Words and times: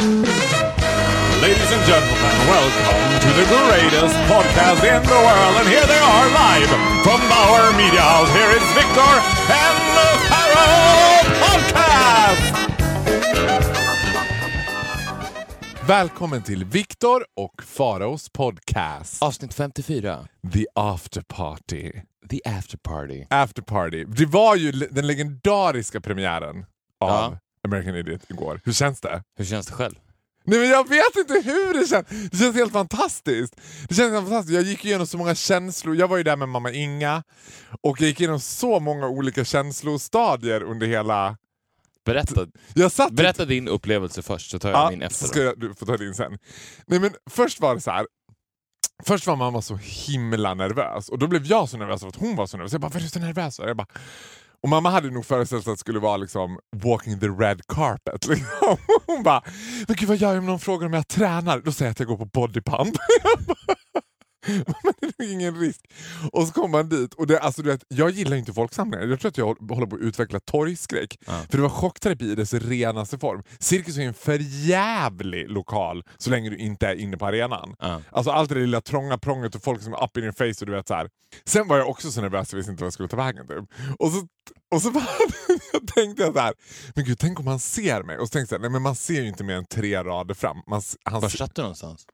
Ladies 0.00 1.72
and 1.72 1.84
gentlemen, 1.84 2.32
welcome 2.48 3.20
to 3.20 3.28
the 3.36 3.44
greatest 3.44 4.16
podcast 4.32 4.80
in 4.96 5.02
the 5.02 5.20
world. 5.26 5.56
And 5.60 5.68
here 5.68 5.86
they 5.86 5.98
are 5.98 6.26
live 6.42 6.68
from 7.04 7.20
Bauer 7.28 7.72
Media 7.76 8.00
House. 8.00 8.32
Here 8.32 8.50
is 8.50 8.62
Victor 8.80 9.12
and 9.52 9.76
the 9.96 10.08
Pharaoh 10.30 11.24
Podcast! 11.42 12.54
Välkommen 15.86 16.42
till 16.42 16.64
Viktor 16.64 17.24
och 17.36 17.62
Faraos 17.62 18.28
podcast. 18.32 19.22
Avsnitt 19.22 19.54
54. 19.54 20.26
The 20.52 20.66
After 20.74 21.22
Party. 21.28 21.92
The 22.30 22.40
After 22.58 22.78
Party. 22.82 23.24
After 23.30 23.62
Party. 23.62 24.04
Det 24.04 24.26
var 24.26 24.56
ju 24.56 24.70
den 24.70 25.06
legendariska 25.06 26.00
premiären 26.00 26.64
av 27.00 27.10
Ja. 27.10 27.38
American 27.68 27.94
Idiot 27.94 28.30
igår. 28.30 28.60
Hur 28.64 28.72
känns 28.72 29.00
det? 29.00 29.22
Hur 29.36 29.44
känns 29.44 29.66
det 29.66 29.72
själv? 29.72 29.94
Nej 30.44 30.58
men 30.58 30.68
jag 30.68 30.88
vet 30.88 31.16
inte 31.16 31.34
hur 31.50 31.74
det 31.80 31.86
känns. 31.86 32.30
Det 32.30 32.36
känns 32.38 32.56
helt 32.56 32.72
fantastiskt. 32.72 33.56
Det 33.88 33.94
känns 33.94 34.12
helt 34.12 34.26
fantastiskt. 34.28 34.54
Jag 34.54 34.62
gick 34.62 34.84
igenom 34.84 35.06
så 35.06 35.18
många 35.18 35.34
känslor. 35.34 35.96
Jag 35.96 36.08
var 36.08 36.16
ju 36.16 36.22
där 36.22 36.36
med 36.36 36.48
mamma 36.48 36.70
Inga 36.72 37.22
och 37.82 38.00
jag 38.00 38.08
gick 38.08 38.20
igenom 38.20 38.40
så 38.40 38.80
många 38.80 39.06
olika 39.08 39.44
känslostadier 39.44 40.62
under 40.62 40.86
hela... 40.86 41.36
Berätta, 42.04 42.46
Jag 42.74 42.92
satt 42.92 43.12
berätta 43.12 43.44
din 43.44 43.68
upplevelse 43.68 44.22
först 44.22 44.50
så 44.50 44.58
tar 44.58 44.70
jag 44.70 44.78
Ja, 44.78 44.90
min 44.90 45.02
efter. 45.02 45.26
ska 45.26 45.42
jag, 45.42 45.60
du 45.60 45.74
får 45.74 45.86
ta 45.86 45.96
din 45.96 46.14
sen. 46.14 46.38
Nej, 46.86 47.00
men 47.00 47.10
först 47.30 47.60
var 47.60 47.74
det 47.74 47.80
så 47.80 47.90
här. 47.90 48.06
Först 49.06 49.26
var 49.26 49.36
mamma 49.36 49.62
så 49.62 49.76
himla 49.82 50.54
nervös 50.54 51.08
och 51.08 51.18
då 51.18 51.26
blev 51.26 51.46
jag 51.46 51.68
så 51.68 51.76
nervös 51.76 52.00
för 52.00 52.08
att 52.08 52.16
hon 52.16 52.36
var 52.36 52.46
så 52.46 52.56
nervös. 52.56 52.72
Jag 52.72 52.80
bara, 52.80 52.86
varför 52.86 52.98
är 52.98 53.02
du 53.02 53.08
så 53.08 53.18
nervös? 53.18 53.58
Och, 53.58 53.68
jag 53.68 53.76
bara, 53.76 53.86
och 54.62 54.68
mamma 54.68 54.90
hade 54.90 55.10
nog 55.10 55.26
föreställt 55.26 55.64
sig 55.64 55.70
att 55.70 55.76
det 55.76 55.80
skulle 55.80 55.98
vara 55.98 56.16
liksom 56.16 56.58
walking 56.76 57.20
the 57.20 57.26
red 57.26 57.60
carpet. 57.68 58.26
Liksom. 58.28 58.76
Hon 59.06 59.22
bara, 59.22 59.42
men 59.88 59.96
gud 59.96 60.08
vad 60.08 60.16
gör 60.16 60.28
jag 60.28 60.38
om 60.38 60.46
någon 60.46 60.60
frågar 60.60 60.86
om 60.86 60.92
jag 60.92 61.08
tränar? 61.08 61.58
Då 61.64 61.72
säger 61.72 61.88
jag 61.88 61.92
att 61.92 61.98
jag 61.98 62.08
går 62.08 62.16
på 62.16 62.24
bodypump. 62.24 62.94
Det 65.18 65.24
är 65.24 65.32
ingen 65.32 65.60
risk. 65.60 65.80
Och 66.32 66.46
så 66.46 66.52
kommer 66.52 66.68
man 66.68 66.88
dit 66.88 67.14
och 67.14 67.26
det, 67.26 67.38
alltså, 67.40 67.62
du 67.62 67.68
vet, 67.70 67.84
jag 67.88 68.10
gillar 68.10 68.36
inte 68.36 68.52
folksamlingar. 68.52 69.06
Jag 69.06 69.20
tror 69.20 69.28
att 69.28 69.38
jag 69.38 69.46
håller 69.70 69.86
på 69.86 69.96
att 69.96 70.02
utveckla 70.02 70.40
torgskräck. 70.40 71.18
Ja. 71.26 71.32
För 71.50 71.56
det 71.56 71.62
var 71.62 71.68
chockterapi 71.68 72.32
i 72.32 72.34
dess 72.34 72.54
renaste 72.54 73.18
form. 73.18 73.42
Cirkus 73.58 73.98
är 73.98 74.02
en 74.02 74.14
förjävlig 74.14 75.50
lokal 75.50 76.04
så 76.18 76.30
länge 76.30 76.50
du 76.50 76.56
inte 76.56 76.86
är 76.86 76.94
inne 76.94 77.16
på 77.16 77.26
arenan. 77.26 77.74
Ja. 77.78 78.02
Alltså 78.12 78.30
allt 78.30 78.48
det 78.48 78.54
där 78.54 78.60
lilla 78.62 78.80
trånga 78.80 79.18
prånget 79.18 79.54
och 79.54 79.62
folk 79.62 79.82
som 79.82 79.92
är 79.92 80.04
up 80.04 80.16
in 80.16 80.22
your 80.22 80.32
face. 80.32 80.64
Och 80.64 80.66
du 80.66 80.72
vet, 80.72 80.88
så 80.88 80.94
här. 80.94 81.08
Sen 81.44 81.68
var 81.68 81.78
jag 81.78 81.88
också 81.88 82.10
så 82.10 82.20
nervös 82.20 82.52
jag 82.52 82.56
visste 82.56 82.70
inte 82.72 82.82
vad 82.82 82.86
jag 82.86 82.92
skulle 82.92 83.08
ta 83.08 83.16
vägen. 83.16 83.46
Typ. 83.48 83.64
Och 83.98 84.10
så, 84.12 84.26
och 84.74 84.82
så 84.82 84.90
bara, 84.92 85.06
jag 85.72 85.86
tänkte 85.94 86.22
jag 86.22 86.32
så 86.34 86.40
här, 86.40 86.54
men 86.94 87.04
gud 87.04 87.18
tänk 87.18 87.40
om 87.40 87.46
han 87.46 87.58
ser 87.58 88.02
mig. 88.02 88.18
Och 88.18 88.28
så 88.28 88.32
tänkte 88.32 88.54
jag, 88.54 88.60
nej 88.62 88.70
men 88.70 88.82
man 88.82 88.94
ser 88.96 89.22
ju 89.22 89.28
inte 89.28 89.44
mer 89.44 89.54
än 89.56 89.66
tre 89.66 90.02
rader 90.04 90.34
fram. 90.34 90.56
Man, 90.68 90.82
han, 91.04 91.20
Var 91.20 91.28
satt 91.28 91.54
du 91.54 91.62
någonstans? 91.62 92.06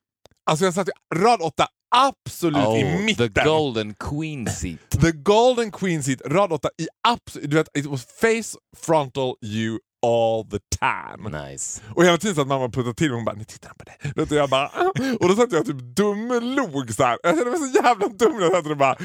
alltså 0.50 0.64
jag 0.64 0.74
satt 0.74 0.88
i 0.88 0.92
rad 1.14 1.40
åtta, 1.42 1.66
absolut 1.90 2.56
i 2.56 2.84
Oh, 2.84 3.00
mitten. 3.04 3.32
the 3.32 3.44
golden 3.44 3.94
queen 3.94 4.46
seat. 4.46 4.90
The 5.00 5.12
golden 5.12 5.70
queen 5.70 6.02
seat, 6.02 6.20
rad 6.26 6.52
8 6.52 6.68
i 6.78 6.86
absolut, 7.08 7.50
du 7.50 7.56
vet, 7.56 7.68
it 7.78 7.86
was 7.86 8.04
face 8.20 8.56
frontal 8.76 9.36
you 9.42 9.78
all 10.06 10.44
the 10.44 10.58
time. 10.80 11.48
Nice. 11.50 11.82
Och 11.94 12.04
hela 12.04 12.18
tiden 12.18 12.34
så 12.34 12.40
att 12.40 12.48
mamma 12.48 12.68
puttade 12.68 12.94
till 12.94 13.06
mig 13.06 13.12
och 13.12 13.16
hon 13.16 13.24
bara, 13.24 13.36
nu 13.36 13.44
tittar 13.44 13.68
han 13.68 13.76
på 13.76 13.84
dig. 13.84 14.26
Du, 14.28 14.36
jag 14.36 14.50
bara, 14.50 14.66
och 15.20 15.28
då 15.28 15.36
satt 15.36 15.52
jag 15.52 15.66
typ 15.66 15.96
dumlog 15.96 16.94
så 16.94 17.04
här. 17.04 17.18
Jag 17.22 17.36
kände 17.36 17.50
mig 17.50 17.60
så 17.60 17.78
jävla 17.84 18.08
dum 18.08 18.32
när 18.32 18.42
jag 18.42 18.52
satt 18.52 18.66
och 18.70 18.76
bara 18.76 18.96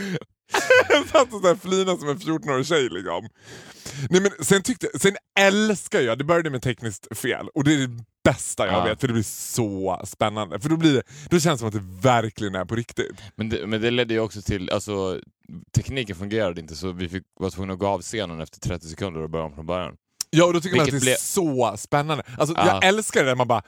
jag 0.89 1.07
satt 1.07 1.33
och 1.33 1.41
så 1.41 1.47
här 1.47 1.97
som 1.99 2.09
en 2.09 2.17
14-årig 2.17 2.65
tjej 2.65 2.89
liksom. 2.89 3.29
Nej, 4.09 4.21
men 4.21 4.31
sen, 4.39 4.63
tyckte, 4.63 4.87
sen 4.99 5.15
älskar 5.39 5.99
jag, 6.01 6.17
det 6.17 6.23
började 6.23 6.49
med 6.49 6.61
tekniskt 6.61 7.17
fel 7.17 7.47
och 7.53 7.63
det 7.63 7.73
är 7.73 7.87
det 7.87 8.03
bästa 8.23 8.65
jag 8.65 8.75
Ja. 8.75 8.83
vet 8.83 8.99
för 8.99 9.07
det 9.07 9.13
blir 9.13 9.23
så 9.23 10.01
spännande. 10.05 10.59
För 10.59 10.69
då, 10.69 10.77
blir 10.77 10.93
det, 10.93 11.03
då 11.29 11.39
känns 11.39 11.43
det 11.43 11.57
som 11.57 11.67
att 11.67 11.73
det 11.73 12.09
verkligen 12.09 12.55
är 12.55 12.65
på 12.65 12.75
riktigt. 12.75 13.11
Men 13.35 13.49
det, 13.49 13.67
men 13.67 13.81
det 13.81 13.91
ledde 13.91 14.13
ju 14.13 14.19
också 14.19 14.41
till, 14.41 14.69
alltså 14.69 15.19
tekniken 15.75 16.15
fungerade 16.15 16.61
inte 16.61 16.75
så 16.75 16.91
vi 16.91 17.09
fick, 17.09 17.23
var 17.39 17.49
tvungna 17.49 17.73
att 17.73 17.79
gå 17.79 17.87
av 17.87 18.01
scenen 18.01 18.41
efter 18.41 18.59
30 18.59 18.87
sekunder 18.87 19.21
och 19.21 19.29
börja 19.29 19.45
om 19.45 19.55
från 19.55 19.65
början. 19.65 19.95
Ja, 20.29 20.45
och 20.45 20.53
då 20.53 20.61
tycker 20.61 20.75
man 20.77 20.83
att 20.83 20.91
det 20.91 20.95
Vilket 20.95 21.17
är 21.19 21.21
så 21.21 21.75
spännande. 21.77 22.23
Alltså, 22.37 22.55
Ja. 22.57 22.67
Jag 22.67 22.85
älskar 22.85 23.23
det 23.23 23.29
där 23.29 23.35
man 23.35 23.47
bara 23.47 23.61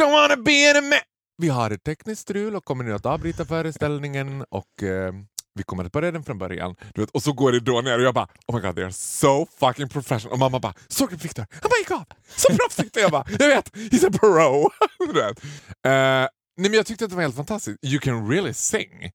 Don't 0.00 0.12
wanna 0.12 0.36
be 0.42 0.52
in 0.52 0.76
a 0.76 0.80
ma-" 0.80 1.02
Vi 1.38 1.48
har 1.48 1.70
ett 1.70 1.84
tekniskt 1.84 2.22
strul 2.22 2.56
och 2.56 2.64
kommer 2.64 2.84
nu 2.84 2.92
att 2.94 3.06
avbryta 3.06 3.44
föreställningen 3.44 4.44
och 4.50 4.82
eh, 4.82 5.12
vi 5.56 5.62
kommer 5.62 5.84
att 5.84 5.92
börja 5.92 6.10
den 6.12 6.24
från 6.24 6.38
början. 6.38 6.76
Du 6.94 7.00
vet, 7.00 7.10
och 7.10 7.22
så 7.22 7.32
går 7.32 7.52
det 7.52 7.60
då 7.60 7.80
ner 7.80 7.98
och 7.98 8.04
jag 8.04 8.14
bara 8.14 8.28
Oh 8.46 8.56
my 8.56 8.60
god, 8.60 8.74
they 8.74 8.84
are 8.84 8.92
so 8.92 9.46
fucking 9.58 9.88
professional. 9.88 10.32
Och 10.32 10.38
mamma 10.38 10.60
bara 10.60 10.74
Såg 10.88 11.10
du 11.10 11.16
Victor? 11.16 11.46
Han 11.50 11.70
bara 11.70 11.78
gick 11.78 11.90
av! 11.90 12.04
Så 12.36 12.48
proffsigt! 12.56 12.96
Jag 12.96 13.10
bara 13.10 13.24
Jag 13.38 13.48
vet, 13.48 13.74
he's 13.74 14.06
a 14.06 14.10
pro! 14.20 14.70
du 15.12 15.20
vet. 15.20 15.44
Eh, 15.44 15.90
nej, 15.90 16.28
men 16.56 16.74
jag 16.74 16.86
tyckte 16.86 17.04
att 17.04 17.10
det 17.10 17.16
var 17.16 17.22
helt 17.22 17.36
fantastiskt. 17.36 17.78
You 17.84 18.00
can 18.00 18.30
really 18.30 18.52
sing. 18.54 19.10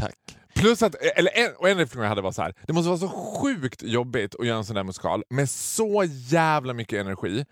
Tack. 0.00 0.16
Plus 0.54 0.82
att, 0.82 0.94
eller 0.94 1.38
en, 1.38 1.52
och 1.56 1.68
en 1.68 1.78
reflektion 1.78 2.02
jag 2.02 2.08
hade 2.08 2.22
var 2.22 2.32
så 2.32 2.42
här. 2.42 2.54
det 2.66 2.72
måste 2.72 2.88
vara 2.88 2.98
så 2.98 3.08
sjukt 3.08 3.82
jobbigt 3.82 4.34
att 4.34 4.46
göra 4.46 4.58
en 4.58 4.64
sån 4.64 4.76
där 4.76 4.84
musikal 4.84 5.22
med 5.30 5.50
så 5.50 6.04
jävla 6.08 6.72
mycket 6.72 7.00
energi 7.00 7.44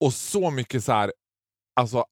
och 0.00 0.14
så 0.14 0.50
mycket 0.50 0.84
så 0.84 0.92
här, 0.92 1.12
alltså, 1.80 2.04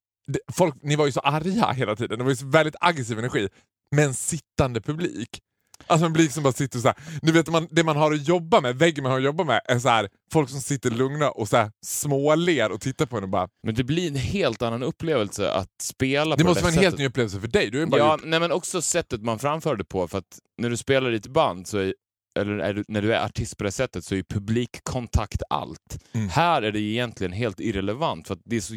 folk, 0.52 0.74
ni 0.82 0.97
var 0.97 1.06
ju 1.06 1.12
så 1.12 1.20
arga 1.20 1.72
hela 1.72 1.97
tiden, 1.97 2.18
det 2.18 2.24
var 2.24 2.30
ju 2.30 2.36
så 2.36 2.47
väldigt 2.47 2.76
aggressiv 2.80 3.18
energi, 3.18 3.48
med 3.97 4.04
en 4.04 4.14
sittande 4.14 4.80
publik. 4.80 5.41
Alltså 5.86 6.06
en 6.06 6.12
publik 6.12 6.32
som 6.32 6.42
bara 6.42 6.52
sitter 6.52 6.78
så 6.78 6.88
här. 6.88 6.96
Ni 7.22 7.32
vet, 7.32 7.48
man, 7.48 7.68
det 7.70 7.84
man 7.84 7.96
har 7.96 8.12
att 8.12 8.28
jobba 8.28 8.60
med, 8.60 8.76
väggen 8.78 9.02
man 9.02 9.12
har 9.12 9.18
att 9.18 9.24
jobba 9.24 9.44
med, 9.44 9.60
är 9.64 9.78
så 9.78 9.88
här, 9.88 10.08
folk 10.32 10.50
som 10.50 10.60
sitter 10.60 10.91
lugna 10.91 11.30
och 11.30 11.48
så 11.48 11.56
här, 11.56 11.70
småler 11.86 12.72
och 12.72 12.80
tittar 12.80 13.06
på 13.06 13.16
en 13.16 13.22
och 13.22 13.28
bara... 13.28 13.48
Men 13.66 13.74
det 13.74 13.84
blir 13.84 14.08
en 14.08 14.16
helt 14.16 14.62
annan 14.62 14.82
upplevelse 14.82 15.52
att 15.52 15.68
spela 15.82 16.36
Det 16.36 16.42
på 16.42 16.48
måste 16.48 16.60
det 16.60 16.64
vara 16.64 16.68
en 16.68 16.74
sättet. 16.74 16.84
helt 16.91 16.98
ny 16.98 17.06
upplevelse 17.06 17.41
för 17.41 17.48
dig. 17.48 17.70
Du 17.70 17.82
är 17.82 17.86
bara 17.86 17.98
Ja, 18.00 18.12
gjort, 18.12 18.20
nej, 18.24 18.41
men 18.41 18.52
också 18.52 18.82
sättet 18.82 19.22
man 19.22 19.38
framför 19.38 19.76
det 19.76 19.84
på. 19.84 20.08
För 20.08 20.18
att 20.18 20.38
när 20.62 20.70
du 20.70 20.76
spelar 20.76 21.12
i 21.12 21.16
ett 21.16 21.26
band, 21.26 21.66
så 21.68 21.78
är, 21.78 21.94
eller 22.38 22.72
du, 22.74 22.84
när 22.88 23.02
du 23.02 23.14
är 23.14 23.24
artist 23.24 23.56
på 23.56 23.64
det 23.64 23.72
sättet, 23.72 24.04
så 24.04 24.14
är 24.14 24.16
ju 24.16 24.24
publikkontakt 24.24 25.42
allt. 25.50 25.98
Mm. 26.12 26.28
Här 26.28 26.62
är 26.62 26.72
det 26.72 26.80
egentligen 26.80 27.32
helt 27.32 27.60
irrelevant, 27.60 28.28
för 28.28 28.38
det 28.44 28.56
är, 28.56 28.60
så, 28.60 28.74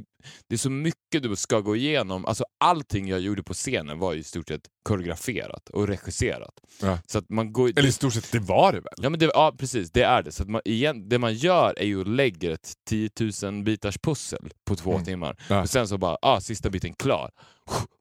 det 0.49 0.55
är 0.55 0.59
så 0.59 0.69
mycket 0.69 1.23
du 1.23 1.35
ska 1.35 1.59
gå 1.59 1.75
igenom. 1.75 2.25
Alltså 2.25 2.45
allting 2.59 3.07
jag 3.07 3.19
gjorde 3.19 3.43
på 3.43 3.53
scenen 3.53 3.99
var 3.99 4.13
ju 4.13 4.19
i 4.19 4.23
stort 4.23 4.47
sett 4.47 4.61
koreograferat 4.83 5.69
och 5.69 5.87
regisserat. 5.87 6.53
Ja. 6.81 6.97
Så 7.07 7.17
att 7.17 7.29
man 7.29 7.53
går... 7.53 7.69
eller 7.69 7.89
i 7.89 7.91
stort 7.91 8.13
sett, 8.13 8.31
det 8.31 8.39
var 8.39 8.71
det 8.71 8.79
väl? 8.79 8.93
Ja, 8.97 9.09
men 9.09 9.19
det, 9.19 9.25
ja 9.33 9.55
precis, 9.59 9.91
det 9.91 10.03
är 10.03 10.23
det. 10.23 10.31
Så 10.31 10.43
att 10.43 10.49
man, 10.49 10.61
igen, 10.65 11.09
det 11.09 11.19
man 11.19 11.33
gör 11.33 11.73
är 11.77 11.85
ju 11.85 12.01
att 12.01 12.07
lägga 12.07 12.51
ett 12.53 12.73
10 12.89 13.09
000 13.43 13.63
bitars 13.63 13.97
pussel 14.03 14.49
på 14.65 14.75
två 14.75 14.91
Mm. 14.93 15.05
timmar. 15.05 15.37
Ja. 15.49 15.61
Och 15.61 15.69
sen 15.69 15.87
så 15.87 15.97
bara, 15.97 16.17
ah, 16.21 16.41
sista 16.41 16.69
biten 16.69 16.93
klar. 16.93 17.31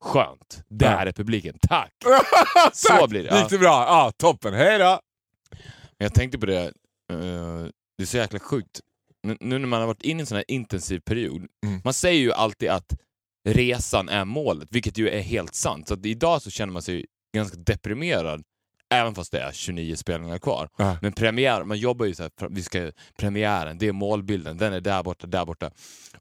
Skönt, 0.00 0.62
där 0.68 0.86
Ja. 1.04 1.08
är 1.08 1.12
publiken. 1.12 1.56
Tack! 1.68 1.92
Så 2.72 2.88
Tack! 2.88 3.08
blir 3.10 3.22
det. 3.24 3.38
Gick 3.40 3.48
det 3.48 3.58
bra? 3.58 3.68
Ja, 3.88 4.12
toppen. 4.16 4.54
Hej 4.54 4.78
då! 4.78 5.00
Jag 5.98 6.14
tänkte 6.14 6.38
på 6.38 6.46
det, 6.46 6.62
eh, 7.10 7.66
det 7.98 8.02
är 8.02 8.06
så 8.06 8.16
jäkla 8.16 8.38
sjukt. 8.38 8.80
Nu 9.40 9.58
när 9.58 9.66
man 9.66 9.80
har 9.80 9.86
varit 9.86 10.02
inne 10.02 10.18
i 10.18 10.22
en 10.22 10.26
sån 10.26 10.36
här 10.36 10.44
intensiv 10.48 11.00
period, 11.00 11.46
Mm. 11.66 11.80
man 11.84 11.94
säger 11.94 12.20
ju 12.20 12.32
alltid 12.32 12.68
att 12.70 12.92
resan 13.48 14.08
är 14.08 14.24
målet, 14.24 14.68
vilket 14.70 14.98
ju 14.98 15.08
är 15.08 15.20
helt 15.20 15.54
sant. 15.54 15.88
Så 15.88 15.96
idag 16.02 16.42
så 16.42 16.50
känner 16.50 16.72
man 16.72 16.82
sig 16.82 17.06
ganska 17.36 17.56
deprimerad, 17.56 18.42
även 18.94 19.14
fast 19.14 19.32
det 19.32 19.40
är 19.40 19.52
29 19.52 19.96
spelningar 19.96 20.38
kvar. 20.38 20.68
Ja. 20.76 20.96
Men 21.02 21.12
premiär, 21.12 21.64
man 21.64 21.78
jobbar 21.78 22.06
ju 22.06 22.14
så 22.14 22.22
här, 22.22 22.48
vi 22.50 22.62
ska, 22.62 22.92
premiären, 23.16 23.78
det 23.78 23.88
är 23.88 23.92
målbilden, 23.92 24.56
den 24.56 24.72
är 24.72 24.80
där 24.80 25.02
borta, 25.02 25.26
där 25.26 25.44
borta. 25.44 25.70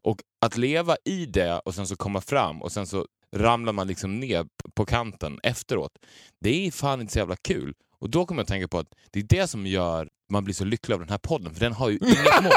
Och 0.02 0.20
att 0.40 0.56
leva 0.56 0.96
i 1.04 1.26
det 1.26 1.58
och 1.58 1.74
sen 1.74 1.86
så 1.86 1.96
komma 1.96 2.20
fram 2.20 2.62
och 2.62 2.72
sen 2.72 2.86
så 2.86 3.06
ramlar 3.36 3.72
man 3.72 3.86
liksom 3.86 4.20
ner 4.20 4.46
på 4.74 4.84
kanten 4.86 5.40
efteråt. 5.42 5.92
Det 6.40 6.66
är 6.66 6.70
fan 6.70 7.00
inte 7.00 7.12
så 7.12 7.18
jävla 7.18 7.36
kul. 7.36 7.74
Och 8.02 8.10
då 8.10 8.26
kommer 8.26 8.40
jag 8.40 8.44
att 8.44 8.48
tänka 8.48 8.68
på 8.68 8.78
att 8.78 8.88
det 9.10 9.18
är 9.18 9.22
det 9.24 9.46
som 9.48 9.66
gör 9.66 10.08
man 10.32 10.44
blir 10.44 10.54
så 10.54 10.64
lycklig 10.64 10.94
av 10.94 11.00
den 11.00 11.08
här 11.10 11.18
podden, 11.18 11.54
för 11.54 11.60
den 11.60 11.72
har 11.72 11.88
ju 11.90 11.98
inget 11.98 12.42
mål. 12.42 12.52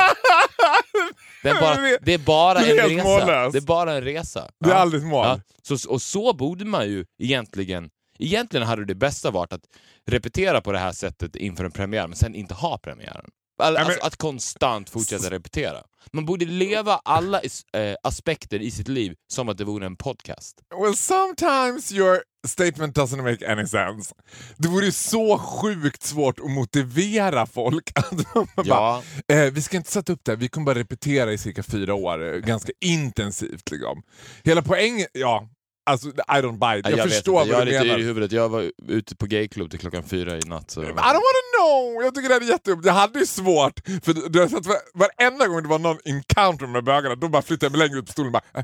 Bara, 1.44 1.76
det 2.02 2.14
är 2.14 2.18
bara 2.18 2.60
Du 2.60 2.66
är 2.66 2.72
en 2.72 2.80
helt 2.80 2.94
resa. 2.94 3.04
mållös. 3.26 3.52
Det 3.54 3.60
är 3.60 3.62
bara 3.62 3.94
en 3.94 4.02
resa. 4.02 4.50
Det 4.60 4.70
är 4.70 4.74
Ja. 4.74 4.80
aldrig 4.80 5.02
ett 5.04 5.08
mål. 5.10 5.26
Ja, 5.26 5.40
så, 5.78 5.90
och 5.92 6.02
så 6.02 6.34
borde 6.34 6.66
man 6.66 6.88
ju 6.90 7.06
egentligen... 7.20 7.90
Egentligen 8.20 8.68
hade 8.68 8.86
det 8.86 8.96
bästa 8.96 9.32
varit 9.32 9.54
att 9.54 9.62
repetera 10.08 10.62
på 10.62 10.72
det 10.72 10.80
här 10.80 10.92
sättet 10.92 11.36
inför 11.36 11.66
en 11.66 11.72
premiär, 11.72 12.08
men 12.08 12.16
sen 12.18 12.36
inte 12.36 12.54
ha 12.54 12.78
premiären. 12.78 13.26
All, 13.64 13.74
men- 13.74 13.84
alltså 13.86 14.06
att 14.06 14.16
konstant 14.18 14.90
fortsätta 14.90 15.30
repetera. 15.32 15.78
Man 16.14 16.26
borde 16.26 16.46
leva 16.46 16.96
alla 17.06 17.42
is, 17.42 17.66
eh, 17.74 17.96
aspekter 18.04 18.62
i 18.62 18.72
sitt 18.72 18.88
liv 18.88 19.14
som 19.34 19.50
att 19.50 19.58
det 19.58 19.64
vore 19.64 19.86
en 19.86 19.96
podcast. 19.96 20.58
Well, 20.82 20.96
sometimes 20.96 21.92
your 21.92 22.20
statement 22.48 22.98
doesn't 22.98 23.22
make 23.32 23.52
any 23.52 23.68
sense. 23.68 24.16
Det 24.58 24.68
vore 24.68 24.86
ju 24.86 24.92
så 24.92 25.38
sjukt 25.38 26.04
svårt 26.04 26.40
att 26.40 26.52
motivera 26.52 27.46
folk. 27.46 27.92
Man 28.36 28.48
bara, 28.56 28.66
Ja, 28.68 29.04
eh, 29.28 29.52
vi 29.54 29.62
ska 29.62 29.78
inte 29.78 29.92
sätta 29.92 30.14
upp 30.14 30.22
det, 30.26 30.36
vi 30.36 30.50
kommer 30.50 30.66
bara 30.66 30.80
repetera 30.80 31.34
i 31.34 31.38
cirka 31.38 31.64
fyra 31.64 31.94
år, 31.94 32.34
eh, 32.34 32.40
ganska 32.40 32.72
intensivt. 32.82 33.72
Liksom. 33.72 34.04
Hela 34.44 34.62
poängen, 34.62 35.08
ja, 35.14 35.50
Alltså, 35.90 36.08
I 36.08 36.12
don't 36.42 36.58
buy 36.60 36.80
it. 36.80 36.90
Jag, 36.90 36.96
vet 36.98 37.14
förstår 37.14 37.48
jag 37.48 37.54
vad 37.54 37.62
är 37.62 37.66
du 37.66 37.72
lite 37.72 37.84
menar. 37.84 38.00
yr 38.00 38.04
i 38.04 38.06
huvudet. 38.06 38.32
Jag 38.32 38.50
var 38.50 38.72
ute 38.88 39.16
på 39.16 39.26
gayklubb 39.26 39.70
till 39.72 39.80
klockan 39.80 40.04
fyra 40.04 40.38
i 40.38 40.40
natt. 40.40 40.72
Så... 40.72 40.84
I 40.84 40.86
don't 40.86 40.96
wanna 40.96 41.44
know! 41.60 42.04
Jag 42.04 42.16
tycker 42.16 42.30
det 42.30 42.36
är 42.36 42.42
jättejobbigt. 42.50 42.88
Jag 42.88 42.94
hade 42.94 43.20
ju 43.20 43.26
svårt, 43.26 43.80
för 44.04 44.30
du 44.30 44.40
har 44.40 44.48
sett 44.48 44.66
var- 44.66 44.78
varenda 44.94 45.48
gång 45.48 45.64
det 45.64 45.70
var 45.70 45.80
någon 45.80 45.98
encounter 46.06 46.68
med 46.68 46.84
bögarna, 46.84 47.16
då 47.16 47.28
bara 47.30 47.42
flyttade 47.42 47.66
jag 47.66 47.72
mig 47.80 47.88
längre 47.88 48.00
ut 48.00 48.06
på 48.06 48.12
stolen 48.12 48.36
och 48.36 48.42
bara... 48.42 48.64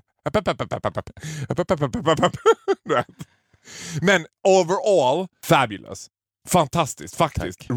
Men 4.02 4.26
overall, 4.48 5.28
fabulous. 5.44 6.08
Fantastiskt 6.48 7.16
faktiskt. 7.16 7.70
Eh, 7.70 7.76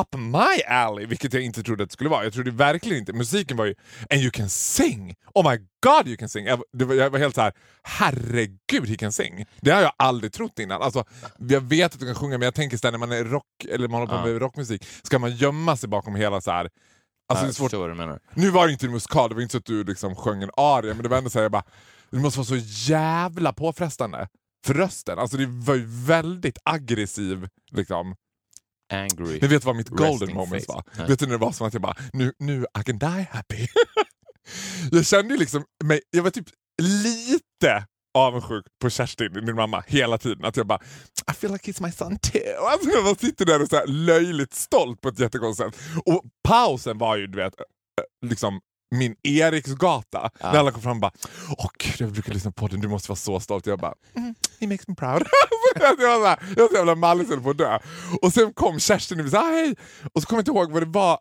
up 0.00 0.14
my 0.14 0.62
alley, 0.68 1.06
vilket 1.06 1.32
jag 1.32 1.42
inte 1.42 1.62
trodde 1.62 1.82
att 1.82 1.90
det 1.90 1.92
skulle 1.92 2.10
vara. 2.10 2.24
Jag 2.24 2.32
trodde 2.32 2.50
verkligen 2.50 2.98
inte. 2.98 3.12
Musiken 3.12 3.56
var 3.56 3.64
ju... 3.64 3.74
And 4.10 4.20
you 4.20 4.30
can 4.30 4.48
sing! 4.48 5.14
Oh 5.34 5.50
my 5.50 5.58
god 5.86 6.08
you 6.08 6.16
can 6.16 6.28
sing! 6.28 6.46
Jag, 6.46 6.62
var, 6.72 6.94
jag 6.94 7.10
var 7.10 7.18
helt 7.18 7.34
så 7.34 7.40
här, 7.40 7.52
herregud 7.82 8.88
he 8.88 8.96
can 8.96 9.12
sing! 9.12 9.46
Det 9.60 9.70
har 9.70 9.80
jag 9.82 9.92
aldrig 9.96 10.32
trott 10.32 10.58
innan. 10.58 10.82
Alltså, 10.82 11.04
jag 11.38 11.60
vet 11.60 11.94
att 11.94 12.00
du 12.00 12.06
kan 12.06 12.14
sjunga 12.14 12.38
men 12.38 12.46
jag 12.46 12.54
tänker 12.54 12.76
så 12.76 12.86
här, 12.86 12.92
när 12.92 12.98
man 12.98 13.12
är 13.12 13.24
rock, 13.24 13.64
eller 13.68 13.88
man 13.88 14.00
håller 14.00 14.18
på 14.18 14.26
med 14.26 14.34
ja. 14.34 14.38
rockmusik, 14.38 14.84
ska 15.02 15.18
man 15.18 15.36
gömma 15.36 15.76
sig 15.76 15.88
bakom 15.88 16.14
hela 16.14 16.40
så 16.40 16.50
här, 16.50 16.70
Alltså, 17.28 17.44
det 17.44 17.50
är 17.50 17.52
svårt. 17.52 17.70
du 17.70 17.94
menar. 17.94 18.20
Nu 18.34 18.50
var 18.50 18.66
det 18.66 18.72
inte 18.72 18.86
en 18.86 18.92
musikal, 18.92 19.28
det 19.28 19.34
var 19.34 19.42
inte 19.42 19.52
så 19.52 19.58
att 19.58 19.64
du 19.64 19.84
liksom 19.84 20.16
sjöng 20.16 20.42
en 20.42 20.50
aria, 20.56 20.94
men 20.94 21.02
det 21.02 21.08
var 21.08 21.18
ändå 21.18 21.30
såhär... 21.30 21.62
det 22.10 22.18
måste 22.18 22.38
vara 22.38 22.46
så 22.46 22.56
jävla 22.90 23.52
påfrestande 23.52 24.28
för 24.66 24.74
rösten. 24.74 25.18
Alltså 25.18 25.36
det 25.36 25.46
var 25.46 25.74
ju 25.74 25.84
väldigt 25.86 26.58
aggressiv 26.64 27.48
liksom. 27.72 28.14
Angry. 28.92 29.38
Men 29.40 29.50
vet 29.50 29.62
du 29.62 29.66
vad 29.66 29.76
mitt 29.76 29.88
golden 29.88 30.28
face. 30.28 30.64
var? 30.68 30.84
Nej. 30.98 31.08
Vet 31.08 31.18
du 31.18 31.26
när 31.26 31.32
det 31.32 31.38
var 31.38 31.52
som 31.52 31.66
att 31.66 31.72
jag 31.72 31.82
bara, 31.82 31.96
nu, 32.12 32.32
nu 32.38 32.66
I 32.80 32.84
can 32.84 32.98
die 32.98 33.28
happy. 33.30 33.66
jag 34.90 35.06
kände 35.06 35.34
ju 35.34 35.40
liksom 35.40 35.64
mig, 35.84 36.00
jag 36.10 36.22
var 36.22 36.30
typ 36.30 36.46
lite 36.82 37.86
avundsjuk 38.14 38.64
på 38.82 38.90
Kerstin, 38.90 39.44
min 39.44 39.54
mamma, 39.54 39.84
hela 39.86 40.18
tiden. 40.18 40.44
Att 40.44 40.56
jag 40.56 40.66
bara, 40.66 40.78
I 41.30 41.34
feel 41.34 41.52
like 41.52 41.72
he's 41.72 41.82
my 41.82 41.92
son 41.92 42.18
too. 42.18 42.40
Alltså 42.70 42.90
jag 42.90 43.04
bara 43.04 43.14
sitter 43.14 43.46
där 43.46 43.62
och 43.62 43.68
så 43.68 43.84
löjligt 43.86 44.54
stolt 44.54 45.00
på 45.00 45.08
ett 45.08 45.18
jättekonstigt 45.18 45.76
sätt. 45.76 45.96
Och 46.06 46.22
pausen 46.48 46.98
var 46.98 47.16
ju, 47.16 47.26
du 47.26 47.36
vet, 47.38 47.54
liksom 48.26 48.60
min 48.92 49.16
Eriksgata. 49.22 50.30
Ja. 50.40 50.52
När 50.52 50.58
alla 50.58 50.70
kom 50.70 50.82
fram 50.82 50.96
och 50.96 51.00
bara, 51.00 51.12
åh 51.58 51.70
gud 51.78 51.94
jag 51.98 52.12
brukar 52.12 52.32
lyssna 52.32 52.52
på 52.52 52.68
den, 52.68 52.80
du 52.80 52.88
måste 52.88 53.08
vara 53.08 53.16
så 53.16 53.40
stolt. 53.40 53.66
Jag 53.66 53.78
bara, 53.78 53.94
mm, 54.16 54.34
he 54.60 54.66
makes 54.66 54.88
me 54.88 54.94
proud. 54.94 55.22
jag, 55.80 56.20
var 56.20 56.68
så 56.68 56.74
jävla 56.74 56.94
mallig 56.94 57.26
så 57.26 57.32
jag 57.32 57.42
på 57.42 57.50
att 57.50 57.58
dö. 57.58 57.78
Och 58.22 58.32
sen 58.32 58.52
kom 58.52 58.80
Kerstin 58.80 59.20
och 59.20 59.30
sa 59.30 59.50
hej. 59.50 59.74
Och 60.12 60.22
så 60.22 60.28
kommer 60.28 60.38
jag 60.38 60.42
inte 60.42 60.50
ihåg 60.50 60.72
vad 60.72 60.82
det 60.82 60.98
var. 60.98 61.18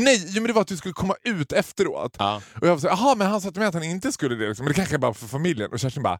Nej, 0.00 0.24
jo, 0.28 0.42
men 0.42 0.46
det 0.46 0.52
var 0.52 0.62
att 0.62 0.68
du 0.68 0.76
skulle 0.76 0.94
komma 0.94 1.14
ut 1.24 1.52
efteråt. 1.52 2.16
Ja. 2.18 2.42
Och 2.60 2.66
jag 2.66 2.72
var 2.72 2.78
så 2.78 2.86
jaha 2.86 3.14
men 3.14 3.26
han 3.26 3.40
sa 3.40 3.50
till 3.50 3.60
mig 3.60 3.68
att 3.68 3.74
han 3.74 3.82
inte 3.82 4.12
skulle 4.12 4.34
det. 4.34 4.48
Liksom. 4.48 4.64
Men 4.64 4.72
det 4.72 4.76
kanske 4.76 4.94
är 4.94 4.98
bara 4.98 5.14
för 5.14 5.26
familjen. 5.26 5.72
Och 5.72 5.78
Kerstin 5.78 6.02
bara, 6.02 6.18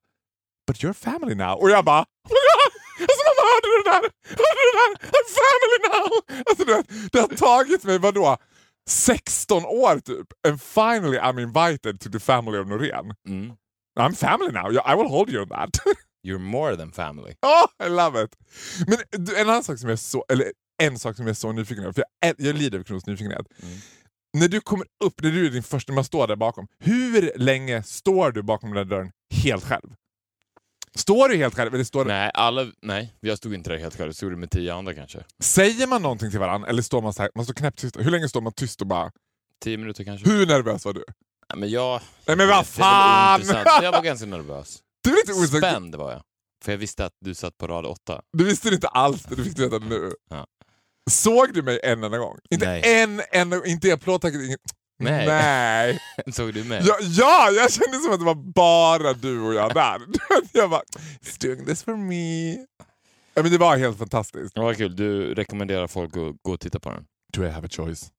but 0.67 0.77
you're 0.77 0.93
family 0.93 1.35
now. 1.35 1.55
Och 1.61 1.71
jag 1.71 1.85
bara, 1.85 1.99
alltså 3.01 3.21
mamma 3.29 3.43
hörde 3.51 3.69
du 3.73 3.83
det 3.83 3.91
där? 3.91 4.03
Hörde 4.41 4.61
du 4.61 4.71
det 4.71 4.79
där? 4.83 4.93
I'm 5.17 5.27
family 5.41 5.79
now! 5.89 6.09
Alltså, 6.47 6.65
du 6.65 6.75
vet, 6.75 7.13
det 7.13 7.21
har 7.21 7.29
tagit 7.29 7.85
mig, 7.85 7.99
vadå? 7.99 8.39
16 8.87 9.65
år 9.65 10.01
typ. 10.01 10.27
And 10.49 10.63
finally 10.63 11.19
I'm 11.19 11.39
invited 11.39 12.01
to 12.01 12.11
the 12.11 12.21
family 12.21 12.59
of 12.59 12.67
Norén. 12.67 13.15
Mm. 13.29 13.57
I'm 14.01 14.15
family 14.15 14.53
now, 14.53 14.71
I 14.85 14.95
will 14.95 15.09
hold 15.09 15.31
you 15.31 15.43
on 15.43 15.49
that. 15.49 15.71
You're 16.25 16.39
more 16.39 16.77
than 16.77 16.93
family. 16.93 17.35
Oh, 17.43 17.67
I 17.79 17.89
love 17.89 18.23
it! 18.25 18.37
Men 18.87 18.99
en 19.37 19.49
annan 19.49 19.63
sak 19.63 19.79
som 19.79 19.89
jag 19.89 19.93
är 19.93 19.97
så, 19.97 20.25
eller 20.29 20.53
en 20.83 20.99
sak 20.99 21.17
som 21.17 21.27
jag 21.27 21.31
är 21.31 21.35
så 21.35 21.53
nyfiken 21.53 21.85
på, 21.85 21.93
för 21.93 22.05
jag, 22.21 22.35
jag 22.39 22.57
lider 22.57 22.79
av 22.79 22.83
Kronos 22.83 23.07
nyfikenhet. 23.07 23.47
Mm. 23.63 23.79
När 24.37 24.49
du 24.49 24.61
kommer 24.61 24.87
upp, 25.05 25.23
när 25.23 25.31
du 25.31 25.47
är 25.47 25.51
din 25.51 25.63
första, 25.63 25.93
man 25.93 26.05
står 26.05 26.27
där 26.27 26.37
bakom, 26.37 26.67
hur 26.79 27.33
länge 27.37 27.83
står 27.83 28.33
du 28.33 28.43
bakom 28.43 28.75
den 28.75 28.89
där 28.89 28.97
dörren 28.97 29.13
helt 29.43 29.65
själv? 29.65 29.95
Står 30.99 31.29
du 31.29 31.37
helt 31.37 31.55
själv 31.55 31.75
eller 31.75 31.85
står 31.85 32.05
du, 32.05 32.09
Nej, 32.11 32.31
alla, 32.35 32.67
nej, 32.83 33.15
jag 33.21 33.39
stod 33.39 33.55
inte 33.55 33.71
där 33.71 33.79
helt 33.79 33.97
själv. 33.97 34.09
Jag 34.09 34.17
stod 34.17 34.39
med 34.39 34.51
tio 34.51 34.75
andra 34.75 34.95
kanske. 34.95 35.25
säger 35.43 35.87
man 35.87 36.03
någonting 36.03 36.31
till 36.31 36.39
varandra 36.41 36.69
eller 36.69 36.83
står 36.83 37.03
man 37.03 37.15
så 37.15 37.23
här, 37.23 37.31
man 37.35 37.45
står 37.45 37.55
knäpptyst? 37.55 37.97
Hur 37.97 38.11
länge 38.11 38.29
står 38.29 38.41
man 38.41 38.53
tyst 38.53 38.81
och 38.81 38.87
bara, 38.87 39.11
Tio 39.65 39.77
minuter 39.79 40.05
kanske. 40.05 40.31
hur 40.31 40.47
nervös 40.47 40.85
var 40.85 40.93
du? 40.93 41.05
Nej, 41.49 41.59
men 41.61 41.71
jag... 41.71 42.01
Nej 42.27 42.37
men 42.37 42.49
vad 42.49 42.59
Det 42.59 42.65
fan! 42.65 43.41
Jag 43.83 43.93
var 43.93 44.03
ganska 44.03 44.27
nervös. 44.27 44.79
Du, 45.05 45.11
inte 45.21 45.33
osäker. 45.33 45.59
Spänd 45.59 45.95
var 45.95 46.13
jag. 46.13 46.23
För 46.65 46.73
jag 46.73 46.79
visste 46.79 47.05
att 47.05 47.13
du 47.21 47.35
satt 47.35 47.59
på 47.59 47.67
rad 47.67 47.87
åtta. 47.87 48.23
du 48.33 48.45
visste 48.45 48.69
det 48.71 48.75
inte 48.75 48.89
alls, 48.89 49.23
du 49.23 49.45
fick 49.45 49.59
veta 49.59 49.79
det 49.79 49.87
nu. 49.87 50.13
Ja. 50.31 50.47
Såg 51.11 51.55
du 51.55 51.63
mig 51.63 51.81
en 51.83 52.05
enda 52.05 52.19
gång? 52.19 52.39
Inte 52.51 52.67
Nej. 52.67 53.03
en 53.03 53.23
enda 53.33 53.65
inte 53.67 53.95
applådtacket, 53.95 54.41
inget. 54.41 54.61
Nej. 54.99 55.27
Nej. 55.27 56.01
Såg 56.33 56.55
du 56.55 56.65
mig? 56.65 56.83
Ja, 56.85 56.97
ja, 57.01 57.51
jag 57.51 57.73
kände 57.73 57.99
som 57.99 58.13
att 58.13 58.19
det 58.19 58.27
var 58.27 58.35
bara 58.35 59.13
du 59.13 59.41
och 59.41 59.55
jag 59.55 59.75
där. 59.75 60.01
jag 60.53 60.71
bara, 60.71 60.83
he's 61.23 61.47
doing 61.47 61.67
this 61.67 61.83
for 61.83 61.97
me. 61.97 62.53
Ja, 63.35 63.43
men 63.43 63.51
det 63.51 63.59
var 63.59 63.77
helt 63.77 63.99
fantastiskt. 63.99 64.59
Var 64.59 64.75
kul. 64.75 64.97
Du 64.97 65.35
rekommenderar 65.35 65.87
folk 65.87 66.17
att 66.17 66.43
gå 66.43 66.53
och 66.53 66.61
titta 66.61 66.81
på 66.81 66.91
den? 66.91 67.05
Do 67.33 67.45
I 67.45 67.51
have 67.51 67.67
a 67.67 67.71
choice? 67.71 68.11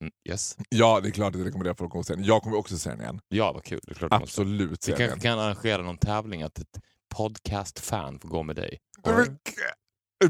Mm, 0.00 0.12
yes. 0.28 0.56
Ja, 0.68 1.00
det 1.00 1.08
är 1.08 1.10
klart 1.10 1.34
att 1.34 1.38
jag 1.38 1.46
rekommenderar 1.46 1.74
folk 1.74 1.88
att 1.88 1.92
gå 1.92 1.98
och 1.98 2.06
se 2.06 2.14
den. 2.14 2.24
Jag 2.24 2.42
kommer 2.42 2.56
också 2.56 2.78
se 2.78 2.90
den 2.90 3.00
igen. 3.00 3.20
Ja, 3.28 3.52
vad 3.52 3.64
kul. 3.64 3.80
Det 3.82 3.92
är 3.92 3.94
klart. 3.94 4.12
Absolut 4.12 4.88
Vi 4.88 4.92
kanske 4.92 5.20
kan 5.20 5.38
arrangera 5.38 5.82
någon 5.82 5.98
tävling 5.98 6.42
att 6.42 6.58
ett 6.58 6.80
podcast-fan 7.14 8.18
får 8.18 8.28
gå 8.28 8.42
med 8.42 8.56
dig. 8.56 8.78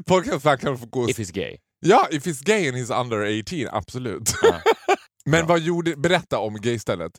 Podcastfan 0.07 0.59
kan 0.59 0.79
få 0.79 0.87
gå 0.87 1.11
If 1.11 1.19
he's 1.19 1.33
gay. 1.33 1.57
Ja, 1.81 2.09
if 2.11 2.27
he's 2.27 2.45
gay 2.45 2.69
and 2.69 2.77
he's 2.77 3.01
under 3.01 3.41
18, 3.41 3.69
absolut. 3.73 4.35
Ja. 4.43 4.61
Men 5.27 5.47
Bra. 5.47 5.55
vad 5.55 5.61
gjorde, 5.61 5.97
berätta 5.97 6.39
om 6.39 6.55
gaystället. 6.61 7.13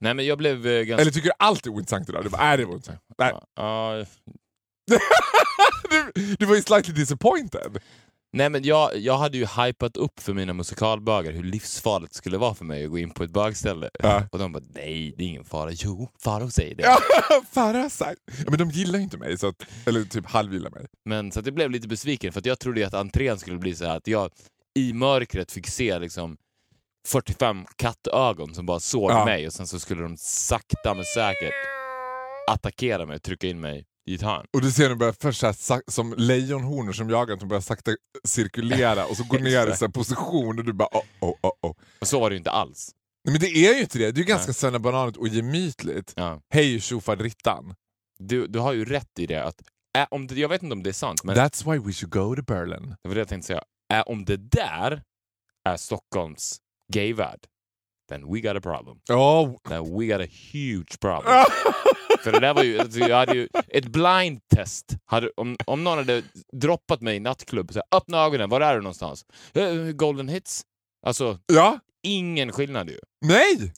Nej, 0.00 0.14
men 0.14 0.26
jag 0.26 0.38
blev 0.38 0.66
eh, 0.66 0.82
ganska... 0.82 1.02
Eller 1.02 1.12
tycker 1.12 1.28
du 1.28 1.34
allt 1.38 1.66
är 1.66 1.70
ointressant 1.70 2.08
idag? 2.08 2.24
Du 2.24 2.28
bara, 2.28 2.42
nej 2.44 2.56
det 2.56 2.64
var 2.64 2.72
ointressant. 2.72 3.00
Nej. 3.18 3.32
Ja, 3.54 4.04
du, 6.14 6.36
du 6.38 6.46
var 6.46 6.54
ju 6.56 6.62
slightly 6.62 6.94
disappointed. 6.94 7.78
Nej 8.32 8.50
men 8.50 8.62
jag, 8.62 8.96
jag 8.96 9.18
hade 9.18 9.38
ju 9.38 9.46
hypat 9.46 9.96
upp 9.96 10.20
för 10.20 10.32
mina 10.34 10.52
musikalbögar 10.52 11.32
hur 11.32 11.42
livsfarligt 11.42 12.12
det 12.12 12.16
skulle 12.16 12.38
vara 12.38 12.54
för 12.54 12.64
mig 12.64 12.84
att 12.84 12.90
gå 12.90 12.98
in 12.98 13.10
på 13.10 13.24
ett 13.24 13.30
bögställe. 13.30 13.90
Ja. 13.98 14.28
Och 14.32 14.38
de 14.38 14.52
bara, 14.52 14.62
nej 14.74 15.14
det 15.18 15.24
är 15.24 15.28
ingen 15.28 15.44
fara. 15.44 15.70
Jo, 15.72 16.10
Faro 16.18 16.50
säger 16.50 16.74
det. 16.74 16.82
Ja, 16.82 17.88
sagt. 17.90 18.20
Ja, 18.26 18.44
men 18.50 18.58
de 18.58 18.70
gillar 18.70 18.98
ju 18.98 19.04
inte 19.04 19.18
mig, 19.18 19.38
så 19.38 19.46
att, 19.46 19.66
eller 19.86 20.04
typ 20.04 20.26
halvgillar 20.26 20.70
mig. 20.70 20.86
Men 21.04 21.32
så 21.32 21.40
att 21.40 21.46
jag 21.46 21.54
blev 21.54 21.70
lite 21.70 21.88
besviken 21.88 22.32
för 22.32 22.40
att 22.40 22.46
jag 22.46 22.58
trodde 22.58 22.86
att 22.86 22.94
entrén 22.94 23.38
skulle 23.38 23.58
bli 23.58 23.74
så 23.74 23.84
här 23.84 23.96
att 23.96 24.06
jag 24.06 24.30
i 24.74 24.92
mörkret 24.92 25.52
fick 25.52 25.66
se 25.66 25.98
liksom 25.98 26.36
45 27.08 27.66
kattögon 27.76 28.54
som 28.54 28.66
bara 28.66 28.80
såg 28.80 29.10
Ja. 29.10 29.24
mig 29.24 29.46
och 29.46 29.52
sen 29.52 29.66
så 29.66 29.80
skulle 29.80 30.02
de 30.02 30.16
sakta 30.16 30.94
men 30.94 31.04
säkert 31.04 31.54
attackera 32.50 33.06
mig 33.06 33.16
och 33.16 33.22
trycka 33.22 33.46
in 33.46 33.60
mig 33.60 33.84
i 34.10 34.14
ett 34.14 34.22
hörn. 34.22 34.46
Och 34.52 34.60
du 34.60 34.72
ser 34.72 34.88
dem 34.88 34.98
börja 34.98 35.12
först 35.20 35.42
här, 35.42 35.90
som 35.90 36.14
lejonhornor 36.18 36.92
som 36.92 37.10
jagar, 37.10 37.36
de 37.36 37.48
börjar 37.48 37.60
sakta 37.60 37.90
cirkulera 38.24 39.06
och 39.06 39.16
så 39.16 39.24
går 39.24 39.38
ner 39.50 39.66
i 39.72 39.76
så 39.76 39.88
position 39.88 40.58
och 40.58 40.64
du 40.64 40.72
bara 40.72 40.88
oh, 40.92 41.04
oh, 41.20 41.34
oh, 41.42 41.52
oh. 41.62 41.74
Och 42.00 42.08
så 42.08 42.20
var 42.20 42.30
det 42.30 42.34
ju 42.34 42.38
inte 42.38 42.50
alls. 42.50 42.90
Nej, 43.24 43.32
men 43.32 43.40
det 43.40 43.46
är 43.66 43.74
ju 43.74 43.80
inte 43.80 43.98
det, 43.98 44.12
det 44.12 44.18
är 44.18 44.22
ju 44.22 44.28
ganska 44.28 44.48
Nej. 44.48 44.54
sönderbananigt 44.54 45.16
och 45.18 45.28
gemytligt. 45.28 46.12
Ja. 46.16 46.40
Hej 46.54 46.80
tjofaderittan. 46.80 47.74
Du, 48.18 48.46
du 48.46 48.58
har 48.58 48.72
ju 48.72 48.84
rätt 48.84 49.18
i 49.18 49.26
det. 49.26 49.44
Att, 49.44 49.62
äh, 49.98 50.06
om 50.10 50.26
det, 50.26 50.34
jag 50.34 50.48
vet 50.48 50.62
inte 50.62 50.72
om 50.72 50.82
det 50.82 50.90
är 50.90 50.94
sant, 50.94 51.24
men 51.24 51.36
That's 51.36 51.72
why 51.72 51.78
we 51.78 51.92
should 51.92 52.12
go 52.12 52.36
to 52.36 52.42
Berlin. 52.42 52.96
det 53.02 53.08
var 53.08 53.14
det 53.14 53.20
jag 53.20 53.28
tänkte 53.28 53.46
säga. 53.46 53.62
Äh, 53.92 54.00
om 54.06 54.24
det 54.24 54.36
där 54.36 55.02
är 55.68 55.76
Stockholms 55.76 56.58
gayvärld, 56.92 57.40
then 58.08 58.32
we 58.34 58.40
got 58.40 58.56
a 58.56 58.60
problem. 58.60 58.96
Oh. 59.10 59.56
Then 59.68 59.98
we 59.98 60.06
got 60.06 60.20
a 60.20 60.30
huge 60.52 61.00
problem. 61.00 61.44
För 62.24 62.32
det 62.32 62.40
där 62.40 62.54
var 62.54 62.62
ju, 62.62 62.78
alltså, 62.78 62.98
jag 62.98 63.16
hade 63.16 63.34
ju 63.34 63.48
ett 63.68 63.86
blind 63.86 64.40
test. 64.54 64.86
Hade, 65.04 65.30
om, 65.36 65.56
om 65.66 65.84
någon 65.84 65.98
hade 65.98 66.22
droppat 66.52 67.00
mig 67.00 67.16
i 67.16 67.20
nattklubb, 67.20 67.72
så 67.72 67.78
här, 67.78 67.98
öppna 67.98 68.18
ögonen, 68.18 68.48
var 68.50 68.60
är 68.60 68.74
du 68.74 68.80
någonstans? 68.80 69.24
Eh, 69.54 69.74
Golden 69.74 70.28
hits. 70.28 70.62
Alltså, 71.06 71.38
ja, 71.52 71.78
ingen 72.02 72.52
skillnad 72.52 72.88
ju. 72.88 72.98
nej! 73.24 73.72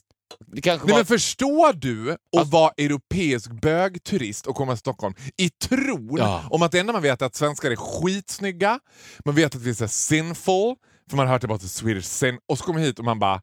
Det 0.47 0.61
kanske 0.61 0.87
Nej 0.87 0.91
var... 0.93 0.99
men 0.99 1.05
förstår 1.05 1.73
du 1.73 2.11
att 2.11 2.19
Alltså- 2.37 2.51
vara 2.51 2.71
europeisk 2.77 3.51
bögturist 3.61 4.47
och 4.47 4.55
komma 4.55 4.71
till 4.73 4.79
Stockholm 4.79 5.13
i 5.37 5.49
tron 5.49 6.15
Ja. 6.17 6.43
om 6.51 6.61
att 6.61 6.71
det 6.71 6.79
enda 6.79 6.93
man 6.93 7.01
vet 7.01 7.21
är 7.21 7.25
att 7.25 7.35
svenskar 7.35 7.71
är 7.71 7.75
skitsnygga, 7.75 8.79
man 9.25 9.35
vet 9.35 9.55
att 9.55 9.61
vi 9.61 9.69
är 9.69 9.73
så 9.73 9.87
sinful, 9.87 10.75
för 11.09 11.17
man 11.17 11.27
har 11.27 11.33
hört 11.33 11.43
about 11.43 11.61
the 11.61 11.67
Swedish 11.67 12.05
sin, 12.05 12.39
och 12.45 12.57
så 12.57 12.63
kommer 12.63 12.79
hit 12.79 12.99
och 12.99 13.05
man 13.05 13.19
bara 13.19 13.41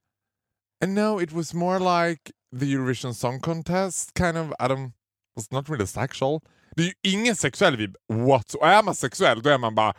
And 0.84 0.94
no, 0.94 1.22
it 1.22 1.32
was 1.32 1.54
more 1.54 1.78
like 1.78 2.32
the 2.60 2.72
Eurovision 2.72 3.14
Song 3.14 3.40
Contest, 3.40 4.10
kind 4.18 4.38
of, 4.38 4.50
don't, 4.58 4.92
was 5.36 5.50
not 5.50 5.68
really 5.68 5.86
sexual. 5.86 6.40
Det 6.76 6.82
är 6.82 6.86
ju 6.86 6.92
ingen 7.02 7.36
sexuell 7.36 7.76
vibb 7.76 7.96
what 8.08 8.54
Och 8.54 8.66
är 8.68 8.82
man 8.82 8.94
sexuell 8.94 9.42
då 9.42 9.50
är 9.50 9.58
man 9.58 9.74
bara 9.74 9.94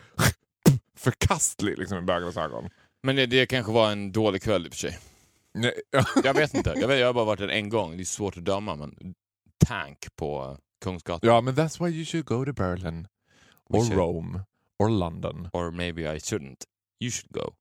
förkastlig 0.97 1.77
liksom, 1.77 1.97
i 1.97 2.01
bögarnas 2.01 2.37
ögon. 2.37 2.69
Men 3.03 3.15
det, 3.15 3.25
det 3.25 3.45
kanske 3.45 3.71
var 3.71 3.91
en 3.91 4.11
dålig 4.11 4.41
kväll 4.41 4.65
i 4.65 4.69
och 4.69 4.73
för 4.73 4.79
sig. 4.79 4.99
Nej, 5.53 5.73
Jag 6.23 6.33
vet 6.33 6.53
inte. 6.53 6.73
Jag, 6.75 6.87
vet, 6.87 6.99
jag 6.99 7.07
har 7.07 7.13
bara 7.13 7.25
varit 7.25 7.39
där 7.39 7.47
en 7.47 7.69
gång. 7.69 7.97
Det 7.97 8.03
är 8.03 8.05
svårt 8.05 8.37
att 8.37 8.45
döma, 8.45 8.75
men 8.75 9.13
Tank 9.65 9.97
på 10.15 10.57
Kungsgatan. 10.83 11.29
ja, 11.29 11.41
men 11.41 11.55
that's 11.55 11.85
why 11.85 11.91
you 11.95 12.05
should 12.05 12.25
go 12.25 12.45
to 12.45 12.53
Berlin. 12.53 13.07
We 13.69 13.77
Or 13.79 13.83
should. 13.83 13.97
Rome. 13.97 14.39
Or 14.79 14.89
London. 14.89 15.49
Or 15.53 15.71
maybe 15.71 16.01
I 16.15 16.19
shouldn't. 16.19 16.63
You 17.03 17.11
should 17.11 17.31
go. 17.33 17.53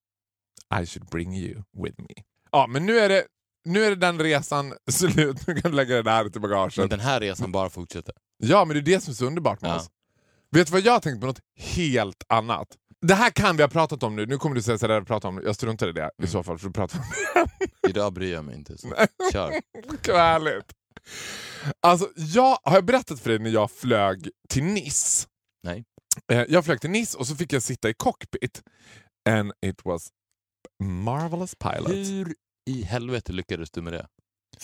I 0.83 0.87
should 0.87 1.11
bring 1.11 1.37
you 1.37 1.63
with 1.83 1.95
me. 2.01 2.15
Ja, 2.51 2.67
men 2.67 2.87
nu 2.87 2.99
är 2.99 3.09
det, 3.09 3.25
nu 3.65 3.85
är 3.85 3.91
det 3.91 3.97
den 3.97 4.19
resan 4.21 4.75
slut. 4.91 5.47
Nu 5.47 5.55
kan 5.55 5.71
du 5.71 5.77
lägga 5.77 5.95
det 5.97 6.03
där 6.03 6.23
till 6.29 6.41
Men 6.41 6.51
bagaget. 6.51 6.91
den 6.91 7.01
här 7.01 7.21
resan 7.21 7.53
bara 7.53 7.71
fortsätter. 7.71 8.15
Ja, 8.39 8.65
men 8.65 8.75
det 8.75 8.81
är 8.81 8.95
det 8.95 9.01
som 9.01 9.11
är 9.11 9.15
så 9.15 9.27
underbart 9.27 9.61
med 9.61 9.71
Ja. 9.71 9.77
oss. 9.77 9.91
Vet 10.51 10.67
du 10.67 10.73
vad 10.73 10.81
jag 10.81 10.93
har 10.93 11.01
tänkt 11.01 11.21
på? 11.21 11.27
Något 11.27 11.41
helt 11.59 12.25
annat. 12.29 12.69
Det 13.07 13.15
här 13.15 13.31
kan 13.31 13.57
vi 13.57 13.63
ha 13.63 13.69
pratat 13.71 14.03
om 14.03 14.17
nu. 14.17 14.27
Nu 14.27 14.39
kommer 14.39 14.57
du 14.57 14.63
säga 14.63 14.79
sådär, 14.79 15.03
prata 15.03 15.29
om 15.29 15.37
det. 15.37 15.43
jag 15.45 15.55
struntar 15.55 15.89
i 15.89 15.93
det 15.93 16.11
i 16.23 16.27
så 16.27 16.43
fall. 16.43 16.59
För 16.59 16.69
att 16.69 16.75
prata 16.75 16.99
om 16.99 17.05
det. 17.35 17.89
Idag 17.89 18.13
bryr 18.13 18.33
jag 18.33 18.45
mig 18.45 18.55
inte. 18.55 18.79
Så. 18.79 18.89
Kör. 19.33 19.51
Härligt. 20.13 20.73
Alltså, 21.81 22.09
jag, 22.17 22.59
har 22.63 22.75
jag 22.75 22.85
berättat 22.85 23.21
för 23.21 23.31
dig 23.31 23.39
när 23.39 23.51
jag 23.51 23.71
flög 23.71 24.29
till 24.49 24.65
Nice? 24.65 25.27
Nej. 25.63 25.85
Eh, 26.33 26.45
Jag 26.49 26.65
flög 26.65 26.81
till 26.81 26.91
Nice 26.91 27.19
och 27.19 27.27
så 27.27 27.37
fick 27.37 27.53
jag 27.53 27.63
sitta 27.63 27.91
i 27.91 27.95
cockpit. 27.95 28.63
And 29.31 29.53
it 29.67 29.85
was 29.85 30.09
marvelous 30.85 31.55
pilot. 31.55 31.91
Hur 31.91 32.35
i 32.71 32.83
helvete 32.83 33.33
lyckades 33.33 33.71
du 33.71 33.83
med 33.83 33.93
det? 33.93 34.07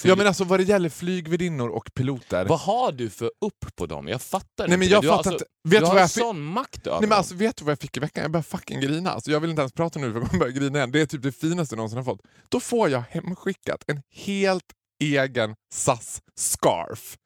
Ja 0.03 0.17
men 0.17 0.27
alltså 0.27 0.45
vad 0.45 0.61
det 0.61 0.65
gäller 0.65 0.89
flygvärdinnor 0.89 1.69
och 1.69 1.95
piloter. 1.95 2.45
Vad 2.45 2.61
har 2.61 2.93
du 2.93 3.11
för 3.11 3.27
upp 3.41 3.77
på 3.77 3.87
dem? 3.87 4.09
Jag 4.09 4.23
fattar 4.23 4.47
Nej 4.59 4.75
inte. 4.75 4.77
men 4.79 4.89
jag 4.89 5.03
du 5.03 5.09
har 5.09 5.17
fattar 5.17 5.31
alltså, 5.31 5.45
inte. 5.65 5.77
Vet 5.77 5.81
du 5.81 5.87
har 5.87 5.99
jag 5.99 6.11
fick? 6.11 6.23
sån 6.23 6.43
makt 6.43 6.87
över 6.87 7.01
Nej, 7.01 7.09
men 7.09 7.19
alltså, 7.19 7.35
vet 7.35 7.57
du 7.57 7.65
vad 7.65 7.73
jag 7.73 7.79
fick 7.79 7.97
i 7.97 8.01
veckan? 8.01 8.23
Jag 8.23 8.31
börjar 8.31 8.43
fucking 8.43 8.81
grina. 8.81 9.11
Alltså, 9.11 9.31
jag 9.31 9.41
vill 9.41 9.51
inte 9.51 9.63
ens 9.63 9.73
prata 9.73 9.99
nu 10.01 10.13
för 10.13 10.21
jag 10.21 10.29
kommer 10.31 10.41
börja 10.41 10.53
grina 10.53 10.79
igen. 10.79 10.93
Det 10.93 11.01
är 11.01 11.07
typ 11.07 11.23
det 11.23 11.33
finaste 11.33 11.73
jag 11.75 11.77
någonsin 11.77 11.97
har 11.97 12.05
fått. 12.05 12.21
Då 12.49 12.61
får 12.61 12.89
jag 12.89 13.03
hemskickat 13.11 13.85
en 13.87 14.03
helt 14.15 14.73
egen 15.03 15.55
SAS-scarf. 15.75 17.17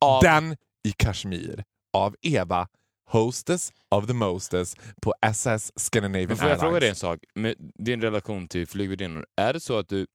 Av- 0.00 0.22
Den 0.22 0.56
i 0.88 0.92
kashmir 0.96 1.64
av 1.92 2.16
Eva, 2.22 2.68
hostess 3.10 3.72
of 3.88 4.06
the 4.06 4.12
mostess 4.12 4.76
på 5.02 5.14
SS 5.22 5.72
Scandinavian 5.76 6.28
Men 6.28 6.36
får 6.36 6.44
jag 6.48 6.52
Airlines. 6.52 6.60
fråga 6.70 6.80
dig 6.80 6.88
en 6.88 6.96
sak? 6.96 7.18
Med 7.34 7.54
din 7.74 8.00
relation 8.00 8.48
till 8.48 8.66
flygvärdinnor, 8.66 9.26
är 9.36 9.52
det 9.52 9.60
så 9.60 9.78
att 9.78 9.88
du 9.88 10.06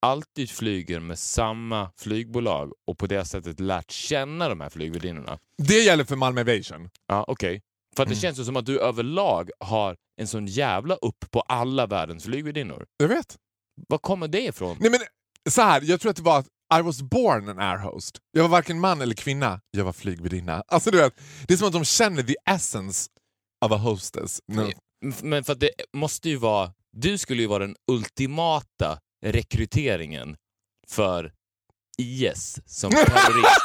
alltid 0.00 0.50
flyger 0.50 1.00
med 1.00 1.18
samma 1.18 1.90
flygbolag 1.98 2.72
och 2.86 2.98
på 2.98 3.06
det 3.06 3.24
sättet 3.24 3.60
lärt 3.60 3.90
känna 3.90 4.48
de 4.48 4.60
här 4.60 4.70
flygvärdinnorna? 4.70 5.38
Det 5.58 5.78
gäller 5.84 6.04
för 6.04 6.16
Malmö 6.16 6.40
Aviation. 6.40 6.90
Ja, 7.08 7.24
okej. 7.28 7.62
För 7.96 8.02
att 8.02 8.08
det 8.08 8.14
Mm. 8.14 8.20
känns 8.20 8.38
ju 8.40 8.44
som 8.44 8.56
att 8.56 8.66
du 8.66 8.80
överlag 8.80 9.50
har 9.60 9.96
en 10.16 10.26
sån 10.26 10.46
jävla 10.46 10.94
upp 10.94 11.30
på 11.30 11.40
alla 11.40 11.86
världens 11.86 12.24
flygvärdinnor. 12.24 12.86
Jag 12.96 13.08
vet. 13.08 13.36
Var 13.88 13.98
kommer 13.98 14.28
det 14.28 14.40
ifrån? 14.42 14.76
Nej, 14.80 14.90
men, 14.90 15.00
så 15.52 15.62
här, 15.62 15.82
jag 15.84 16.00
tror 16.00 16.10
att 16.10 16.16
det 16.16 16.22
var 16.22 16.44
I 16.78 16.82
was 16.82 17.02
born 17.02 17.48
an 17.48 17.58
air 17.58 17.78
host. 17.78 18.18
Jag 18.32 18.42
var 18.42 18.48
varken 18.48 18.80
man 18.80 19.00
eller 19.00 19.14
kvinna, 19.14 19.60
jag 19.70 19.84
var 19.84 19.92
flygvärdinna. 19.92 20.62
Alltså, 20.68 20.90
du 20.90 20.98
vet, 20.98 21.14
det 21.46 21.54
är 21.54 21.58
som 21.58 21.66
att 21.66 21.72
de 21.72 21.84
känner 21.84 22.22
the 22.22 22.34
essence 22.46 23.10
of 23.64 23.72
a 23.72 23.76
hostess. 23.76 24.40
No. 24.52 24.70
Men 25.22 25.44
för 25.44 25.54
det 25.54 25.70
måste 25.92 26.28
ju 26.28 26.36
vara... 26.36 26.72
Du 26.92 27.18
skulle 27.18 27.42
ju 27.42 27.48
vara 27.48 27.58
den 27.66 27.76
ultimata 27.90 28.98
rekryteringen 29.24 30.36
för 30.88 31.32
IS 31.98 32.58
som 32.66 32.90
terrorist. 32.90 33.60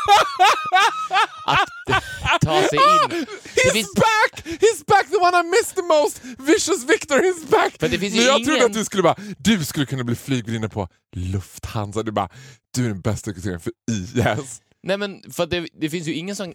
Att 1.45 2.41
ta 2.41 2.61
sig 2.61 2.79
in. 2.79 3.25
He's 3.55 3.73
finns- 3.73 3.93
back! 3.95 4.45
He's 4.45 4.85
back! 4.87 5.09
The 5.09 5.17
one 5.17 5.33
I 5.39 5.43
missed 5.43 5.75
the 5.75 5.81
most! 5.81 6.21
Vicious 6.39 6.83
Victor, 6.83 7.15
he's 7.19 7.49
back! 7.51 7.81
Men 7.81 7.91
jag 7.91 8.03
ingen- 8.03 8.43
trodde 8.45 8.65
att 8.65 8.73
du 8.73 8.85
skulle 8.85 9.03
bara, 9.03 9.15
du 9.37 9.65
skulle 9.65 9.85
kunna 9.85 10.03
bli 10.03 10.15
flygvärdinna 10.15 10.69
på 10.69 10.87
Lufthansa. 11.15 12.03
Du 12.03 12.11
bara, 12.11 12.29
du 12.77 12.86
är 12.86 12.89
den 12.89 13.01
bästa 13.01 13.31
rekryteringen 13.31 13.60
för 13.60 13.74
IS. 13.91 14.62
Nej 14.84 14.98
men 14.98 15.31
för 15.31 15.46
det, 15.46 15.67
det 15.74 15.89
finns 15.89 16.07
ju 16.07 16.13
ingen 16.13 16.36
som 16.36 16.53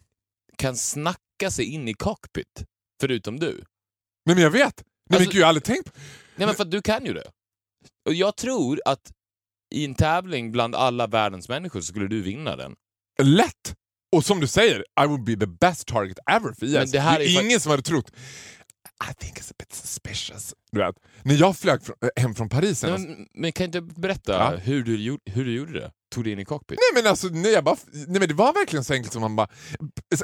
kan 0.57 0.77
snacka 0.77 1.51
sig 1.51 1.65
in 1.65 1.89
i 1.89 1.95
cockpit, 1.95 2.65
förutom 3.01 3.41
du. 3.41 3.65
Nej 4.27 4.35
men 4.37 4.43
jag 4.45 4.51
vet! 4.51 4.77
Nej, 4.77 4.85
men 5.11 5.17
Alltså- 5.17 5.31
gud, 5.33 5.41
jag 5.41 5.47
har 5.47 5.49
aldrig 5.49 5.65
tänkt 5.65 5.85
på... 5.85 6.01
Nej 6.37 6.47
men 6.47 6.57
för 6.57 6.65
du 6.65 6.83
kan 6.83 7.07
ju 7.07 7.13
det. 7.13 7.31
Och 8.07 8.15
jag 8.15 8.37
tror 8.37 8.81
att 8.85 9.13
i 9.75 9.85
en 9.85 9.95
tävling 9.95 10.53
bland 10.53 10.75
alla 10.75 11.07
världens 11.07 11.49
människor 11.49 11.81
skulle 11.81 12.09
du 12.09 12.23
vinna 12.23 12.57
den. 12.57 12.75
Lätt! 13.23 13.75
Och 14.17 14.25
som 14.25 14.41
du 14.41 14.47
säger, 14.47 14.85
I 15.05 15.07
would 15.07 15.25
be 15.25 15.37
the 15.37 15.47
best 15.47 15.87
target 15.87 16.19
ever 16.31 16.53
för 16.53 16.67
IS. 16.67 16.73
Men 16.73 16.91
det 16.91 17.01
här 17.01 17.19
det 17.19 17.25
är 17.25 17.39
är 17.39 17.45
ingen 17.45 17.61
som 17.61 17.71
hade 17.71 17.83
trott... 17.83 18.13
I 19.11 19.15
think 19.15 19.39
it's 19.39 19.51
a 19.51 19.55
bit 19.59 19.73
suspicious. 19.73 20.55
Du 20.73 20.79
vet, 20.79 20.97
när 21.23 21.35
jag 21.35 21.57
flög 21.57 21.83
från, 21.83 21.97
äh, 22.03 22.23
hem 22.23 22.35
från 22.35 22.49
Paris 22.49 22.83
men, 22.83 23.27
men 23.35 23.53
kan 23.53 23.67
inte 23.67 23.81
berätta 23.81 24.33
Ja. 24.33 24.57
hur, 24.57 24.83
du, 24.85 24.97
gjorde- 25.03 25.23
hur 25.33 25.45
du 25.45 25.53
gjorde 25.55 25.73
det? 25.73 25.91
Tog 26.15 26.25
dig 26.25 26.33
in 26.33 26.39
i 26.39 26.45
cockpit? 26.45 26.79
Nej 26.95 27.03
men 27.03 27.11
alltså, 27.11 27.29
nej, 27.29 27.53
jag 27.53 27.65
bara, 27.65 27.77
nej 27.93 28.21
men 28.21 28.29
det 28.29 28.35
var 28.35 28.53
verkligen 28.53 28.85
så 28.85 28.93
enkelt 28.95 29.13
som 29.13 29.21
man 29.23 29.37
bara... 29.37 29.49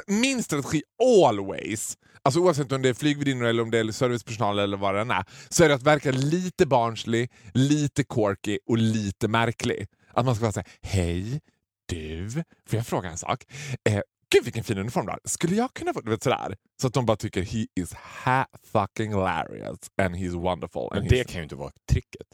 Min 0.07 0.43
strategi 0.43 0.83
always, 1.27 1.97
alltså 2.23 2.39
oavsett 2.39 2.71
om 2.71 2.81
det 2.81 2.89
är 2.89 2.93
flygvärdinnor 2.93 3.45
eller 3.45 3.63
om 3.63 3.71
det 3.71 3.79
är 3.79 3.91
servicepersonal 3.91 4.59
eller 4.59 4.77
vad 4.77 4.95
det 4.95 5.01
än 5.01 5.11
är, 5.11 5.23
så 5.49 5.63
är 5.63 5.69
det 5.69 5.75
att 5.75 5.83
verka 5.83 6.11
lite 6.11 6.65
barnslig, 6.65 7.31
lite 7.53 8.03
quirky 8.03 8.59
och 8.65 8.77
lite 8.77 9.27
märklig. 9.27 9.87
Att 10.13 10.25
man 10.25 10.35
ska 10.35 10.41
vara 10.43 10.51
säga 10.53 10.65
hej, 10.81 11.41
du, 11.85 12.29
får 12.31 12.43
jag 12.77 12.87
fråga 12.87 13.09
en 13.09 13.17
sak? 13.17 13.43
Eh, 13.89 14.01
Gud 14.33 14.43
vilken 14.43 14.63
fin 14.63 14.77
uniform 14.77 15.05
du 15.05 15.11
har. 15.11 15.19
Skulle 15.25 15.55
jag 15.55 15.73
kunna 15.73 15.93
få... 15.93 16.01
Du 16.01 16.11
vet 16.11 16.23
sådär. 16.23 16.55
Så 16.81 16.87
att 16.87 16.93
de 16.93 17.05
bara 17.05 17.17
tycker 17.17 17.41
he 17.43 17.65
is 17.79 17.93
ha 18.25 18.45
fucking 18.71 19.09
hilarious 19.11 19.79
and 20.01 20.15
he's 20.15 20.41
wonderful. 20.41 20.81
And 20.91 20.93
Men 20.93 21.03
he's 21.03 21.09
det 21.09 21.23
kan 21.23 21.35
ju 21.37 21.43
inte 21.43 21.55
vara 21.55 21.71
tricket. 21.91 22.27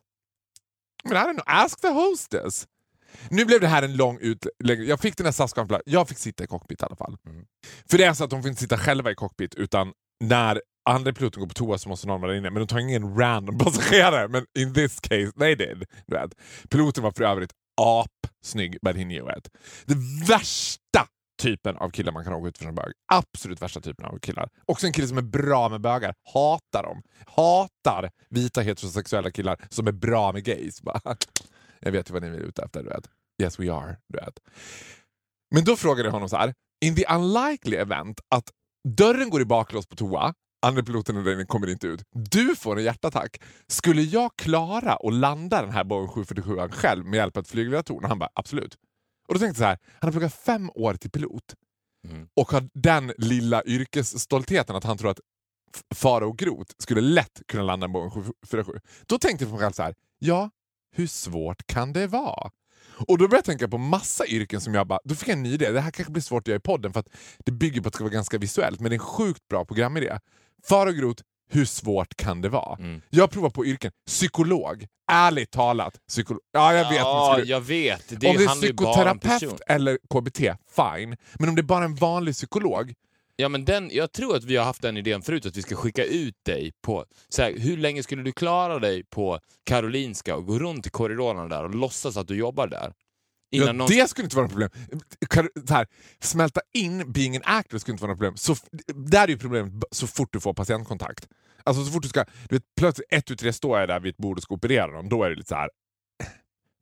men 1.04 1.14
I 1.14 1.20
don't 1.20 1.34
know, 1.34 1.44
ask 1.46 1.82
the 1.82 1.88
hostess. 1.90 2.68
Nu 3.30 3.46
blev 3.46 3.60
det 3.62 3.68
här 3.68 3.84
en 3.84 3.96
lång 3.96 4.18
utläggning. 4.22 4.88
Jag 4.88 5.00
fick 5.00 5.18
den 5.18 5.26
här 5.26 5.32
SAS-konferensen. 5.32 5.94
Jag 5.94 6.10
fick 6.10 6.18
sitta 6.18 6.44
i 6.44 6.48
cockpit 6.48 6.82
i 6.82 6.86
alla 6.86 6.96
fall. 6.96 7.18
Mm. 7.28 7.46
För 7.90 7.98
det 7.98 8.04
är 8.04 8.14
så 8.14 8.24
att 8.24 8.30
de 8.30 8.42
får 8.42 8.50
inte 8.50 8.62
sitta 8.62 8.78
själva 8.78 9.12
i 9.12 9.16
cockpit 9.16 9.56
utan 9.56 9.94
när 10.24 10.62
andra 10.90 11.14
piloten 11.14 11.40
går 11.40 11.48
på 11.48 11.54
toa 11.54 11.78
så 11.78 11.90
måste 11.90 12.08
någon 12.08 12.22
vara 12.22 12.38
inne. 12.38 12.50
Men 12.50 12.60
de 12.62 12.68
tar 12.68 12.80
ingen 12.80 13.18
random 13.18 13.58
passagerare. 13.64 14.28
Men 14.28 14.46
in 14.60 14.74
this 14.74 15.00
case, 15.00 15.32
they 15.40 15.56
did. 15.56 15.84
Du 16.08 16.16
vet. 16.16 16.34
Piloten 16.70 17.04
var 17.04 17.12
för 17.12 17.24
övrigt 17.24 17.52
apsnygg, 17.82 18.78
but 18.82 18.96
he 18.96 19.04
knew 19.04 19.38
it. 19.38 19.48
Det 19.86 19.96
värsta 20.28 21.08
typen 21.46 21.78
av 21.78 21.90
killar 21.90 22.12
man 22.12 22.24
kan 22.24 22.34
åka 22.34 22.48
ut 22.50 22.58
för 22.58 22.66
som 22.66 22.76
bög. 22.76 22.94
Absolut 23.12 23.62
värsta 23.62 23.82
typen 23.82 24.06
av 24.06 24.20
killar. 24.20 24.50
Också 24.66 24.88
en 24.88 24.94
kille 24.94 25.08
som 25.08 25.18
är 25.18 25.22
bra 25.22 25.70
med 25.70 25.82
bögar. 25.82 26.14
Hatar 26.34 26.84
dem. 26.84 27.02
Hatar 27.26 28.12
vita 28.30 28.62
heterosexuella 28.62 29.32
killar 29.32 29.58
som 29.70 29.88
är 29.88 29.92
bra 29.92 30.32
med 30.32 30.44
gays. 30.44 30.82
Bara, 30.82 31.00
Jag 31.80 31.92
vet 31.92 32.10
ju 32.10 32.14
vad 32.14 32.22
ni 32.22 32.28
är 32.28 32.34
ute 32.34 32.64
efter. 32.64 32.84
Du 32.84 32.90
vet. 32.90 33.10
Yes 33.42 33.60
we 33.60 33.74
are. 33.74 33.98
Du 34.10 34.18
vet. 34.18 34.40
Men 35.56 35.64
då 35.64 35.76
frågade 35.76 36.08
jag 36.08 36.14
honom 36.14 36.30
så 36.30 36.38
här. 36.38 36.54
In 36.86 36.96
the 36.96 37.06
unlikely 37.06 37.78
event 37.78 38.20
att 38.30 38.50
dörren 38.88 39.30
går 39.30 39.42
i 39.42 39.46
baklås 39.46 39.88
på 39.88 39.96
toa, 39.96 40.34
andra 40.66 40.84
piloten 40.84 41.18
och 41.18 41.24
den 41.24 41.48
kommer 41.48 41.70
inte 41.70 41.88
ut, 41.88 42.02
du 42.12 42.56
får 42.56 42.78
en 42.78 42.84
hjärtattack. 42.84 43.42
Skulle 43.68 44.02
jag 44.02 44.32
klara 44.36 44.94
att 44.94 45.14
landa 45.14 45.62
den 45.62 45.72
här 45.72 45.84
Boeing 45.84 46.08
747 46.08 46.70
själv 46.72 47.06
med 47.06 47.18
hjälp 47.18 47.38
av 47.38 47.42
ett 47.42 47.50
flygledartorn? 47.50 48.04
Han 48.04 48.20
bara 48.20 48.30
absolut. 48.34 48.76
Och 49.28 49.34
då 49.34 49.40
tänkte 49.40 49.64
jag 49.64 49.66
så 49.66 49.70
här, 49.70 49.78
han 50.02 50.08
har 50.08 50.12
pluggat 50.12 50.34
fem 50.34 50.70
år 50.76 50.94
till 50.94 51.12
pilot 51.12 51.54
Mm. 52.10 52.28
och 52.36 52.52
har 52.52 52.70
den 52.74 53.14
lilla 53.18 53.64
yrkesstoltheten 53.66 54.76
att 54.76 54.84
han 54.84 54.98
tror 54.98 55.12
att 55.12 55.20
F- 55.76 55.82
Farao 55.98 56.32
Groth 56.34 56.72
skulle 56.78 57.02
lätt 57.02 57.42
kunna 57.48 57.64
landa 57.64 57.86
en 57.86 57.92
Boeing 57.92 58.12
747. 58.12 58.80
Då 59.06 59.18
tänkte 59.18 59.44
jag 59.46 59.50
på 59.52 59.56
mig 59.56 59.64
själv 59.66 59.72
så 59.74 59.84
här, 59.84 59.96
ja, 60.20 60.50
hur 60.96 61.08
svårt 61.08 61.68
kan 61.68 61.94
det 61.94 62.08
vara? 62.08 62.52
Och 63.08 63.18
då 63.18 63.28
började 63.28 63.36
jag 63.36 63.46
tänka 63.46 63.68
på 63.68 63.78
massa 63.78 64.26
yrken 64.28 64.62
som 64.62 64.74
jag 64.74 64.88
bara, 64.88 65.00
då 65.04 65.16
fick 65.16 65.28
jag 65.28 65.34
en 65.38 65.44
ny 65.44 65.54
idé. 65.54 65.72
Det 65.72 65.82
här 65.82 65.92
kanske 65.92 66.12
blir 66.12 66.22
svårt 66.24 66.44
att 66.44 66.48
göra 66.48 66.58
i 66.58 66.60
podden 66.62 66.94
för 66.94 67.00
att 67.00 67.10
det 67.46 67.52
bygger 67.52 67.82
på 67.82 67.88
att 67.88 67.94
det 67.94 67.98
ska 67.98 68.04
vara 68.04 68.14
ganska 68.14 68.38
visuellt, 68.38 68.80
men 68.80 68.90
det 68.90 68.94
är 68.94 69.00
en 69.00 69.06
sjukt 69.06 69.48
bra 69.48 69.66
programidé. 69.66 70.20
Farao 70.64 70.94
Groth, 70.94 71.24
hur 71.50 71.66
svårt 71.66 72.16
kan 72.16 72.42
det 72.42 72.50
vara? 72.50 72.78
Mm. 72.80 73.02
Jag 73.10 73.32
provar 73.32 73.50
på 73.50 73.66
yrken. 73.66 73.92
Psykolog. 74.08 74.88
Ärligt 75.12 75.52
talat. 75.52 75.94
Psykolog. 76.08 76.42
Ja, 76.52 76.74
jag 76.74 76.90
vet. 76.90 77.00
ja, 77.00 77.40
jag 77.46 77.62
vet. 77.62 78.20
Det 78.20 78.28
om 78.28 78.38
det 78.38 78.44
är 78.44 78.48
psykoterapeut 78.48 79.62
eller 79.68 79.98
KBT, 80.10 80.40
fine. 80.76 81.18
Men 81.40 81.50
om 81.50 81.56
det 81.56 81.62
är 81.62 81.64
bara 81.64 81.86
en 81.86 81.96
vanlig 81.96 82.34
psykolog, 82.34 82.94
Ja, 83.38 83.50
men 83.50 83.66
den, 83.66 83.90
jag 83.94 84.12
tror 84.12 84.36
att 84.36 84.44
vi 84.44 84.56
har 84.56 84.66
haft 84.66 84.82
den 84.82 84.98
idén 84.98 85.22
förut, 85.22 85.46
att 85.46 85.58
vi 85.58 85.62
ska 85.62 85.76
skicka 85.76 86.04
ut 86.04 86.36
dig 86.46 86.72
på... 86.82 87.06
Så 87.30 87.42
här, 87.42 87.54
hur 87.58 87.78
länge 87.78 88.04
skulle 88.04 88.24
du 88.24 88.32
klara 88.32 88.80
dig 88.80 89.04
på 89.04 89.40
Karolinska 89.64 90.36
och 90.36 90.46
gå 90.46 90.60
runt 90.60 90.88
i 90.88 90.90
korridorerna 90.90 91.48
där 91.48 91.64
och 91.64 91.76
låtsas 91.76 92.18
att 92.18 92.28
du 92.28 92.36
jobbar 92.36 92.68
där? 92.68 92.94
Ja, 93.50 93.72
någon... 93.72 93.88
det 93.88 94.10
skulle 94.10 94.26
inte 94.26 94.36
vara 94.36 94.48
något 94.48 94.52
problem. 94.52 94.70
Så 95.68 95.74
här, 95.74 95.88
smälta 96.20 96.62
in 96.74 97.12
being 97.12 97.36
an 97.36 97.42
actor 97.46 97.78
skulle 97.78 97.94
inte 97.94 98.02
vara 98.02 98.12
något 98.12 98.20
problem. 98.20 98.38
Så, 98.38 98.56
där 98.96 99.24
är 99.24 99.28
ju 99.28 99.38
problemet 99.38 99.84
så 99.92 100.08
fort 100.08 100.34
du 100.34 100.40
får 100.40 100.54
patientkontakt. 100.54 101.28
Alltså 101.64 101.86
så 101.86 101.92
fort 101.92 102.04
du 102.04 102.10
ska, 102.10 102.26
du 102.50 102.56
vet, 102.56 102.64
plötsligt 102.80 103.08
ett, 103.14 103.26
tu, 103.26 103.36
tre 103.36 103.54
står 103.54 103.80
jag 103.80 103.90
där 103.90 104.00
vid 104.00 104.10
ett 104.10 104.18
bord 104.18 104.38
och 104.38 104.44
ska 104.44 104.54
operera 104.56 104.92
dem, 104.92 105.10
då 105.10 105.24
är 105.24 105.30
det 105.30 105.36
lite 105.36 105.48
så 105.50 105.56
här. 105.56 105.70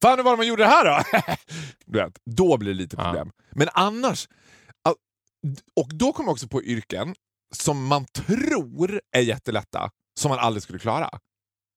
Fan 0.02 0.18
hur 0.18 0.24
var 0.24 0.32
det 0.32 0.38
man 0.38 0.48
gjorde 0.48 0.64
det 0.64 0.70
här 0.70 0.86
då? 0.86 1.22
du 1.86 2.00
vet, 2.00 2.20
då 2.26 2.58
blir 2.58 2.70
det 2.72 2.78
lite 2.78 2.96
Ja. 3.00 3.04
problem. 3.04 3.32
Men 3.52 3.70
annars, 3.74 4.28
och 5.76 5.90
då 5.94 6.14
kommer 6.14 6.28
jag 6.28 6.32
också 6.34 6.48
på 6.48 6.64
yrken 6.64 7.16
som 7.56 7.86
man 7.86 8.06
tror 8.06 9.02
är 9.12 9.22
jättelätta, 9.22 9.92
som 10.20 10.30
man 10.30 10.40
aldrig 10.40 10.64
skulle 10.64 10.80
klara. 10.80 11.10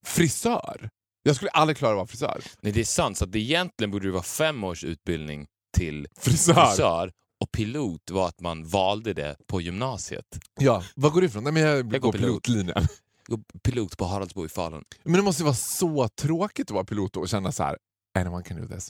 Frisör. 0.07 0.88
Jag 1.26 1.37
skulle 1.37 1.50
aldrig 1.50 1.76
klara 1.76 1.92
att 1.92 1.97
vara 1.97 2.06
frisör. 2.06 2.42
Nej, 2.61 2.73
det 2.73 2.80
är 2.80 2.85
sant. 2.85 3.18
Så 3.18 3.25
att 3.25 3.33
det 3.33 3.38
egentligen 3.38 3.90
borde 3.90 4.06
det 4.06 4.12
vara 4.12 4.23
fem 4.23 4.64
års 4.64 4.85
utbildning 4.85 5.47
till 5.76 6.06
Frisör. 6.21 6.66
frisör 6.66 7.12
och 7.40 7.52
pilot 7.52 8.11
var 8.11 8.28
att 8.28 8.40
man 8.40 8.64
valde 8.68 9.12
det 9.12 9.37
på 9.47 9.61
gymnasiet. 9.61 10.25
Ja, 10.61 10.83
vad 10.97 11.12
går 11.12 11.21
du 11.21 11.26
ifrån? 11.26 11.45
Nej, 11.45 11.52
men 11.52 11.62
jag, 11.62 11.76
Jag 11.78 11.90
går 11.90 11.99
går 11.99 12.12
pilot. 12.12 12.42
pilotlinjen. 12.42 12.87
Och 13.28 13.40
Pilot 13.62 13.97
på 13.97 14.04
Haraldsbo 14.04 14.45
i 14.45 14.49
Falun. 14.49 14.85
Men 15.04 15.12
det 15.12 15.23
måste 15.23 15.45
vara 15.45 15.54
så 15.54 16.09
tråkigt 16.09 16.71
att 16.71 16.75
vara 16.75 16.85
pilot 16.85 17.16
och 17.16 17.28
känna 17.28 17.52
så 17.52 17.62
här: 17.62 17.76
anyone 18.18 18.42
can 18.45 18.61
do 18.61 18.68
this. 18.75 18.88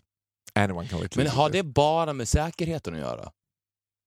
Anyone 0.55 0.89
can 0.89 0.99
Men 0.99 1.03
literally 1.03 1.29
har 1.31 1.49
do 1.49 1.53
det 1.53 1.63
this. 1.63 1.75
bara 1.75 2.13
med 2.13 2.29
säkerheten 2.29 2.95
att 2.95 3.01
göra? 3.01 3.31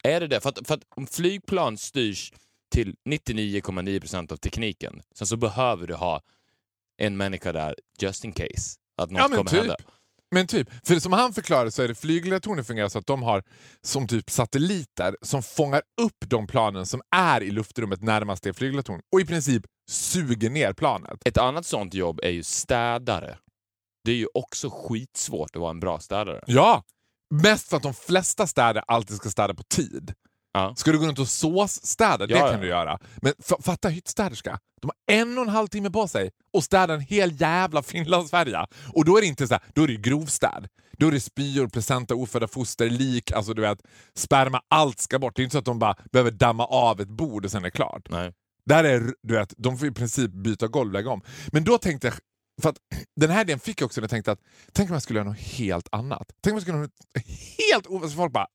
Är 0.04 0.20
det 0.20 0.28
det? 0.28 0.42
För 0.42 0.50
att, 0.50 0.68
för 0.68 0.74
att 0.74 0.84
om 0.96 1.08
flygplan 1.08 1.78
styrs 1.78 2.34
till 2.72 2.96
99,9% 3.10 4.32
av 4.34 4.38
tekniken, 4.38 5.02
sen 5.16 5.28
så 5.28 5.38
behöver 5.38 5.88
du 5.88 5.94
ha 5.96 6.22
en 7.00 7.18
människa 7.18 7.52
där 7.52 7.76
just 8.02 8.26
in 8.26 8.32
case 8.34 8.78
att 9.02 9.12
något 9.12 9.20
Ja, 9.22 9.28
kommer 9.28 9.44
typ. 9.52 9.60
hända. 9.60 9.76
Men 10.32 10.48
typ, 10.48 10.70
för 10.88 11.00
som 11.00 11.14
han 11.14 11.34
förklarar 11.34 11.70
så 11.70 11.82
är 11.82 11.88
det 11.88 11.96
flygledartornen 11.96 12.66
fungerar 12.66 12.90
så 12.90 13.00
att 13.00 13.08
de 13.08 13.24
har 13.24 13.44
som 13.82 14.08
typ 14.08 14.30
satelliter 14.30 15.16
som 15.22 15.44
fångar 15.44 15.82
upp 16.02 16.18
de 16.28 16.48
planen 16.48 16.86
som 16.86 17.02
är 17.16 17.44
i 17.44 17.52
luftrummet 17.52 18.02
närmast 18.02 18.44
det 18.44 18.54
flygledartornet 18.54 19.06
och 19.12 19.22
i 19.22 19.26
princip 19.26 19.64
suger 19.90 20.50
ner 20.50 20.74
planet. 20.74 21.20
Ett 21.26 21.38
annat 21.38 21.66
sånt 21.66 21.94
jobb 21.94 22.20
är 22.24 22.30
ju 22.30 22.44
städare. 22.44 23.38
Det 24.06 24.12
är 24.12 24.16
ju 24.16 24.28
också 24.34 24.70
skitsvårt 24.70 25.56
att 25.56 25.62
vara 25.62 25.72
en 25.72 25.80
bra 25.80 26.00
städare. 26.00 26.44
Ja! 26.48 26.84
Mest 27.34 27.70
för 27.70 27.78
att 27.78 27.84
de 27.84 27.94
flesta 27.94 28.48
städer 28.48 28.84
alltid 28.88 29.18
ska 29.18 29.30
städa 29.30 29.54
på 29.54 29.64
tid. 29.64 30.14
Ja. 30.54 30.74
Ska 30.76 30.92
du 30.92 31.00
gå 31.00 31.06
runt 31.08 31.20
och 31.20 31.28
såsstäda, 31.28 32.28
det 32.28 32.34
Ja, 32.34 32.40
kan 32.40 32.52
ja. 32.54 32.58
du 32.62 32.68
göra. 32.68 33.00
Men 33.22 33.34
fatta 33.62 33.90
hyttstäderska. 33.90 34.60
De 34.82 34.88
har 34.88 34.96
en 35.10 35.38
och 35.38 35.44
en 35.44 35.50
halv 35.50 35.68
timme 35.68 35.90
på 35.90 36.08
sig 36.08 36.32
och 36.54 36.64
städa 36.64 36.94
en 36.94 37.02
hel 37.02 37.42
jävla 37.42 37.84
Finlandsfärja. 37.84 38.68
Och 38.94 39.06
då 39.06 39.18
är 39.18 39.22
det 39.22 39.28
inte 39.28 39.48
så 39.48 39.54
här, 39.54 39.64
då 39.74 39.84
är 39.84 39.88
det 39.88 39.96
grovstäd. 39.96 40.68
Då 40.98 41.08
är 41.08 41.12
det 41.12 41.20
spyor, 41.20 41.68
placenta, 41.68 42.16
ofödda 42.16 42.48
foster, 42.48 42.90
lik, 42.90 43.32
alltså 43.32 43.54
du 43.54 43.62
vet, 43.62 43.80
sperma, 44.16 44.62
allt 44.68 45.00
ska 45.00 45.20
bort. 45.20 45.36
Det 45.36 45.42
är 45.42 45.44
inte 45.44 45.54
så 45.54 45.60
att 45.60 45.66
de 45.66 45.80
bara 45.80 45.96
behöver 46.12 46.32
damma 46.32 46.66
av 46.66 47.02
ett 47.02 47.10
bord 47.10 47.46
och 47.46 47.52
sen 47.52 47.62
är 47.62 47.64
det 47.64 47.72
klart. 47.72 48.08
Nej. 48.10 48.34
Där 48.66 48.84
är, 48.84 49.14
du 49.24 49.34
vet, 49.34 49.54
de 49.58 49.78
får 49.78 49.88
i 49.88 49.92
princip 49.92 50.32
byta 50.32 50.68
golv, 50.68 50.92
lägga 50.92 51.10
om. 51.10 51.22
Men 51.48 51.64
då 51.64 51.78
tänkte 51.78 52.08
jag, 52.08 52.14
för 52.62 52.70
att 52.70 52.78
den 53.16 53.30
här 53.30 53.42
idén 53.42 53.60
fick 53.60 53.82
jag 53.82 53.86
också 53.86 54.02
när 54.02 54.04
jag 54.04 54.10
tänkte 54.10 54.32
att 54.32 54.40
tänk 54.72 54.90
om 54.90 54.94
jag 54.94 55.04
skulle 55.04 55.20
göra 55.20 55.30
något 55.30 55.40
helt 55.40 55.88
annat. 55.92 56.32
Tänk 56.42 56.52
om 56.52 56.56
jag 56.56 56.62
skulle 56.62 56.78
göra 56.78 56.86
något 56.86 57.26
helt 57.72 57.88
oväntat. 57.88 58.18
Folk 58.18 58.34
bara, 58.34 58.48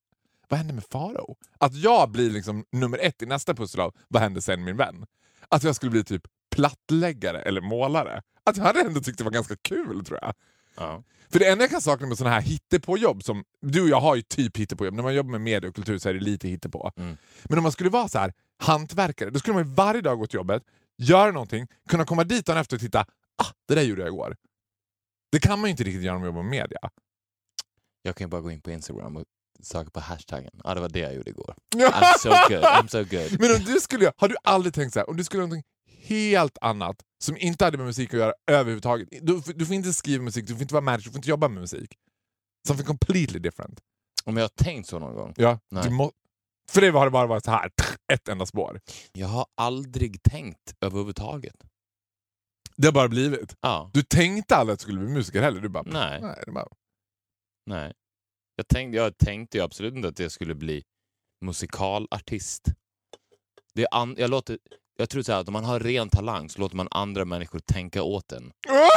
vad 0.48 0.58
händer 0.58 0.74
med 0.74 0.84
Faro? 0.84 1.36
Att 1.58 1.74
jag 1.74 2.10
blir 2.10 2.30
liksom 2.30 2.64
nummer 2.72 2.98
ett 2.98 3.22
i 3.22 3.26
nästa 3.26 3.54
pussel 3.54 3.80
av 3.80 3.94
vad 4.08 4.22
händer 4.22 4.40
sen 4.40 4.64
min 4.64 4.76
vän? 4.76 5.06
Att 5.48 5.62
jag 5.62 5.76
skulle 5.76 5.90
bli 5.90 6.04
typ 6.04 6.22
plattläggare 6.54 7.42
eller 7.42 7.60
målare. 7.60 8.22
Att 8.44 8.56
jag 8.56 8.64
hade 8.64 8.80
ändå 8.80 9.00
tyckt 9.00 9.18
det 9.18 9.24
var 9.24 9.30
ganska 9.30 9.56
kul 9.56 10.04
tror 10.04 10.18
jag. 10.22 10.34
Ja. 10.76 11.02
För 11.30 11.38
det 11.38 11.48
enda 11.48 11.64
jag 11.64 11.70
kan 11.70 11.80
sakna 11.80 12.06
med 12.06 12.18
såna 12.18 12.30
här 12.30 12.40
hittepåjobb, 12.40 13.22
som 13.22 13.44
du 13.60 13.82
och 13.82 13.88
jag 13.88 14.00
har 14.00 14.16
ju 14.16 14.22
typ 14.22 14.56
hittepåjobb, 14.56 14.94
när 14.94 15.02
man 15.02 15.14
jobbar 15.14 15.30
med 15.30 15.40
media 15.40 15.68
och 15.68 15.74
kultur 15.74 15.98
så 15.98 16.08
är 16.08 16.14
det 16.14 16.20
lite 16.20 16.48
hittepå. 16.48 16.92
Mm. 16.96 17.16
Men 17.44 17.58
om 17.58 17.62
man 17.62 17.72
skulle 17.72 17.90
vara 17.90 18.08
så 18.08 18.18
här 18.18 18.32
hantverkare, 18.58 19.30
då 19.30 19.38
skulle 19.38 19.54
man 19.54 19.64
ju 19.64 19.74
varje 19.74 20.00
dag 20.00 20.18
gå 20.18 20.26
till 20.26 20.36
jobbet, 20.36 20.62
göra 20.98 21.30
någonting, 21.30 21.66
kunna 21.88 22.04
komma 22.04 22.24
dit 22.24 22.46
dagen 22.46 22.58
efter 22.58 22.76
och 22.76 22.80
titta, 22.80 23.00
ah, 23.36 23.52
det 23.68 23.74
där 23.74 23.82
gjorde 23.82 24.02
jag 24.02 24.08
igår. 24.08 24.36
Det 25.32 25.40
kan 25.40 25.60
man 25.60 25.68
ju 25.68 25.70
inte 25.70 25.84
riktigt 25.84 26.02
göra 26.02 26.14
om 26.16 26.20
man 26.20 26.26
jobbar 26.26 26.42
med 26.42 26.50
media. 26.50 26.78
Jag 28.02 28.16
kan 28.16 28.24
ju 28.24 28.28
bara 28.28 28.40
gå 28.40 28.50
in 28.50 28.60
på 28.60 28.70
Instagram 28.70 29.16
och 29.16 29.24
söka 29.62 29.90
på 29.90 30.00
hashtaggen. 30.00 30.60
Ja, 30.64 30.74
det 30.74 30.80
var 30.80 30.88
det 30.88 30.98
jag 30.98 31.14
gjorde 31.14 31.30
igår. 31.30 31.54
I'm 31.76 32.18
so 32.18 32.28
good, 32.28 32.64
I'm 32.64 32.88
so 32.88 32.98
good. 32.98 33.40
Men 33.40 33.50
om 33.56 33.64
du 33.64 33.80
skulle, 33.80 34.12
har 34.16 34.28
du 34.28 34.36
aldrig 34.44 34.74
tänkt 34.74 34.92
så 34.92 34.98
här, 34.98 35.10
om 35.10 35.16
du 35.16 35.24
skulle 35.24 35.38
göra 35.40 35.46
någonting 35.48 35.70
helt 36.02 36.58
annat 36.60 36.96
som 37.24 37.36
inte 37.36 37.64
hade 37.64 37.76
med 37.76 37.86
musik 37.86 38.14
att 38.14 38.20
göra 38.20 38.32
överhuvudtaget. 38.46 39.08
Du, 39.10 39.40
du 39.54 39.66
får 39.66 39.74
inte 39.74 39.92
skriva 39.92 40.24
musik, 40.24 40.46
du 40.46 40.52
får 40.52 40.62
inte 40.62 40.74
vara 40.74 40.84
manager, 40.84 41.04
du 41.04 41.10
får 41.10 41.16
inte 41.18 41.30
jobba 41.30 41.48
med 41.48 41.60
musik. 41.60 41.94
Something 42.68 42.86
completely 42.86 43.38
different. 43.38 43.80
Om 44.24 44.36
jag 44.36 44.44
har 44.44 44.48
tänkt 44.48 44.88
så 44.88 44.98
någon 44.98 45.14
gång? 45.14 45.34
Ja, 45.36 45.58
Nej. 45.70 45.84
du 45.84 45.90
må, 45.90 46.12
för 46.70 46.80
det 46.80 46.90
har 46.90 47.04
det 47.04 47.10
bara 47.10 47.26
varit 47.26 47.44
så 47.44 47.50
här, 47.50 47.70
ett 48.12 48.28
enda 48.28 48.46
spår. 48.46 48.80
Jag 49.12 49.28
har 49.28 49.46
aldrig 49.56 50.22
tänkt 50.22 50.74
överhuvudtaget. 50.80 51.56
Det 52.76 52.86
har 52.86 52.92
bara 52.92 53.08
blivit. 53.08 53.56
Ja, 53.60 53.90
Du 53.94 54.02
tänkte 54.02 54.56
aldrig 54.56 54.72
att 54.74 54.78
du 54.78 54.82
skulle 54.82 55.00
bli 55.00 55.08
musiker 55.08 55.42
heller? 55.42 55.60
Du 55.60 55.68
bara, 55.68 55.82
Nej. 55.86 56.20
nej 56.20 56.44
bara, 56.46 56.68
nej. 57.66 57.92
Jag 58.56 58.68
tänkte, 58.68 58.96
jag 58.96 59.18
tänkte 59.18 59.58
ju 59.58 59.64
absolut 59.64 59.94
inte 59.94 60.08
att 60.08 60.18
jag 60.18 60.32
skulle 60.32 60.54
bli 60.54 60.82
musikalartist. 61.44 62.62
Det 63.74 63.86
an, 63.90 64.14
jag, 64.18 64.30
låter, 64.30 64.58
jag 64.98 65.10
tror 65.10 65.22
så 65.22 65.32
här 65.32 65.40
att 65.40 65.48
om 65.48 65.52
man 65.52 65.64
har 65.64 65.80
ren 65.80 66.08
talang 66.08 66.48
så 66.50 66.60
låter 66.60 66.76
man 66.76 66.88
andra 66.90 67.24
människor 67.24 67.58
tänka 67.58 68.02
åt 68.02 68.32
en. 68.32 68.52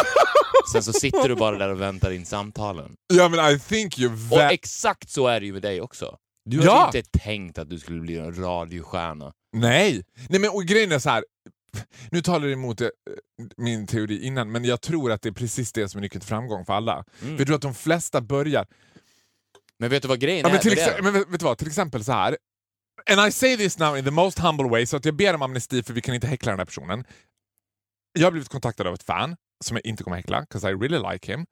Sen 0.74 0.84
så 0.84 0.94
sitter 0.94 1.30
du 1.30 1.36
bara 1.36 1.58
där 1.58 1.70
och 1.70 1.82
väntar 1.82 2.12
in 2.12 2.26
samtalen. 2.26 2.96
ja 3.14 3.30
men 3.30 3.56
I 3.56 3.60
think 3.60 3.98
you're 3.98 4.34
Och 4.34 4.42
exakt 4.42 5.10
så 5.10 5.28
är 5.28 5.40
det 5.40 5.46
ju 5.46 5.54
med 5.54 5.62
dig 5.62 5.82
också. 5.82 6.18
Du 6.46 6.58
har 6.60 6.66
Ja. 6.66 6.92
inte 6.96 7.10
tänkt 7.20 7.58
att 7.58 7.70
du 7.70 7.80
skulle 7.80 8.00
bli 8.02 8.18
en 8.18 8.36
radiostjärna. 8.40 9.34
Nej! 9.58 10.04
Nej 10.30 10.40
men 10.40 10.50
och 10.50 10.64
grejen 10.64 10.92
är 10.92 11.00
så 11.00 11.10
här. 11.10 11.26
Nu 12.12 12.22
talar 12.22 12.46
du 12.46 12.54
emot 12.54 12.82
eh, 12.82 12.88
min 13.58 13.88
teori 13.88 14.24
innan, 14.26 14.52
men 14.52 14.66
jag 14.66 14.82
tror 14.82 15.12
att 15.12 15.22
det 15.22 15.30
är 15.30 15.34
precis 15.34 15.74
det 15.74 15.90
som 15.90 15.98
är 15.98 16.02
nyckeln 16.02 16.20
till 16.22 16.28
framgång 16.28 16.66
för 16.66 16.74
alla. 16.74 16.94
Mm. 16.94 17.06
För 17.20 17.38
jag 17.38 17.48
tror 17.48 17.56
att 17.56 17.62
de 17.62 17.74
flesta 17.76 18.22
börjar... 18.22 18.66
Men 19.80 19.90
vet 19.90 20.02
du 20.02 20.08
vad 20.08 20.20
grejen 20.20 20.42
Ja, 20.42 20.48
är 20.50 20.52
men 20.54 20.62
till, 20.62 20.70
med 20.76 20.78
det? 20.78 20.92
exe- 20.98 21.04
men 21.04 21.14
vet, 21.14 21.28
vet 21.30 21.40
du 21.40 21.44
vad, 21.46 21.58
till 21.58 21.68
exempel 21.68 22.04
så 22.04 22.12
här. 22.12 22.38
And 23.12 23.28
I 23.28 23.32
say 23.32 23.58
this 23.58 23.80
now 23.80 23.98
in 23.98 24.06
the 24.06 24.12
most 24.12 24.40
humble 24.40 24.70
way, 24.70 24.86
så 24.86 24.98
att 24.98 25.06
jag 25.06 25.16
ber 25.16 25.34
om 25.34 25.42
amnesti 25.42 25.84
för 25.84 25.94
vi 25.94 26.02
kan 26.02 26.16
inte 26.16 26.28
häckla 26.28 26.52
den 26.52 26.60
här 26.60 26.66
personen. 26.66 27.04
Jag 28.20 28.26
har 28.26 28.32
blivit 28.32 28.50
kontaktad 28.50 28.88
av 28.88 28.94
ett 28.94 29.04
fan 29.04 29.36
som 29.64 29.78
jag 29.78 29.86
inte 29.86 30.04
kommer 30.04 30.18
häckla, 30.18 30.42
'cause 30.46 30.70
I 30.70 30.74
really 30.74 31.12
like 31.14 31.32
him. 31.32 31.46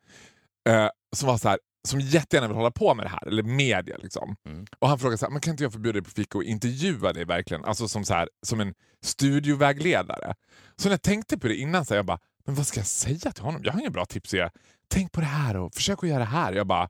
eh, 0.69 0.89
som 1.15 1.27
var 1.27 1.38
så 1.38 1.49
här, 1.49 1.59
som 1.88 1.99
jättegärna 1.99 2.47
vill 2.47 2.57
hålla 2.57 2.71
på 2.71 2.93
med 2.95 3.05
det 3.05 3.09
här, 3.09 3.27
eller 3.27 3.43
media 3.43 3.97
liksom. 3.97 4.35
Mm. 4.45 4.65
Och 4.79 4.89
han 4.89 4.99
frågade 4.99 5.17
så 5.17 5.25
här, 5.25 5.31
men 5.31 5.41
kan 5.41 5.51
inte 5.51 5.63
jag 5.63 5.73
få 5.73 5.79
bjuda 5.79 5.93
dig 5.93 6.03
på 6.03 6.09
fika 6.09 6.38
och 6.38 6.43
intervjua 6.43 7.13
dig 7.13 7.25
verkligen? 7.25 7.65
Alltså 7.65 7.88
som, 7.88 8.05
så 8.05 8.13
här, 8.13 8.29
som 8.45 8.59
en 8.59 8.73
studiovägledare. 9.03 10.33
Så 10.77 10.88
när 10.88 10.93
jag 10.93 11.01
tänkte 11.01 11.38
på 11.38 11.47
det 11.47 11.55
innan 11.55 11.85
så 11.85 11.93
här, 11.93 11.97
jag 11.99 12.05
bara, 12.05 12.19
men 12.45 12.55
vad 12.55 12.67
ska 12.67 12.79
jag 12.79 12.88
säga 12.88 13.31
till 13.31 13.43
honom? 13.43 13.61
Jag 13.63 13.73
har 13.73 13.79
inga 13.79 13.89
bra 13.89 14.05
tips. 14.05 14.33
Jag, 14.33 14.51
Tänk 14.88 15.11
på 15.11 15.19
det 15.19 15.25
här 15.27 15.55
och 15.57 15.73
försök 15.73 16.03
att 16.03 16.09
göra 16.09 16.19
det 16.19 16.25
här. 16.25 16.53
Jag 16.53 16.67
bara, 16.67 16.89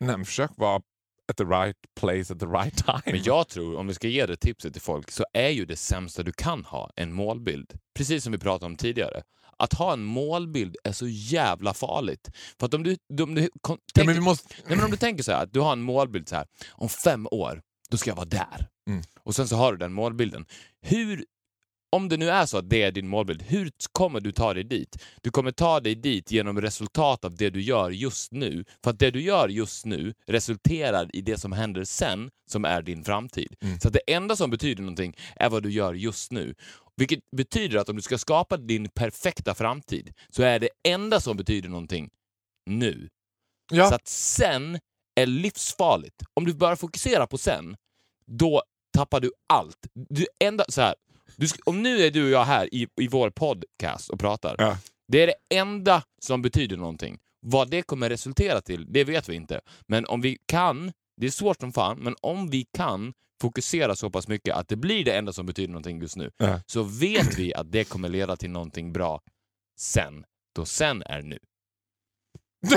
nej 0.00 0.16
men 0.16 0.24
försök 0.24 0.50
vara 0.56 0.82
at 1.30 1.36
the 1.36 1.44
right 1.44 1.76
place 2.00 2.32
at 2.32 2.40
the 2.40 2.46
right 2.46 2.76
time. 2.84 3.02
Men 3.04 3.22
jag 3.22 3.48
tror, 3.48 3.76
om 3.78 3.86
vi 3.86 3.94
ska 3.94 4.08
ge 4.08 4.26
det 4.26 4.36
tipset 4.36 4.72
till 4.72 4.82
folk, 4.82 5.10
så 5.10 5.24
är 5.32 5.48
ju 5.48 5.64
det 5.64 5.76
sämsta 5.76 6.22
du 6.22 6.32
kan 6.32 6.64
ha 6.64 6.90
en 6.96 7.12
målbild. 7.12 7.72
Precis 7.94 8.24
som 8.24 8.32
vi 8.32 8.38
pratade 8.38 8.66
om 8.66 8.76
tidigare. 8.76 9.22
Att 9.56 9.72
ha 9.72 9.92
en 9.92 10.04
målbild 10.04 10.76
är 10.84 10.92
så 10.92 11.06
jävla 11.08 11.74
farligt. 11.74 12.30
För 12.58 12.66
att 12.66 12.74
om 12.74 12.82
du, 12.82 12.96
om 13.22 13.34
du 13.34 13.42
ja, 13.42 13.78
tänker, 13.94 14.06
men 14.06 14.14
vi 14.14 14.20
måste... 14.20 14.54
nej, 14.66 14.76
men 14.76 14.84
om 14.84 14.90
du 14.90 14.96
tänker 14.96 15.22
så 15.22 15.32
här, 15.32 15.42
att 15.42 15.52
du 15.52 15.60
har 15.60 15.72
en 15.72 15.82
målbild 15.82 16.28
så 16.28 16.36
här, 16.36 16.46
om 16.72 16.88
fem 16.88 17.28
år, 17.30 17.62
då 17.90 17.96
ska 17.96 18.10
jag 18.10 18.16
vara 18.16 18.26
där. 18.26 18.68
Mm. 18.88 19.02
Och 19.22 19.34
sen 19.34 19.48
så 19.48 19.56
har 19.56 19.72
du 19.72 19.78
den 19.78 19.92
målbilden. 19.92 20.46
Hur, 20.80 21.24
om 21.92 22.08
det 22.08 22.16
nu 22.16 22.30
är 22.30 22.46
så 22.46 22.58
att 22.58 22.70
det 22.70 22.82
är 22.82 22.92
din 22.92 23.08
målbild, 23.08 23.42
hur 23.42 23.70
kommer 23.92 24.20
du 24.20 24.32
ta 24.32 24.54
dig 24.54 24.64
dit? 24.64 25.04
Du 25.22 25.30
kommer 25.30 25.52
ta 25.52 25.80
dig 25.80 25.94
dit 25.94 26.30
genom 26.30 26.60
resultat 26.60 27.24
av 27.24 27.36
det 27.36 27.50
du 27.50 27.62
gör 27.62 27.90
just 27.90 28.32
nu. 28.32 28.64
För 28.84 28.90
att 28.90 28.98
det 28.98 29.10
du 29.10 29.22
gör 29.22 29.48
just 29.48 29.86
nu 29.86 30.14
resulterar 30.26 31.16
i 31.16 31.20
det 31.20 31.38
som 31.38 31.52
händer 31.52 31.84
sen, 31.84 32.30
som 32.50 32.64
är 32.64 32.82
din 32.82 33.04
framtid. 33.04 33.54
Mm. 33.62 33.80
Så 33.80 33.88
att 33.88 33.94
det 33.94 34.12
enda 34.12 34.36
som 34.36 34.50
betyder 34.50 34.82
någonting 34.82 35.16
är 35.36 35.50
vad 35.50 35.62
du 35.62 35.70
gör 35.70 35.94
just 35.94 36.32
nu. 36.32 36.54
Vilket 36.96 37.30
betyder 37.36 37.78
att 37.78 37.88
om 37.88 37.96
du 37.96 38.02
ska 38.02 38.18
skapa 38.18 38.56
din 38.56 38.88
perfekta 38.88 39.54
framtid 39.54 40.12
så 40.28 40.42
är 40.42 40.58
det 40.58 40.68
enda 40.88 41.20
som 41.20 41.36
betyder 41.36 41.68
någonting 41.68 42.10
nu. 42.66 43.08
Ja. 43.72 43.88
Så 43.88 43.94
att 43.94 44.08
sen 44.08 44.78
är 45.14 45.26
livsfarligt. 45.26 46.22
Om 46.34 46.44
du 46.44 46.54
börjar 46.54 46.76
fokusera 46.76 47.26
på 47.26 47.38
sen, 47.38 47.76
då 48.26 48.62
tappar 48.92 49.20
du 49.20 49.32
allt. 49.48 49.86
Du, 49.94 50.26
enda, 50.44 50.64
så 50.68 50.80
här, 50.80 50.94
du, 51.36 51.46
om 51.64 51.82
nu 51.82 51.98
är 52.02 52.10
du 52.10 52.24
och 52.24 52.30
jag 52.30 52.44
här 52.44 52.74
i, 52.74 52.88
i 53.00 53.08
vår 53.08 53.30
podcast 53.30 54.10
och 54.10 54.20
pratar. 54.20 54.54
Ja. 54.58 54.78
Det 55.08 55.22
är 55.22 55.26
det 55.26 55.56
enda 55.58 56.02
som 56.22 56.42
betyder 56.42 56.76
någonting. 56.76 57.18
Vad 57.46 57.70
det 57.70 57.82
kommer 57.82 58.08
resultera 58.10 58.60
till, 58.60 58.92
det 58.92 59.04
vet 59.04 59.28
vi 59.28 59.34
inte. 59.34 59.60
Men 59.86 60.06
om 60.06 60.20
vi 60.20 60.38
kan, 60.46 60.92
det 61.16 61.26
är 61.26 61.30
svårt 61.30 61.60
som 61.60 61.72
fan, 61.72 61.98
men 61.98 62.14
om 62.20 62.50
vi 62.50 62.66
kan 62.76 63.12
fokusera 63.40 63.96
så 63.96 64.10
pass 64.10 64.28
mycket 64.28 64.54
att 64.54 64.68
det 64.68 64.76
blir 64.76 65.04
det 65.04 65.12
enda 65.12 65.32
som 65.32 65.46
betyder 65.46 65.68
någonting 65.72 66.00
just 66.00 66.16
nu, 66.16 66.30
Ja. 66.36 66.60
så 66.66 66.82
vet 66.82 67.38
vi 67.38 67.54
att 67.54 67.72
det 67.72 67.84
kommer 67.84 68.08
leda 68.08 68.36
till 68.36 68.50
någonting 68.50 68.92
bra 68.92 69.20
sen. 69.78 70.24
Då 70.54 70.64
sen 70.64 71.02
är 71.02 71.22
nu. 71.22 71.38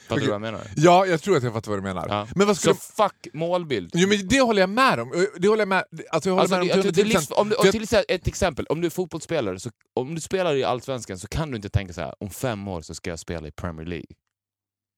Fattar 0.00 0.20
du 0.20 0.26
vad 0.26 0.34
jag 0.34 0.40
menar? 0.40 0.60
ja, 0.76 1.06
jag 1.06 1.22
tror 1.22 1.36
att 1.36 1.42
jag 1.42 1.52
fattar 1.52 1.70
vad 1.70 1.78
du 1.78 1.82
menar. 1.82 2.06
Ja. 2.08 2.26
Men 2.34 2.46
vad 2.46 2.56
skulle... 2.56 2.74
Så 2.74 2.80
fuck 2.80 3.28
målbild. 3.34 3.90
Jo, 3.94 4.08
men 4.08 4.28
det 4.28 4.40
håller 4.40 4.60
jag 4.62 4.70
med 4.70 5.00
om. 5.00 5.26
Det 5.38 5.48
håller 5.48 5.60
jag 5.60 5.68
med, 5.68 5.84
alltså 6.10 6.28
jag 6.28 6.34
håller 6.34 6.42
Alltså, 6.42 6.56
med 6.56 6.62
om 6.62 6.68
det, 6.82 6.92
till 6.92 7.04
det, 7.04 7.10
det, 7.12 7.18
110%. 7.18 7.20
livs- 7.20 7.32
om 7.32 7.48
du, 7.48 7.56
om 7.56 7.70
till 7.70 7.82
exempel- 7.82 8.14
ett 8.14 8.26
exempel, 8.26 8.66
om 8.66 8.80
du 8.80 8.86
är 8.86 8.90
fotbollsspelare, 8.90 9.60
så, 9.60 9.70
om 9.94 10.14
du 10.14 10.20
spelar 10.20 10.54
i 10.56 10.64
Allsvenskan 10.64 11.18
så 11.18 11.28
kan 11.28 11.50
du 11.50 11.56
inte 11.56 11.68
tänka 11.68 11.92
så 11.92 12.00
här: 12.00 12.14
om 12.20 12.30
fem 12.30 12.68
år 12.68 12.80
så 12.80 12.94
ska 12.94 13.10
jag 13.10 13.18
spela 13.18 13.48
i 13.48 13.52
Premier 13.52 13.86
League. 13.86 14.06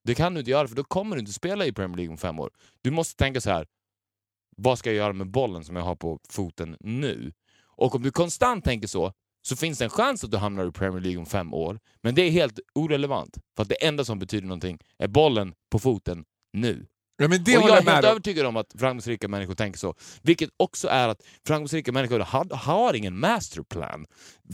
Det 0.05 0.15
kan 0.15 0.35
du 0.35 0.41
inte 0.41 0.51
göra, 0.51 0.69
för 0.69 0.77
då 0.77 0.85
kommer 0.85 1.17
du 1.17 1.21
inte 1.21 1.33
spela 1.33 1.67
i 1.67 1.73
Premier 1.73 1.97
League 1.97 2.11
om 2.13 2.19
fem 2.19 2.39
år. 2.41 2.51
Du 2.83 2.91
måste 2.91 3.17
tänka 3.17 3.41
så 3.41 3.51
här: 3.51 3.67
vad 4.57 4.79
ska 4.79 4.91
jag 4.91 4.97
göra 4.97 5.13
med 5.13 5.31
bollen 5.31 5.65
som 5.65 5.77
jag 5.77 5.83
har 5.83 5.97
på 5.97 6.19
foten 6.31 6.77
nu? 6.81 7.33
Och 7.77 7.95
om 7.95 8.03
du 8.03 8.11
konstant 8.11 8.65
tänker 8.65 8.89
så, 8.89 9.13
så 9.43 9.57
finns 9.57 9.79
det 9.79 9.85
en 9.85 9.91
chans 9.91 10.25
att 10.25 10.31
du 10.31 10.37
hamnar 10.37 10.69
i 10.69 10.73
Premier 10.73 11.01
League 11.01 11.19
om 11.19 11.27
fem 11.27 11.55
år, 11.55 11.81
men 12.03 12.15
det 12.15 12.23
är 12.23 12.31
helt 12.31 12.61
orelevant. 12.75 13.39
För 13.57 13.63
att 13.63 13.69
det 13.69 13.87
enda 13.87 14.05
som 14.05 14.19
betyder 14.19 14.49
någonting 14.49 14.79
är 14.99 15.09
bollen 15.09 15.55
på 15.71 15.79
foten 15.79 16.25
nu. 16.53 16.87
Ja, 17.17 17.29
men 17.29 17.45
det 17.45 17.59
och 17.59 17.63
jag 17.63 17.71
är 17.71 17.75
helt 17.75 17.87
med 17.87 18.05
övertygad 18.05 18.47
om 18.47 18.57
att 18.57 18.73
framgångsrika 18.79 19.29
människor 19.29 19.55
tänker 19.55 19.79
så. 19.79 19.95
Vilket 20.23 20.51
också 20.57 20.89
är 20.89 21.09
att 21.09 21.23
framgångsrika 21.47 21.93
människor 21.93 22.21
har, 22.21 22.57
har 22.57 22.95
ingen 22.95 23.19
masterplan. 23.19 24.07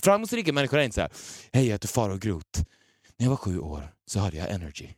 Framgångsrika 0.03 0.53
människor 0.53 0.79
är 0.79 0.83
inte 0.83 0.94
så 0.94 1.01
här, 1.01 1.11
hej 1.53 1.64
jag 1.64 1.72
heter 1.72 1.88
Farao 1.88 2.16
Groth. 2.16 2.62
När 3.18 3.27
jag 3.27 3.31
var 3.31 3.37
sju 3.37 3.59
år 3.59 3.94
så 4.07 4.18
hade 4.18 4.37
jag 4.37 4.51
energy. 4.51 4.88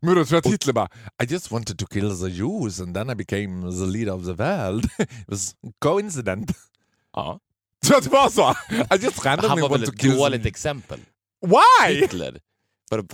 Men 0.00 0.14
då 0.14 0.24
tror 0.24 0.36
jag 0.36 0.46
att 0.46 0.52
Hitler 0.52 0.72
bara 0.72 0.88
I 1.22 1.26
just 1.26 1.50
wanted 1.50 1.78
to 1.78 1.86
kill 1.86 2.20
the 2.20 2.28
Jews 2.28 2.80
and 2.80 2.94
then 2.94 3.10
I 3.10 3.14
became 3.14 3.70
the 3.70 3.86
leader 3.86 4.12
of 4.12 4.24
the 4.24 4.32
world. 4.32 4.84
It 4.98 5.28
was 5.28 5.54
coincident. 5.78 6.52
Ja. 7.12 7.40
Tror 7.86 7.96
att 7.98 8.04
det 8.04 8.10
var 8.10 8.30
så? 8.30 8.54
I 8.94 8.98
just 9.04 9.24
randomly 9.24 9.48
Han 9.48 9.60
var 9.60 9.68
väl 9.68 9.82
ett 9.82 9.98
dåligt 9.98 10.46
exempel. 10.46 11.00
Why? 11.46 11.94
Hitler. 11.94 12.38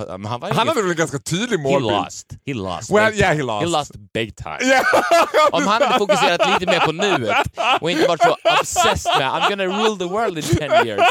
Han 0.09 0.22
var 0.22 0.54
Han 0.54 0.68
hade 0.68 0.83
väl 0.83 0.90
en 0.90 0.96
ganska 0.96 1.18
tydlig 1.18 1.59
He 1.59 1.62
målbild? 1.62 1.92
lost. 1.92 2.26
He 2.46 2.54
lost. 2.54 2.90
Well, 2.90 3.14
yeah, 3.14 3.37
he 3.37 3.42
lost. 3.42 3.64
He 3.64 3.70
lost 3.78 3.92
big 4.14 4.37
time. 4.37 4.59
Yeah. 4.62 4.83
Om 5.52 5.66
han 5.66 5.83
hade 5.83 5.98
fokuserat 5.98 6.61
lite 6.61 6.72
mer 6.72 6.81
på 6.81 6.92
nuet 6.92 7.46
och 7.81 7.90
inte 7.90 8.09
varit 8.09 8.22
så 8.22 8.37
obsessed 8.61 9.12
med 9.18 9.28
I'm 9.28 9.48
gonna 9.48 9.64
rule 9.64 9.98
the 9.98 10.04
world 10.04 10.38
in 10.38 10.44
10 10.44 10.64
years. 10.87 11.09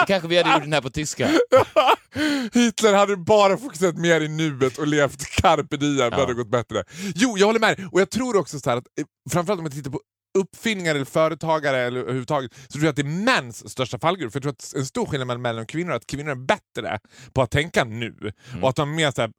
Då 0.00 0.06
kanske 0.06 0.28
vi 0.28 0.36
hade 0.36 0.52
gjort 0.52 0.62
den 0.62 0.72
här 0.72 0.80
på 0.80 0.90
tyska. 0.90 1.28
Hitler 2.54 2.94
hade 2.94 3.16
bara 3.16 3.56
fokuserat 3.56 3.96
mer 3.96 4.20
i 4.20 4.28
nuet 4.28 4.78
och 4.78 4.86
levt 4.86 5.30
carpe 5.30 5.76
diem, 5.76 6.10
det 6.10 6.16
hade 6.16 6.34
gått 6.34 6.50
bättre. 6.50 6.84
Jo, 7.14 7.38
jag 7.38 7.46
håller 7.46 7.60
med. 7.60 7.88
Och 7.92 8.00
jag 8.00 8.10
tror 8.10 8.36
också 8.36 8.60
så 8.60 8.70
att, 8.70 8.76
eh, 8.76 9.04
framförallt 9.32 9.58
om 9.58 9.64
man 9.64 9.72
tittar 9.72 9.90
på 9.90 10.00
uppfinningar 10.36 10.94
eller 10.94 11.04
företagare 11.04 11.78
eller 11.78 12.00
överhuvudtaget, 12.00 12.54
så 12.54 12.72
tror 12.72 12.84
jag 12.84 12.90
att 12.90 12.96
det 12.96 13.02
är 13.02 13.24
mäns 13.24 13.70
största 13.70 13.98
fallgrupp. 13.98 14.32
För 14.32 14.38
jag 14.38 14.42
tror 14.42 14.52
att 14.52 14.74
en 14.76 14.86
stor 14.86 15.06
skillnad 15.06 15.26
mellan 15.26 15.42
män 15.42 15.58
och 15.58 15.68
kvinnor 15.68 15.92
är 15.92 15.96
att 15.96 16.06
kvinnor 16.06 16.30
är 16.30 16.34
bättre 16.34 16.98
på 17.32 17.42
att 17.42 17.50
tänka 17.50 17.84
nu. 17.84 18.32
Och 18.62 18.68
att 18.68 18.76
de 18.76 18.88
har 18.88 18.96
mer 18.96 19.10
så 19.10 19.20
här, 19.20 19.30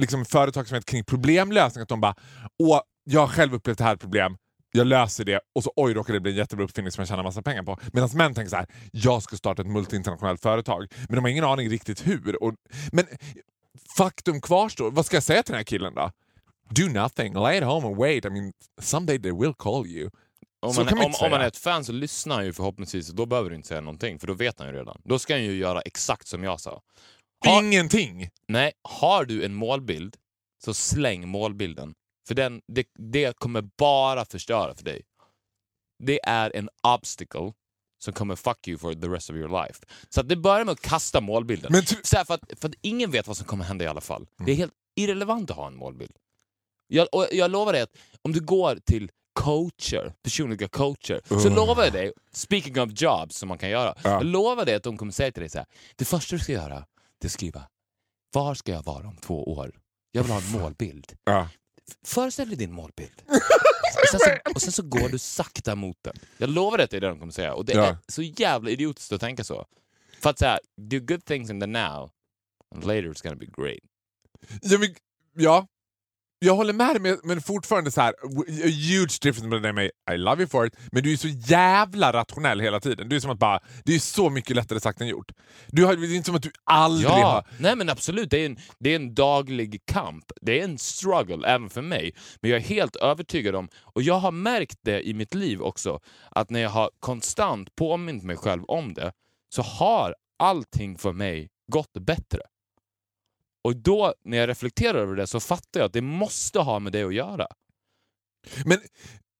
liksom 0.00 0.24
företagsamhet 0.24 0.84
kring 0.84 1.04
problemlösning. 1.04 1.82
Att 1.82 1.88
de 1.88 2.00
bara, 2.00 2.14
åh, 2.58 2.80
jag 3.04 3.20
har 3.20 3.28
själv 3.28 3.54
upplevt 3.54 3.78
det 3.78 3.84
här 3.84 3.96
problem, 3.96 4.36
jag 4.72 4.86
löser 4.86 5.24
det 5.24 5.40
och 5.54 5.64
så 5.64 5.72
oj 5.76 5.94
råkar 5.94 6.14
det 6.14 6.20
bli 6.20 6.30
en 6.30 6.36
jättebra 6.36 6.64
uppfinning 6.64 6.92
som 6.92 7.02
jag 7.02 7.08
tjänar 7.08 7.22
massa 7.22 7.42
pengar 7.42 7.62
på. 7.62 7.78
Medan 7.92 8.10
män 8.14 8.34
tänker 8.34 8.50
så 8.50 8.56
här, 8.56 8.66
jag 8.92 9.22
ska 9.22 9.36
starta 9.36 9.62
ett 9.62 9.68
multinationellt 9.68 10.42
företag. 10.42 10.86
Men 11.08 11.16
de 11.16 11.24
har 11.24 11.28
ingen 11.28 11.44
aning 11.44 11.70
riktigt 11.70 12.06
hur. 12.06 12.42
Och, 12.42 12.54
men 12.92 13.06
faktum 13.96 14.40
kvarstår, 14.40 14.90
vad 14.90 15.06
ska 15.06 15.16
jag 15.16 15.22
säga 15.22 15.42
till 15.42 15.52
den 15.52 15.58
här 15.58 15.64
killen 15.64 15.94
då? 15.94 16.10
Do 16.70 16.88
nothing, 16.88 17.34
lay 17.34 17.58
at 17.58 17.64
home 17.64 17.86
and 17.86 17.96
wait. 17.96 18.24
I 18.24 18.30
mean, 18.30 18.52
someday 18.80 19.18
they 19.18 19.32
will 19.32 19.54
call 19.54 19.86
you. 19.86 20.10
Om 20.60 20.74
man, 20.76 20.88
om, 20.98 21.14
om 21.20 21.30
man 21.30 21.40
är 21.40 21.46
ett 21.46 21.56
fan 21.56 21.84
så 21.84 21.92
lyssnar 21.92 22.36
han 22.36 22.44
ju 22.44 22.52
förhoppningsvis 22.52 23.10
och 23.10 23.14
då 23.16 23.26
behöver 23.26 23.50
du 23.50 23.56
inte 23.56 23.68
säga 23.68 23.80
någonting 23.80 24.18
för 24.18 24.26
då 24.26 24.34
vet 24.34 24.58
han 24.58 24.68
ju 24.68 24.74
redan. 24.74 25.00
Då 25.04 25.18
ska 25.18 25.34
han 25.34 25.44
ju 25.44 25.56
göra 25.56 25.80
exakt 25.80 26.26
som 26.26 26.44
jag 26.44 26.60
sa. 26.60 26.82
Har- 27.46 27.62
Ingenting! 27.62 28.30
Nej, 28.48 28.72
har 28.82 29.24
du 29.24 29.44
en 29.44 29.54
målbild 29.54 30.16
så 30.64 30.74
släng 30.74 31.28
målbilden. 31.28 31.94
För 32.28 32.34
den, 32.34 32.60
det, 32.72 32.86
det 32.98 33.36
kommer 33.36 33.62
bara 33.78 34.24
förstöra 34.24 34.74
för 34.74 34.84
dig. 34.84 35.02
Det 36.04 36.20
är 36.22 36.56
en 36.56 36.68
obstacle 36.96 37.52
som 38.04 38.12
kommer 38.12 38.36
fuck 38.36 38.68
you 38.68 38.78
for 38.78 38.94
the 38.94 39.08
rest 39.08 39.30
of 39.30 39.36
your 39.36 39.62
life. 39.66 39.84
Så 40.08 40.22
det 40.22 40.36
börjar 40.36 40.64
med 40.64 40.72
att 40.72 40.80
kasta 40.80 41.20
målbilden. 41.20 41.72
Men 41.72 41.80
tr- 41.82 42.00
Så 42.02 42.16
här, 42.16 42.24
för, 42.24 42.34
att, 42.34 42.52
för 42.60 42.68
att 42.68 42.74
ingen 42.80 43.10
vet 43.10 43.26
vad 43.26 43.36
som 43.36 43.46
kommer 43.46 43.64
hända 43.64 43.84
i 43.84 43.88
alla 43.88 44.00
fall. 44.00 44.26
Det 44.46 44.52
är 44.52 44.56
helt 44.56 44.72
irrelevant 44.96 45.50
att 45.50 45.56
ha 45.56 45.66
en 45.66 45.76
målbild. 45.76 46.12
Jag, 46.88 47.08
jag 47.32 47.50
lovar 47.50 47.72
dig 47.72 47.82
att 47.82 47.96
om 48.22 48.32
du 48.32 48.40
går 48.40 48.78
till 48.86 49.10
coacher, 49.42 50.12
personliga 50.22 50.68
coacher, 50.68 51.20
så 51.42 51.48
lovar 51.48 51.84
jag 51.84 51.92
dig, 51.92 52.12
speaking 52.32 52.80
of 52.80 52.90
jobs 52.94 53.36
som 53.36 53.48
man 53.48 53.58
kan 53.58 53.70
göra, 53.70 53.94
jag 54.02 54.24
lovar 54.24 54.64
dig 54.64 54.74
att 54.74 54.82
de 54.82 54.96
kommer 54.96 55.12
säga 55.12 55.32
till 55.32 55.40
dig 55.40 55.50
så 55.50 55.58
här, 55.58 55.66
det 55.96 56.04
första 56.04 56.36
du 56.36 56.42
ska 56.42 56.52
göra, 56.52 56.74
det 57.20 57.24
är 57.24 57.28
att 57.28 57.32
skriva, 57.32 57.68
var 58.32 58.54
ska 58.54 58.72
jag 58.72 58.82
vara 58.82 59.08
om 59.08 59.16
två 59.16 59.52
år? 59.52 59.78
Jag 60.12 60.22
vill 60.22 60.32
ha 60.32 60.40
en 60.40 60.50
målbild. 60.50 61.12
Ja. 61.24 61.48
Föreställ 62.06 62.48
dig 62.48 62.58
din 62.58 62.72
målbild. 62.72 63.22
Och 64.02 64.08
sen, 64.10 64.20
så, 64.20 64.50
och 64.54 64.62
sen 64.62 64.72
så 64.72 64.82
går 64.82 65.08
du 65.08 65.18
sakta 65.18 65.74
mot 65.74 65.96
den. 66.02 66.16
Jag 66.38 66.50
lovar 66.50 66.76
dig 66.76 66.84
att 66.84 66.90
det 66.90 66.96
är 66.96 67.00
det 67.00 67.08
de 67.08 67.18
kommer 67.18 67.32
säga. 67.32 67.54
Och 67.54 67.64
det 67.64 67.72
Ja. 67.72 67.84
är 67.86 67.96
så 68.08 68.22
jävla 68.22 68.70
idiotiskt 68.70 69.12
att 69.12 69.20
tänka 69.20 69.44
så. 69.44 69.66
För 70.20 70.30
att 70.30 70.38
säga, 70.38 70.58
do 70.80 70.98
good 71.00 71.24
things 71.24 71.50
in 71.50 71.60
the 71.60 71.66
now, 71.66 72.10
and 72.74 72.84
later 72.84 73.02
it's 73.02 73.22
gonna 73.22 73.36
be 73.36 73.46
great. 73.46 73.78
Ja, 74.62 74.78
men, 74.78 74.94
ja. 75.36 75.66
Jag 76.40 76.54
håller 76.54 76.72
med 76.72 77.00
dig, 77.00 77.18
men, 77.24 77.42
fortfarande 77.42 77.90
så 77.90 78.00
här, 78.00 78.10
a 78.10 78.68
huge 78.88 79.18
difference 79.22 79.46
mellan 79.46 79.62
dig 79.62 79.68
och 79.68 79.74
mig. 79.74 79.90
I 80.14 80.16
love 80.16 80.42
you 80.42 80.48
for 80.48 80.66
it. 80.66 80.76
Men 80.92 81.02
du 81.02 81.12
är 81.12 81.16
så 81.16 81.28
jävla 81.28 82.12
rationell 82.12 82.60
hela 82.60 82.80
tiden. 82.80 83.08
Du 83.08 83.16
är 83.16 83.20
som 83.20 83.30
att 83.30 83.38
bara, 83.38 83.60
det 83.84 83.94
är 83.94 83.98
så 83.98 84.30
mycket 84.30 84.56
lättare 84.56 84.80
sagt 84.80 85.00
än 85.00 85.08
gjort. 85.08 85.32
Du 85.66 85.84
har, 85.84 85.96
det 85.96 86.06
är 86.06 86.16
inte 86.16 86.26
som 86.26 86.36
att 86.36 86.42
du 86.42 86.50
aldrig 86.64 87.10
Ja, 87.10 87.24
har... 87.24 87.46
nej 87.58 87.76
men 87.76 87.88
absolut. 87.88 88.30
Det 88.30 88.38
är, 88.38 88.46
en, 88.46 88.56
det 88.78 88.90
är 88.90 88.96
en 88.96 89.14
daglig 89.14 89.82
kamp. 89.86 90.24
Det 90.40 90.60
är 90.60 90.64
en 90.64 90.78
struggle 90.78 91.48
även 91.48 91.70
för 91.70 91.82
mig. 91.82 92.14
Men 92.40 92.50
jag 92.50 92.60
är 92.60 92.64
helt 92.64 92.96
övertygad 92.96 93.54
om, 93.54 93.68
och 93.82 94.02
jag 94.02 94.18
har 94.18 94.32
märkt 94.32 94.78
det 94.82 95.08
i 95.08 95.14
mitt 95.14 95.34
liv 95.34 95.60
också, 95.62 96.00
att 96.30 96.50
när 96.50 96.60
jag 96.60 96.70
har 96.70 96.90
konstant 97.00 97.76
påmint 97.76 98.22
mig 98.22 98.36
själv 98.36 98.64
om 98.64 98.94
det, 98.94 99.12
så 99.54 99.62
har 99.62 100.14
allting 100.38 100.98
för 100.98 101.12
mig 101.12 101.48
gått 101.72 101.92
bättre. 101.92 102.40
Och 103.68 103.76
då, 103.76 104.14
när 104.24 104.38
jag 104.38 104.48
reflekterar 104.48 104.98
över 104.98 105.16
det, 105.16 105.26
så 105.26 105.40
fattar 105.40 105.80
jag 105.80 105.86
att 105.86 105.92
det 105.92 106.02
måste 106.02 106.58
ha 106.58 106.78
med 106.78 106.92
det 106.92 107.02
att 107.02 107.14
göra. 107.14 107.46
Men, 108.64 108.78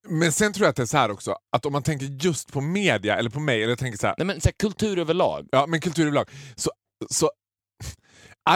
men 0.08 0.32
sen 0.32 0.52
tror 0.52 0.64
jag 0.64 0.70
att 0.70 0.76
det 0.76 0.82
är 0.82 0.86
så 0.86 0.96
här 0.96 1.10
också, 1.10 1.36
att 1.52 1.66
om 1.66 1.72
man 1.72 1.82
tänker 1.82 2.06
just 2.06 2.52
på 2.52 2.60
media, 2.60 3.16
eller 3.16 3.30
på 3.30 3.40
mig, 3.40 3.62
eller 3.62 3.68
jag 3.68 3.78
tänker 3.78 3.98
så 3.98 4.06
här, 4.06 4.14
Nej 4.18 4.26
men 4.26 4.40
så 4.40 4.48
här, 4.48 4.54
kultur 4.58 4.98
överlag. 4.98 5.48
ja 5.52 5.66
men 5.66 5.80
kultur 5.80 6.02
överlag, 6.02 6.28
så, 6.56 6.70
så 7.10 7.30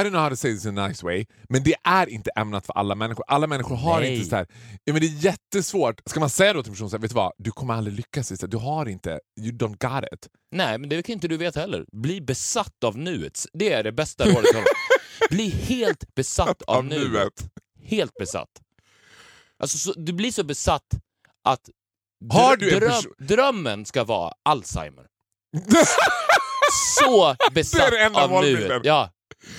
I 0.00 0.04
don't 0.04 0.10
know 0.10 0.20
how 0.22 0.30
to 0.30 0.36
say 0.36 0.54
this 0.54 0.64
in 0.66 0.78
a 0.78 0.88
nice 0.88 1.04
way, 1.04 1.24
men 1.48 1.62
det 1.62 1.74
är 1.84 2.08
inte 2.08 2.30
ämnat 2.30 2.66
för 2.66 2.72
alla 2.72 2.94
människor. 2.94 3.24
Alla 3.28 3.46
människor 3.46 3.76
har 3.76 4.00
Nej. 4.00 4.14
inte 4.14 4.28
så 4.30 4.36
här, 4.36 4.46
ja, 4.84 4.92
men 4.92 5.02
det 5.02 5.06
är 5.06 5.24
jättesvårt. 5.24 6.00
Ska 6.06 6.20
man 6.20 6.30
säga 6.30 6.52
då 6.52 6.62
till 6.62 6.70
en 6.70 6.74
person 6.74 6.90
så 6.90 6.96
här, 6.96 7.00
vet 7.02 7.10
du 7.10 7.14
vad, 7.14 7.32
du 7.38 7.50
kommer 7.50 7.74
aldrig 7.74 7.96
lyckas. 7.96 8.28
Du 8.28 8.56
har 8.56 8.88
inte, 8.88 9.20
you 9.40 9.52
don't 9.52 9.94
got 10.00 10.12
it. 10.12 10.28
Nej, 10.50 10.78
men 10.78 10.88
det 10.88 11.02
kan 11.02 11.12
inte 11.12 11.28
du 11.28 11.36
veta 11.36 11.60
heller. 11.60 11.84
Bli 11.92 12.20
besatt 12.20 12.84
av 12.84 12.98
nuet. 12.98 13.46
Det 13.52 13.72
är 13.72 13.82
det 13.82 13.92
bästa 13.92 14.24
rådet. 14.24 14.64
Bli 15.30 15.48
helt 15.50 16.14
besatt 16.14 16.62
av, 16.66 16.76
Av 16.76 16.84
nuet. 16.84 17.10
nuet. 17.12 17.44
Helt 17.84 18.14
besatt. 18.14 18.48
Alltså, 19.58 19.78
så, 19.78 19.92
du 19.96 20.12
blir 20.12 20.32
så 20.32 20.44
besatt 20.44 20.86
att 21.44 21.70
Har 22.32 22.56
du 22.56 22.70
dröm, 22.70 23.02
drömmen 23.18 23.84
ska 23.84 24.04
vara 24.04 24.32
Alzheimer. 24.42 25.06
Så 26.98 27.36
besatt 27.54 27.92
av 28.14 28.30
nuet. 28.42 28.80
Ja. 28.84 29.10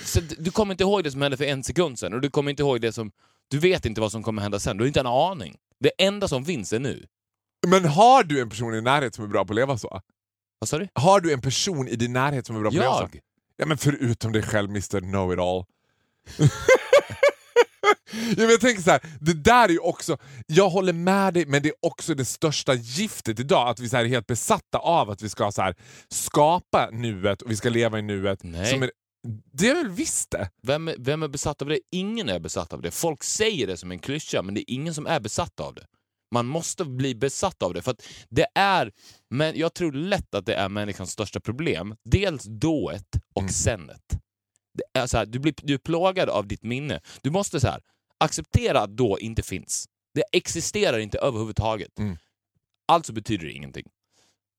Så 0.04 0.20
du 0.38 0.50
kommer 0.50 0.74
inte 0.74 0.84
ihåg 0.84 1.04
det 1.04 1.10
som 1.10 1.22
hände 1.22 1.36
för 1.36 1.44
en 1.44 1.64
sekund 1.64 1.98
sedan 1.98 2.14
och 2.14 2.20
du 2.20 2.30
kommer 2.30 2.50
inte 2.50 2.62
ihåg 2.62 2.80
det 2.80 2.92
som... 2.92 3.12
Du 3.48 3.58
vet 3.58 3.86
inte 3.86 4.00
vad 4.00 4.12
som 4.12 4.22
kommer 4.22 4.42
hända 4.42 4.58
sen. 4.58 4.76
Du 4.76 4.84
har 4.84 4.86
inte 4.86 5.00
en 5.00 5.06
aning. 5.06 5.56
Det 5.80 5.92
enda 5.98 6.28
som 6.28 6.44
finns 6.44 6.72
är 6.72 6.78
nu. 6.78 7.06
Men 7.66 7.84
har 7.84 8.24
du 8.24 8.40
en 8.40 8.50
person 8.50 8.74
i 8.74 8.80
närhet 8.80 9.14
som 9.14 9.24
är 9.24 9.28
bra 9.28 9.44
på 9.44 9.52
att 9.52 9.56
leva 9.56 9.78
så? 9.78 10.00
Vad 10.58 10.68
sa 10.68 10.78
du? 10.78 10.88
Har 10.94 11.20
du 11.20 11.32
en 11.32 11.40
person 11.40 11.88
i 11.88 11.96
din 11.96 12.12
närhet 12.12 12.46
som 12.46 12.56
är 12.56 12.60
bra 12.60 12.70
på 12.70 12.76
att 12.76 12.82
leva 12.82 12.98
så? 12.98 13.08
Jag? 13.12 13.20
Ja 13.56 13.66
men 13.66 13.78
förutom 13.78 14.32
dig 14.32 14.42
själv 14.42 14.70
Mr 14.70 15.00
Know-It-All. 15.00 15.64
ja, 18.12 18.34
men 18.36 18.50
jag 18.50 18.60
tänker 18.60 18.82
så 18.82 18.90
här, 18.90 19.00
det 19.20 19.32
där 19.32 19.64
är 19.64 19.72
ju 19.72 19.78
också, 19.78 20.18
jag 20.46 20.68
håller 20.70 20.92
med 20.92 21.34
dig 21.34 21.46
men 21.46 21.62
det 21.62 21.68
är 21.68 21.74
också 21.82 22.14
det 22.14 22.24
största 22.24 22.74
giftet 22.74 23.40
idag 23.40 23.68
att 23.68 23.80
vi 23.80 23.88
så 23.88 23.96
här 23.96 24.04
är 24.04 24.08
helt 24.08 24.26
besatta 24.26 24.78
av 24.78 25.10
att 25.10 25.22
vi 25.22 25.28
ska 25.28 25.52
så 25.52 25.62
här, 25.62 25.74
skapa 26.08 26.88
nuet 26.92 27.42
och 27.42 27.50
vi 27.50 27.56
ska 27.56 27.68
leva 27.68 27.98
i 27.98 28.02
nuet. 28.02 28.42
Nej. 28.42 28.70
Som 28.70 28.82
är, 28.82 28.90
det 29.52 29.68
är 29.68 29.74
väl 29.74 29.88
visst 29.90 30.30
det? 30.30 30.50
Vem, 30.62 30.88
är- 30.88 30.96
vem 30.98 31.22
är 31.22 31.28
besatt 31.28 31.62
av 31.62 31.68
det? 31.68 31.80
Ingen 31.90 32.28
är 32.28 32.38
besatt 32.40 32.72
av 32.72 32.82
det. 32.82 32.90
Folk 32.90 33.22
säger 33.24 33.66
det 33.66 33.76
som 33.76 33.90
en 33.90 33.98
klyscha, 33.98 34.42
men 34.42 34.54
det 34.54 34.60
är 34.60 34.74
ingen 34.74 34.94
som 34.94 35.06
är 35.06 35.20
besatt 35.20 35.60
av 35.60 35.74
det. 35.74 35.86
Man 36.34 36.46
måste 36.46 36.84
bli 36.84 37.14
besatt 37.14 37.62
av 37.62 37.74
det, 37.74 37.82
för 37.82 37.96
det 38.30 38.46
är, 38.54 38.92
men 39.30 39.58
jag 39.58 39.74
tror 39.74 39.92
lätt 39.92 40.34
att 40.34 40.46
det 40.46 40.54
är 40.54 40.68
människans 40.68 41.10
största 41.10 41.40
problem. 41.40 41.96
Dels 42.04 42.44
dået 42.44 43.06
och 43.34 43.42
Mm. 43.42 43.52
senet. 43.52 44.02
Det 44.74 44.98
är 45.00 45.06
så 45.06 45.16
här, 45.18 45.26
du, 45.26 45.38
blir, 45.38 45.54
du 45.62 45.74
är 45.74 45.78
plågad 45.78 46.28
av 46.28 46.46
ditt 46.48 46.62
minne. 46.62 47.00
Du 47.22 47.30
måste 47.30 47.60
så 47.60 47.68
här, 47.68 47.80
acceptera 48.18 48.80
att 48.80 48.96
då 48.96 49.18
inte 49.20 49.42
finns. 49.42 49.86
Det 50.14 50.24
existerar 50.32 50.98
inte 50.98 51.18
överhuvudtaget. 51.18 51.98
Mm. 51.98 52.16
Alltså 52.88 53.12
betyder 53.12 53.44
det 53.46 53.52
ingenting. 53.52 53.86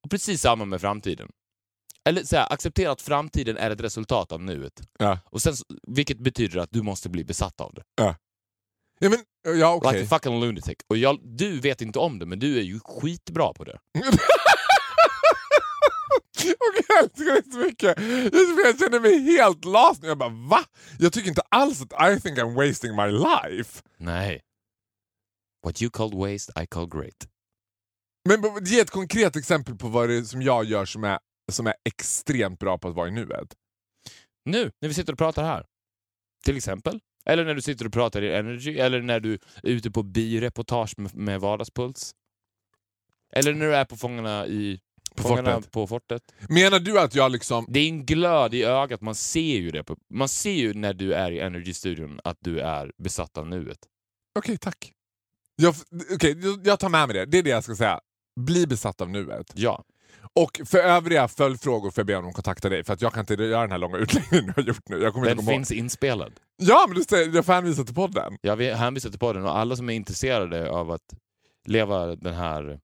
Och 0.03 0.09
precis 0.11 0.41
samma 0.41 0.65
med 0.65 0.81
framtiden. 0.81 1.29
Eller 2.09 2.23
så 2.23 2.35
här, 2.35 2.53
acceptera 2.53 2.91
att 2.91 3.01
framtiden 3.01 3.57
är 3.57 3.71
ett 3.71 3.81
resultat 3.81 4.31
av 4.31 4.41
nuet. 4.41 4.81
Ja. 4.99 5.19
Och 5.25 5.41
sen, 5.41 5.53
vilket 5.87 6.19
betyder 6.19 6.59
att 6.59 6.71
du 6.71 6.81
måste 6.81 7.09
bli 7.09 7.23
besatt 7.23 7.61
av 7.61 7.73
det. 7.73 7.83
Ja, 8.99 9.09
men, 9.09 9.19
ja 9.59 9.73
okej. 9.73 9.93
Like 9.93 10.05
a 10.05 10.07
fucking 10.09 10.39
lunatic. 10.39 10.75
Och 10.87 10.97
jag, 10.97 11.19
du 11.23 11.59
vet 11.59 11.81
inte 11.81 11.99
om 11.99 12.19
det, 12.19 12.25
men 12.25 12.39
du 12.39 12.57
är 12.57 12.63
ju 12.63 12.79
skitbra 12.79 13.53
på 13.53 13.63
det. 13.63 13.79
Och 16.45 16.75
jag 16.87 17.03
älskar 17.03 17.35
det 17.35 17.51
så 17.51 17.57
mycket. 17.57 17.97
Jag 18.65 18.79
känner 18.79 18.99
mig 18.99 19.19
helt 19.19 19.65
lost 19.65 20.01
nu. 20.01 20.07
Jag 20.07 20.17
bara 20.17 20.29
va? 20.29 20.59
Jag 20.99 21.13
tycker 21.13 21.29
inte 21.29 21.41
alls 21.49 21.81
att 21.81 22.11
I 22.11 22.21
think 22.21 22.37
I'm 22.37 22.55
wasting 22.55 22.95
my 22.95 23.07
life. 23.07 23.81
Nej. 23.97 24.41
What 25.65 25.81
you 25.81 25.91
called 25.91 26.13
waste, 26.13 26.63
I 26.63 26.67
call 26.67 26.87
great. 26.89 27.27
Men 28.29 28.65
ge 28.65 28.79
ett 28.79 28.89
konkret 28.89 29.35
exempel 29.35 29.75
på 29.75 29.87
vad 29.87 30.09
det 30.09 30.15
är 30.15 30.21
som 30.21 30.41
jag 30.41 30.65
gör 30.65 30.85
som 30.85 31.03
är, 31.03 31.19
som 31.51 31.67
är 31.67 31.73
extremt 31.83 32.59
bra 32.59 32.77
på 32.77 32.87
att 32.87 32.95
vara 32.95 33.07
i 33.07 33.11
nuet. 33.11 33.55
Nu, 34.45 34.71
när 34.81 34.89
vi 34.89 34.95
sitter 34.95 35.13
och 35.13 35.19
pratar 35.19 35.43
här. 35.43 35.65
Till 36.45 36.57
exempel. 36.57 36.99
Eller 37.25 37.45
när 37.45 37.55
du 37.55 37.61
sitter 37.61 37.85
och 37.85 37.93
pratar 37.93 38.21
i 38.21 38.35
Energy, 38.35 38.77
eller 38.79 39.01
när 39.01 39.19
du 39.19 39.33
är 39.33 39.69
ute 39.69 39.91
på 39.91 40.03
bireportage 40.03 40.99
med, 40.99 41.15
med 41.15 41.41
Vardagspuls. 41.41 42.15
Eller 43.33 43.53
när 43.53 43.65
du 43.65 43.75
är 43.75 43.85
på 43.85 43.97
Fångarna 43.97 44.47
i... 44.47 44.79
På 45.15 45.23
Fångarna 45.23 45.53
fortet. 45.53 45.71
på 45.71 45.87
fortet. 45.87 46.33
Menar 46.49 46.79
du 46.79 46.99
att 46.99 47.15
jag 47.15 47.31
liksom... 47.31 47.65
Det 47.69 47.79
är 47.79 47.89
en 47.89 48.05
glöd 48.05 48.53
i 48.53 48.63
ögat, 48.63 49.01
man 49.01 49.15
ser 49.15 49.57
ju 49.57 49.71
det. 49.71 49.83
På, 49.83 49.97
man 50.09 50.29
ser 50.29 50.51
ju 50.51 50.73
när 50.73 50.93
du 50.93 51.13
är 51.13 51.31
i 51.31 51.39
Energy-studion 51.39 52.19
att 52.23 52.37
du 52.39 52.59
är 52.59 52.91
besatt 52.97 53.37
av 53.37 53.47
nuet. 53.47 53.79
Okej, 54.39 54.57
tack. 54.57 54.91
Jag, 55.55 55.75
okej, 56.13 56.37
jag 56.63 56.79
tar 56.79 56.89
med 56.89 57.07
mig 57.07 57.17
det. 57.17 57.25
Det 57.25 57.37
är 57.37 57.43
det 57.43 57.49
jag 57.49 57.63
ska 57.63 57.75
säga. 57.75 57.99
Bli 58.39 58.67
besatt 58.67 59.01
av 59.01 59.09
nuet. 59.09 59.51
Ja. 59.55 59.83
Och 60.33 60.61
för 60.65 60.77
övriga 60.77 61.27
följdfrågor 61.27 61.91
får 61.91 62.01
jag 62.01 62.07
be 62.07 62.15
om 62.15 62.27
att 62.27 62.33
kontakta 62.33 62.69
dig 62.69 62.83
för 62.83 62.93
att 62.93 63.01
jag 63.01 63.13
kan 63.13 63.21
inte 63.21 63.33
göra 63.33 63.61
den 63.61 63.71
här 63.71 63.77
långa 63.77 63.97
utläggningen 64.03 64.45
du 64.45 64.53
har 64.61 64.67
gjort 64.67 64.89
nu. 64.89 64.97
Jag 65.01 65.13
kommer 65.13 65.27
Den 65.27 65.39
inte 65.39 65.51
finns 65.51 65.71
inspelad. 65.71 66.27
ihåg. 66.27 66.39
Ja, 66.57 66.85
men 66.87 67.03
du 67.09 67.37
jag 67.37 67.45
får 67.45 67.53
hänvisa 67.53 67.83
till 67.83 67.95
podden. 67.95 68.37
Jag 68.41 68.55
vill 68.55 68.73
hänvisa 68.75 69.09
till 69.09 69.19
podden 69.19 69.43
och 69.43 69.57
alla 69.57 69.75
som 69.75 69.89
är 69.89 69.93
intresserade 69.93 70.69
av 70.69 70.91
att 70.91 71.13
leva 71.67 72.15
den 72.15 72.33
här 72.33 72.79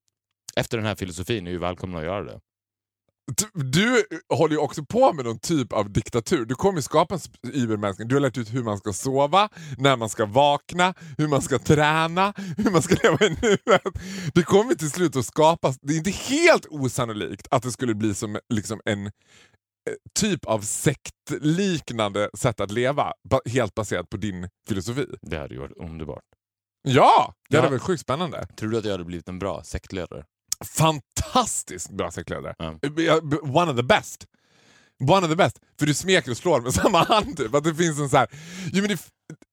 efter 0.56 0.78
den 0.78 0.86
här 0.86 0.96
filosofin 0.96 1.48
är 1.48 1.52
ju 1.52 1.58
välkomna 1.58 1.98
att 1.98 2.04
göra 2.04 2.24
det. 2.24 2.40
Du, 3.54 4.04
håller 4.34 4.56
ju 4.56 4.60
också 4.62 4.86
på 4.86 5.14
med 5.14 5.26
någon 5.26 5.40
typ 5.40 5.74
av 5.74 5.92
diktatur. 5.92 6.46
Du 6.46 6.56
kommer 6.56 6.82
skapa 6.82 7.16
en 7.16 7.52
übermänsklig. 7.52 8.08
Du 8.10 8.16
har 8.16 8.20
lärt 8.20 8.38
ut 8.38 8.54
hur 8.54 8.64
man 8.64 8.78
ska 8.78 8.94
sova, 8.94 9.50
när 9.78 9.98
man 9.98 10.10
ska 10.10 10.26
vakna, 10.26 10.94
hur 11.18 11.28
man 11.28 11.42
ska 11.42 11.60
träna, 11.60 12.34
hur 12.58 12.72
man 12.72 12.82
ska 12.82 12.96
leva 13.04 13.26
i 13.26 13.30
nuet. 13.42 13.82
Det 14.34 14.44
kommer 14.44 14.76
till 14.76 14.92
slut 14.92 15.16
att 15.16 15.26
skapas. 15.26 15.78
Det 15.82 15.94
är 15.94 15.98
inte 15.98 16.12
helt 16.12 16.66
osannolikt 16.70 17.48
att 17.52 17.64
det 17.64 17.72
skulle 17.72 17.96
bli 17.96 18.16
som 18.16 18.40
liksom 18.54 18.82
en 18.86 19.06
eh, 19.06 19.12
typ 20.20 20.46
av 20.46 20.62
sektliknande 20.62 22.30
sätt 22.38 22.60
att 22.60 22.72
leva, 22.72 23.14
helt 23.46 23.76
baserat 23.76 24.10
på 24.10 24.18
din 24.18 24.50
filosofi. 24.68 25.06
Det 25.22 25.38
hade 25.38 25.54
ju 25.54 25.60
varit 25.60 25.78
underbart. 25.78 26.24
Ja, 26.88 27.34
det 27.50 27.56
hade 27.58 27.68
Ja. 27.68 27.72
varit 27.72 27.82
sjukt 27.82 28.02
spännande. 28.02 28.48
Tror 28.60 28.70
du 28.70 28.78
att 28.78 28.86
jag 28.86 28.92
hade 28.92 29.06
blivit 29.06 29.30
en 29.30 29.40
bra 29.40 29.64
sektledare? 29.64 30.24
Fantastiskt 30.66 31.90
bra 31.90 32.12
sektledare. 32.12 32.56
Ja. 32.58 33.20
One 33.42 33.72
of 33.72 33.78
the 33.78 33.84
best. 33.84 34.26
One 35.10 35.26
of 35.26 35.30
the 35.30 35.36
best. 35.36 35.60
För 35.80 35.86
du 35.86 35.94
smeker 35.94 36.32
och 36.32 36.38
slår 36.38 36.62
med 36.62 36.74
samma 36.84 37.04
hand. 37.04 37.38
Typ. 37.38 37.56
Att 37.56 37.64
det 37.64 37.76
finns 37.76 38.00
en 38.00 38.10
så 38.10 38.18
här, 38.18 38.28
jo, 38.74 38.82
men 38.82 38.90
det, 38.90 39.00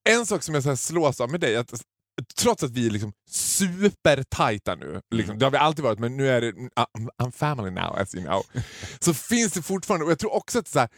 en 0.08 0.26
sak 0.26 0.42
som 0.42 0.54
jag 0.54 0.62
så 0.62 0.68
här 0.68 0.76
slås 0.76 1.20
av 1.20 1.30
med 1.30 1.40
dig, 1.40 1.56
att 1.56 1.82
trots 2.40 2.62
att 2.62 2.70
vi 2.70 2.86
är 2.86 2.90
liksom 2.90 3.12
supertajta 3.30 4.74
nu, 4.74 5.00
liksom, 5.14 5.38
det 5.38 5.46
har 5.46 5.50
vi 5.50 5.56
alltid 5.58 5.84
varit, 5.84 5.98
men 5.98 6.16
nu 6.16 6.28
är 6.28 6.40
det 6.40 6.52
I'm, 6.52 7.08
I'm 7.22 7.30
family 7.30 7.70
now 7.70 7.98
as 7.98 8.14
you 8.14 8.24
know. 8.24 8.42
så 9.00 9.14
finns 9.14 9.52
det 9.52 9.62
fortfarande, 9.62 10.04
och 10.04 10.10
jag 10.10 10.18
tror 10.18 10.34
också 10.34 10.58
att 10.58 10.68
så 10.68 10.78
här, 10.78 10.88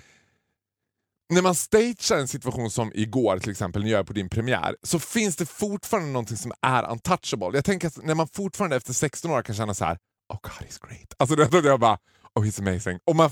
när 1.30 1.42
man 1.42 1.54
stagear 1.54 2.18
en 2.18 2.28
situation 2.28 2.70
som 2.70 2.92
igår 2.94 3.38
till 3.38 3.50
exempel, 3.50 3.82
när 3.82 3.90
jag 3.90 4.00
är 4.00 4.04
på 4.04 4.12
din 4.12 4.28
premiär, 4.28 4.76
så 4.82 4.98
finns 4.98 5.36
det 5.36 5.46
fortfarande 5.46 6.10
någonting 6.10 6.36
som 6.36 6.52
är 6.62 6.90
untouchable. 6.90 7.50
Jag 7.54 7.64
tänker 7.64 7.88
att 7.88 8.04
när 8.04 8.14
man 8.14 8.28
fortfarande 8.28 8.76
efter 8.76 8.92
16 8.92 9.30
år 9.30 9.42
kan 9.42 9.54
känna 9.54 9.74
så 9.74 9.84
här: 9.84 9.98
oh 10.32 10.38
god 10.42 10.52
he's 10.52 10.88
great. 10.88 11.14
Alltså 11.18 11.36
det, 11.36 11.44
att 11.44 11.64
jag 11.64 11.80
bara, 11.80 11.98
oh 12.34 12.44
he's 12.44 12.60
amazing. 12.60 12.98
Och 13.06 13.16
man, 13.16 13.30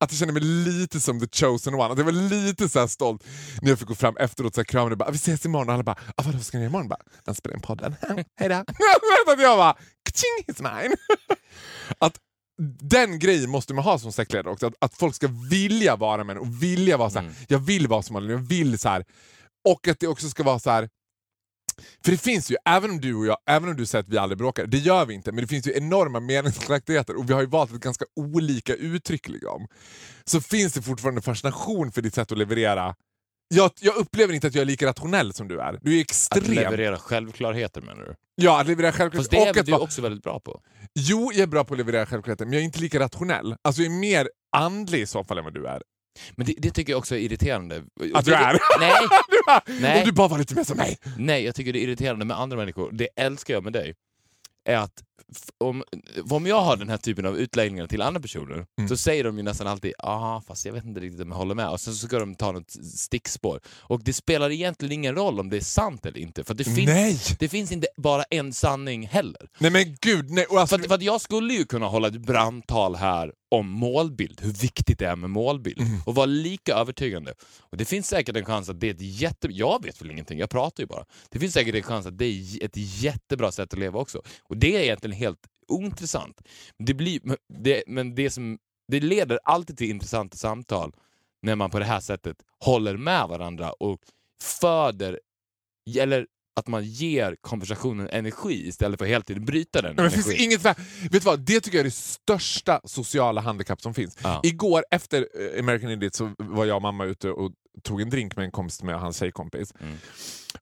att 0.00 0.12
jag 0.12 0.18
känner 0.18 0.32
mig 0.32 0.42
lite 0.42 1.00
som 1.00 1.20
the 1.20 1.26
chosen 1.32 1.74
one. 1.74 1.92
Att 1.92 1.98
jag 1.98 2.04
var 2.04 2.12
lite 2.12 2.68
så 2.68 2.80
här 2.80 2.86
stolt 2.86 3.24
när 3.62 3.68
jag 3.68 3.78
fick 3.78 3.88
gå 3.88 3.94
fram 3.94 4.16
efteråt 4.16 4.58
och 4.58 4.66
krama 4.66 4.90
och 4.90 4.98
bara, 4.98 5.10
vi 5.10 5.16
ses 5.16 5.44
imorgon. 5.46 5.68
Och 5.68 5.74
alla 5.74 5.82
bara, 5.82 5.96
ah, 6.16 6.22
vadå 6.22 6.38
ska 6.38 6.58
ni 6.58 6.64
göra 6.64 6.70
imorgon? 6.70 6.88
Bara, 6.88 7.00
jag 7.24 7.36
spelar 7.36 7.56
in 7.56 7.62
podden. 7.62 7.96
Hejdå. 8.36 8.54
att 9.26 9.40
jag 9.40 9.58
bara, 9.58 9.76
kaching 10.02 10.44
he's 10.46 10.82
mine. 10.82 10.96
att 11.98 12.20
den 12.80 13.18
grejen 13.18 13.50
måste 13.50 13.74
man 13.74 13.84
ha 13.84 13.98
som 13.98 14.12
sektledare 14.12 14.52
också. 14.52 14.66
Att, 14.66 14.74
att 14.78 14.94
folk 14.94 15.14
ska 15.14 15.28
vilja 15.50 15.96
vara 15.96 16.24
med 16.24 16.38
och 16.38 16.62
vilja 16.62 16.96
vara 16.96 17.10
så 17.10 17.18
här, 17.18 17.30
jag 17.48 17.58
vill 17.58 17.88
vara 17.88 18.02
som 18.02 18.16
alla, 18.16 18.30
jag 18.30 18.38
vill 18.38 18.78
så 18.78 18.88
här. 18.88 19.04
Och 19.68 19.88
att 19.88 20.00
det 20.00 20.06
också 20.06 20.28
ska 20.28 20.42
vara 20.42 20.58
så 20.58 20.70
här. 20.70 20.88
För 22.04 22.12
det 22.12 22.18
finns 22.18 22.50
ju, 22.50 22.56
även 22.64 22.90
om 22.90 23.00
du 23.00 23.14
och 23.14 23.26
jag, 23.26 23.36
även 23.46 23.68
om 23.68 23.76
du 23.76 23.86
säger 23.86 24.02
att 24.02 24.08
vi 24.08 24.18
aldrig 24.18 24.38
bråkar, 24.38 24.66
det 24.66 24.78
gör 24.78 25.06
vi 25.06 25.14
inte, 25.14 25.32
men 25.32 25.42
det 25.42 25.48
finns 25.48 25.66
ju 25.66 25.72
enorma 25.76 26.20
meningsskiljaktigheter 26.20 27.16
och 27.16 27.30
vi 27.30 27.34
har 27.34 27.40
ju 27.40 27.46
valt 27.46 27.72
ett 27.72 27.80
ganska 27.80 28.04
olika 28.16 28.74
uttryck. 28.74 29.28
Liksom. 29.28 29.66
Så 30.24 30.40
finns 30.40 30.72
det 30.72 30.82
fortfarande 30.82 31.22
fascination 31.22 31.92
för 31.92 32.02
ditt 32.02 32.14
sätt 32.14 32.32
att 32.32 32.38
leverera. 32.38 32.94
Jag, 33.54 33.70
jag 33.80 33.96
upplever 33.96 34.34
inte 34.34 34.46
att 34.46 34.54
jag 34.54 34.62
är 34.62 34.66
lika 34.66 34.86
rationell 34.86 35.32
som 35.32 35.48
du 35.48 35.60
är. 35.60 35.78
Du 35.82 35.96
är 35.96 36.00
Att 36.00 36.10
extrem. 36.10 36.54
leverera 36.54 36.98
självklärheter 36.98 37.80
menar 37.80 38.02
du? 38.04 38.14
Ja, 38.34 38.60
att 38.60 38.66
leverera 38.66 38.92
självklart. 38.92 39.20
Fast 39.20 39.30
det 39.30 39.36
är 39.36 39.50
att 39.60 39.66
du 39.66 39.72
vara- 39.72 39.82
också 39.82 40.02
väldigt 40.02 40.22
bra 40.22 40.40
på? 40.40 40.60
Jo, 40.94 41.30
jag 41.34 41.42
är 41.42 41.46
bra 41.46 41.64
på 41.64 41.74
att 41.74 41.78
leverera 41.78 42.06
självklarheter, 42.06 42.44
men 42.44 42.52
jag 42.52 42.60
är 42.60 42.64
inte 42.64 42.80
lika 42.80 42.98
rationell. 43.00 43.54
Alltså 43.64 43.82
jag 43.82 43.92
är 43.92 43.98
mer 43.98 44.28
andlig 44.56 45.00
i 45.00 45.06
så 45.06 45.24
fall 45.24 45.38
än 45.38 45.44
vad 45.44 45.54
du 45.54 45.66
är. 45.66 45.82
Men 46.36 46.46
det, 46.46 46.54
det 46.58 46.70
tycker 46.70 46.92
jag 46.92 46.98
också 46.98 47.14
är 47.14 47.18
irriterande. 47.18 47.82
Att 48.14 48.24
du 48.24 48.34
är? 48.34 48.58
Nej, 48.80 48.92
Du 49.30 49.38
bara, 49.46 49.62
Nej. 49.80 49.98
Om 50.00 50.04
du 50.06 50.12
bara 50.12 50.28
var 50.28 50.38
lite 50.38 50.54
mer 50.54 50.64
som 50.64 50.76
mig. 50.76 50.98
nej, 51.18 51.44
jag 51.44 51.54
tycker 51.54 51.72
det 51.72 51.78
är 51.78 51.82
irriterande 51.82 52.24
med 52.24 52.38
andra 52.40 52.56
människor. 52.56 52.90
Det 52.92 53.08
älskar 53.16 53.54
jag 53.54 53.64
med 53.64 53.72
dig. 53.72 53.94
Är 54.68 54.76
att 54.76 55.02
om, 55.58 55.84
om 56.30 56.46
jag 56.46 56.60
har 56.60 56.76
den 56.76 56.88
här 56.88 56.96
typen 56.96 57.26
av 57.26 57.38
utläggningar 57.38 57.86
till 57.86 58.02
andra 58.02 58.20
personer 58.20 58.66
Mm. 58.78 58.88
så 58.88 58.96
säger 58.96 59.24
de 59.24 59.36
ju 59.36 59.42
nästan 59.42 59.66
alltid 59.66 59.92
ja 59.98 60.42
fast 60.46 60.64
jag 60.66 60.72
vet 60.72 60.84
inte 60.84 61.00
riktigt 61.00 61.20
om 61.20 61.28
jag 61.30 61.36
håller 61.38 61.54
med 61.54 61.68
och 61.68 61.80
sen 61.80 61.94
så 61.94 62.06
ska 62.06 62.18
de 62.18 62.34
ta 62.34 62.52
något 62.52 62.70
stickspår. 62.94 63.60
Och 63.68 64.04
det 64.04 64.12
spelar 64.12 64.50
egentligen 64.50 64.92
ingen 64.92 65.14
roll 65.14 65.40
om 65.40 65.50
det 65.50 65.56
är 65.56 65.60
sant 65.60 66.06
eller 66.06 66.18
inte 66.18 66.44
för 66.44 66.54
det 66.54 66.64
finns, 66.64 66.78
Nej! 66.88 67.18
det 67.38 67.48
finns 67.48 67.72
inte 67.72 67.86
bara 67.96 68.22
en 68.22 68.52
sanning 68.52 69.06
heller. 69.06 69.48
Nej 69.58 69.70
men 69.70 69.96
gud, 70.00 70.30
nej. 70.30 70.46
Alltså, 70.50 70.76
För, 70.76 70.82
att, 70.82 70.88
för 70.88 70.94
att 70.94 71.02
jag 71.02 71.20
skulle 71.20 71.54
ju 71.54 71.64
kunna 71.64 71.86
hålla 71.86 72.08
ett 72.08 72.20
brandtal 72.20 72.94
här 72.96 73.32
om 73.50 73.70
målbild, 73.70 74.40
hur 74.42 74.52
viktigt 74.52 74.98
det 74.98 75.06
är 75.06 75.16
med 75.16 75.30
målbild 75.30 75.80
Mm. 75.80 76.00
och 76.06 76.14
vara 76.14 76.26
lika 76.26 76.74
övertygande. 76.74 77.34
Och 77.60 77.76
Det 77.76 77.84
finns 77.84 78.08
säkert 78.08 78.36
en 78.36 78.44
chans 78.44 78.68
att 78.68 78.80
det 78.80 78.86
är 78.86 78.94
ett 78.94 79.00
jätte... 79.00 79.48
Jag 79.50 79.84
vet 79.84 80.00
väl 80.02 80.10
ingenting, 80.10 80.38
jag 80.38 80.50
pratar 80.50 80.82
ju 80.82 80.86
bara. 80.86 81.04
Det 81.30 81.38
finns 81.38 81.54
säkert 81.54 81.74
en 81.74 81.82
chans 81.82 82.06
att 82.06 82.18
det 82.18 82.24
är 82.24 82.64
ett 82.64 82.76
jättebra 82.76 83.52
sätt 83.52 83.72
att 83.72 83.78
leva 83.78 83.98
också. 84.00 84.22
Och 84.42 84.56
det 84.56 84.76
är 84.76 84.80
egentligen 84.80 85.07
helt 85.12 85.46
ointressant. 85.68 86.40
Det, 86.78 86.94
blir, 86.94 87.20
men 87.22 87.36
det, 87.48 87.82
men 87.86 88.14
det, 88.14 88.30
som, 88.30 88.58
det 88.88 89.00
leder 89.00 89.38
alltid 89.44 89.78
till 89.78 89.90
intressanta 89.90 90.36
samtal 90.36 90.94
när 91.42 91.56
man 91.56 91.70
på 91.70 91.78
det 91.78 91.84
här 91.84 92.00
sättet 92.00 92.36
håller 92.60 92.96
med 92.96 93.28
varandra 93.28 93.72
och 93.72 94.00
föder, 94.42 95.20
eller 95.98 96.26
att 96.58 96.66
man 96.66 96.84
ger 96.84 97.36
konversationen 97.40 98.08
energi 98.08 98.68
istället 98.68 98.98
för 98.98 99.04
att 99.04 99.10
hela 99.10 99.24
tiden 99.24 99.44
bryta 99.44 99.82
den 99.82 99.96
men 99.96 100.04
det 100.04 100.10
finns 100.10 100.34
inget 100.34 100.64
Vet 100.64 100.78
du 101.12 101.18
vad? 101.18 101.40
Det 101.40 101.60
tycker 101.60 101.78
jag 101.78 101.80
är 101.80 101.84
det 101.84 101.90
största 101.90 102.80
sociala 102.84 103.40
handikapp 103.40 103.80
som 103.80 103.94
finns. 103.94 104.18
Ja. 104.22 104.40
Igår 104.44 104.84
efter 104.90 105.28
eh, 105.34 105.60
American 105.60 105.90
Idiot 105.90 106.14
så 106.14 106.34
var 106.38 106.64
jag 106.64 106.76
och 106.76 106.82
mamma 106.82 107.04
ute 107.04 107.30
och 107.30 107.52
tog 107.82 108.00
en 108.00 108.10
drink 108.10 108.36
med 108.36 108.44
en 108.44 108.50
kompis 108.50 108.82
med 108.82 109.00
hans 109.00 109.18
tjejkompis. 109.18 109.74
Mm. 109.80 109.96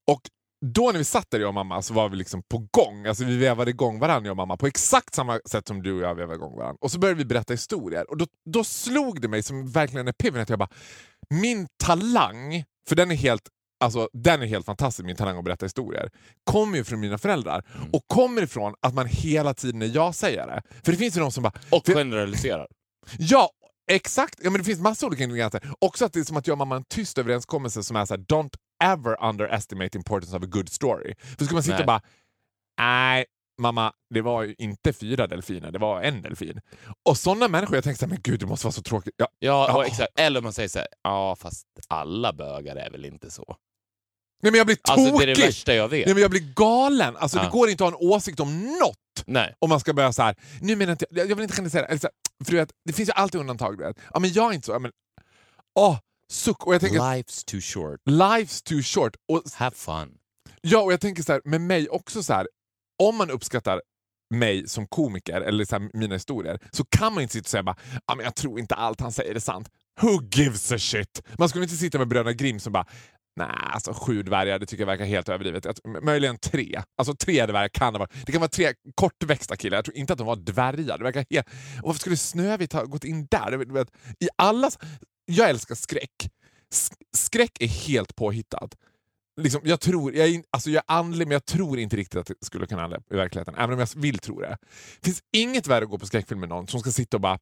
Och 0.05 0.21
då 0.65 0.93
när 0.93 0.99
vi 0.99 1.05
satt 1.05 1.31
där 1.31 1.41
jag 1.41 1.49
och 1.49 1.55
mamma 1.55 1.83
så 1.83 1.95
var 1.95 2.09
vi 2.09 2.17
liksom 2.17 2.43
på 2.43 2.59
gång. 2.71 3.07
Alltså 3.07 3.25
vi 3.25 3.37
vevade 3.37 3.71
igång 3.71 3.99
varandra 3.99 4.27
jag 4.27 4.33
och 4.33 4.37
mamma 4.37 4.57
på 4.57 4.67
exakt 4.67 5.15
samma 5.15 5.41
sätt 5.45 5.69
som 5.69 5.83
du 5.83 5.93
och 5.93 6.03
jag 6.03 6.15
vevade 6.15 6.35
igång 6.35 6.57
varandra. 6.57 6.79
Och 6.81 6.91
så 6.91 6.99
började 6.99 7.19
vi 7.19 7.25
berätta 7.25 7.53
historier. 7.53 8.11
Och 8.11 8.17
då, 8.17 8.27
då 8.51 8.65
slog 8.65 9.21
det 9.21 9.29
mig 9.29 9.43
som 9.43 9.71
verkligen 9.71 10.07
en 10.07 10.11
epiphany 10.11 10.43
att 10.43 10.49
jag 10.49 10.59
bara, 10.59 10.71
min 11.31 11.69
talang, 11.85 12.65
för 12.89 12.97
den 12.97 13.11
är 13.11 13.15
helt 13.15 13.49
Alltså, 13.81 14.09
den 14.13 14.43
är 14.43 14.47
helt 14.47 14.67
fantastisk, 14.67 15.07
min 15.07 15.17
talang 15.17 15.39
att 15.39 15.45
berätta 15.45 15.67
historier. 15.67 16.11
Kommer 16.45 16.79
ju 16.79 16.85
från 16.85 17.01
mina 17.01 17.19
föräldrar. 17.19 17.65
Och 17.93 18.03
kommer 18.07 18.43
ifrån 18.43 18.75
att 18.81 18.95
man 18.95 19.07
hela 19.07 19.55
tiden 19.55 19.83
är 19.83 19.87
ja-sägare. 19.87 20.63
För 20.85 20.93
det 20.93 20.99
finns 20.99 21.17
ju 21.17 21.21
de 21.21 21.33
som 21.33 21.43
bara... 21.43 21.53
Och 21.71 21.87
generaliserar. 21.87 22.67
Ja, 23.19 23.51
exakt! 23.91 24.39
Ja, 24.43 24.51
men 24.51 24.59
det 24.59 24.65
finns 24.65 24.81
massa 24.81 25.07
olika 25.07 25.25
ingredienser. 25.25 25.71
Också 25.79 26.05
att 26.05 26.13
det 26.13 26.21
är 26.21 26.25
som 26.25 26.37
att 26.37 26.47
jag 26.47 26.55
och 26.55 26.59
mamma 26.59 26.75
har 26.75 26.81
en 26.81 26.85
tyst 26.89 27.19
överenskommelse 27.19 27.83
som 27.83 27.97
är 27.97 28.05
så 28.05 28.15
här: 28.15 28.21
don't 28.21 28.55
ever 28.85 29.25
underestimate 29.25 29.99
importance 29.99 30.37
of 30.37 30.43
a 30.43 30.47
good 30.47 30.69
story. 30.69 31.15
För 31.39 31.45
ska 31.45 31.55
man 31.55 31.63
sitta 31.63 31.75
Nej. 31.75 31.83
och 31.83 31.87
bara, 31.87 32.01
nej 32.79 33.25
mamma, 33.63 33.93
det 34.15 34.21
var 34.23 34.43
ju 34.43 34.55
inte 34.59 34.93
fyra 34.93 35.27
delfiner, 35.27 35.71
det 35.71 35.79
var 35.79 36.03
en 36.03 36.23
delfin. 36.23 36.61
Och 37.09 37.19
sådana 37.19 37.49
människor, 37.49 37.75
jag 37.77 37.85
tänkte 37.85 37.99
så 38.01 38.07
här, 38.07 38.11
men 38.11 38.21
gud 38.23 38.41
det 38.41 38.47
måste 38.47 38.67
vara 38.67 38.73
så 38.73 38.83
tråkigt. 38.83 39.15
Ja, 39.17 39.29
Ja, 39.39 39.67
Ja. 39.69 39.85
exakt. 39.87 40.19
Eller 40.21 40.41
om 40.41 40.45
man 40.45 40.53
säger 40.53 40.69
så 40.69 40.79
här, 40.79 40.89
ja 41.03 41.37
fast 41.37 41.67
alla 41.89 42.33
bögar 42.33 42.77
är 42.77 42.91
väl 42.91 43.05
inte 43.05 43.31
så. 43.31 43.57
nej 44.43 44.53
men 44.53 44.59
jag 44.59 44.67
blir 44.67 44.79
Alltså 44.89 45.11
tokig! 45.11 45.29
det 45.29 45.33
är 45.33 45.37
det 45.37 45.43
värsta 45.47 45.75
jag 45.75 45.89
vet. 45.89 46.07
nej, 46.07 46.15
men 46.15 46.23
jag 46.23 46.31
blir 46.31 46.53
galen! 46.55 47.17
Alltså, 47.17 47.39
Det 47.39 47.45
Ja. 47.45 47.51
går 47.51 47.69
inte 47.69 47.85
att 47.87 47.93
ha 47.93 47.99
en 48.01 48.09
åsikt 48.09 48.41
om 48.41 48.65
något 48.65 48.97
Nej. 49.27 49.55
om 49.59 49.69
man 49.69 49.81
ska 49.81 49.93
börja 49.93 50.13
så 50.13 50.23
här. 50.23 50.37
nu 50.61 50.77
menar 50.77 50.93
inte, 50.93 51.07
jag 51.11 51.27
vill 51.27 51.41
inte 51.41 51.55
generalisera, 51.57 51.87
eller 51.87 51.99
så 51.99 52.07
här, 52.07 52.45
för 52.45 52.51
du 52.53 52.57
vet, 52.59 52.71
det 52.85 52.93
finns 52.93 53.09
ju 53.09 53.13
alltid 53.13 53.41
undantag. 53.41 53.79
Du 53.79 53.85
vet. 53.85 53.97
Ja, 54.15 54.21
men 54.21 54.33
jag 54.33 54.51
är 54.51 54.55
inte 54.55 54.67
så, 54.67 54.73
ja, 54.73 54.79
men, 54.79 54.91
åh, 55.79 55.99
suck! 56.33 56.67
Och 56.67 56.75
jag 56.75 56.81
tänker, 56.81 56.99
Life's 56.99 57.45
too 57.47 57.61
short. 57.61 58.01
life's 58.07 58.65
too 58.65 58.83
short. 58.83 59.17
Och 59.33 59.43
Have 59.55 59.77
fun. 59.77 60.15
Ja, 60.61 60.83
och 60.83 60.93
jag 60.93 61.01
tänker 61.01 61.23
så 61.23 61.33
här, 61.33 61.41
med 61.45 61.61
mig 61.61 61.89
också 61.89 62.23
så 62.23 62.33
här, 62.33 62.49
om 63.03 63.17
man 63.17 63.31
uppskattar 63.31 63.83
mig 64.35 64.69
som 64.69 64.87
komiker 64.87 65.41
eller 65.41 65.65
så 65.65 65.77
här, 65.79 65.91
mina 65.93 66.15
historier 66.15 66.59
så 66.73 66.85
kan 66.85 67.15
man 67.15 67.23
inte 67.23 67.33
sitta 67.33 67.45
och 67.47 67.51
säga 67.51 67.63
bara, 67.63 67.77
ah, 68.07 68.15
men 68.15 68.25
jag 68.25 68.35
tror 68.35 68.59
inte 68.59 68.75
allt 68.75 69.01
han 69.01 69.13
säger 69.13 69.35
är 69.35 69.41
sant. 69.41 69.69
Who 70.01 70.23
gives 70.33 70.73
a 70.73 70.79
shit? 70.79 71.23
Man 71.39 71.49
skulle 71.49 71.65
inte 71.65 71.77
sitta 71.77 71.99
med 71.99 72.09
Bröderna 72.09 72.33
Grimm 72.33 72.61
som 72.61 72.73
bara 72.73 72.87
Nej, 73.39 73.49
alltså 73.73 73.93
sju 73.93 74.23
dvärgar 74.23 74.59
det 74.59 74.67
tycker 74.67 74.83
jag 74.83 74.87
verkar 74.87 75.05
helt 75.05 75.29
överdrivet. 75.29 75.67
Möjligen 76.03 76.39
tre. 76.39 76.83
Alltså 76.99 77.15
tre 77.15 77.47
dvärgar 77.47 77.69
kan 77.69 77.93
det 77.93 77.99
vara. 77.99 78.09
Det 78.27 78.33
kan 78.33 78.41
vara 78.41 78.49
tre 78.49 78.75
kortväxta 78.95 79.57
killar. 79.57 79.79
Jag 79.79 79.85
tror 79.85 79.97
inte 79.97 80.13
att 80.13 80.19
de 80.19 80.27
var 80.27 80.37
dvärgar. 80.37 80.99
Det 80.99 81.05
verkar 81.05 81.27
helt... 81.31 81.47
Och 81.83 81.87
varför 81.87 82.01
skulle 82.01 82.17
Snövit 82.17 82.73
ha 82.73 82.85
gått 82.85 83.05
in 83.05 83.27
där? 83.31 83.87
I 84.21 84.29
allas... 84.37 84.79
Jag 85.27 85.51
älskar 85.51 85.75
skräck. 85.75 86.31
Skräck 87.17 87.57
är 87.61 87.67
helt 87.69 88.17
påhittat. 88.17 88.75
liksom, 89.41 89.61
jag 89.65 89.81
tror, 89.81 90.15
jag 90.15 90.29
är, 90.29 90.43
alltså 90.51 90.71
jag 90.71 90.85
är 90.89 90.95
andlig 90.97 91.27
men 91.29 91.33
jag 91.33 91.45
tror 91.45 91.79
inte 91.79 91.97
riktigt 91.97 92.21
att 92.21 92.27
det 92.27 92.35
skulle 92.41 92.67
kunna 92.67 92.81
hända 92.83 93.01
i 93.11 93.17
verkligheten. 93.17 93.55
Även 93.55 93.73
om 93.73 93.79
jag 93.79 93.89
vill 93.97 94.19
tro 94.19 94.41
det. 94.41 94.59
Det 95.01 95.05
finns 95.05 95.23
inget 95.33 95.67
värre 95.67 95.85
att 95.85 95.91
gå 95.91 95.99
på 95.99 96.07
skräckfilm 96.07 96.41
med 96.41 96.49
någon 96.49 96.67
som 96.69 96.81
ska 96.81 96.91
sitta 96.91 97.17
och 97.17 97.21
bara 97.21 97.39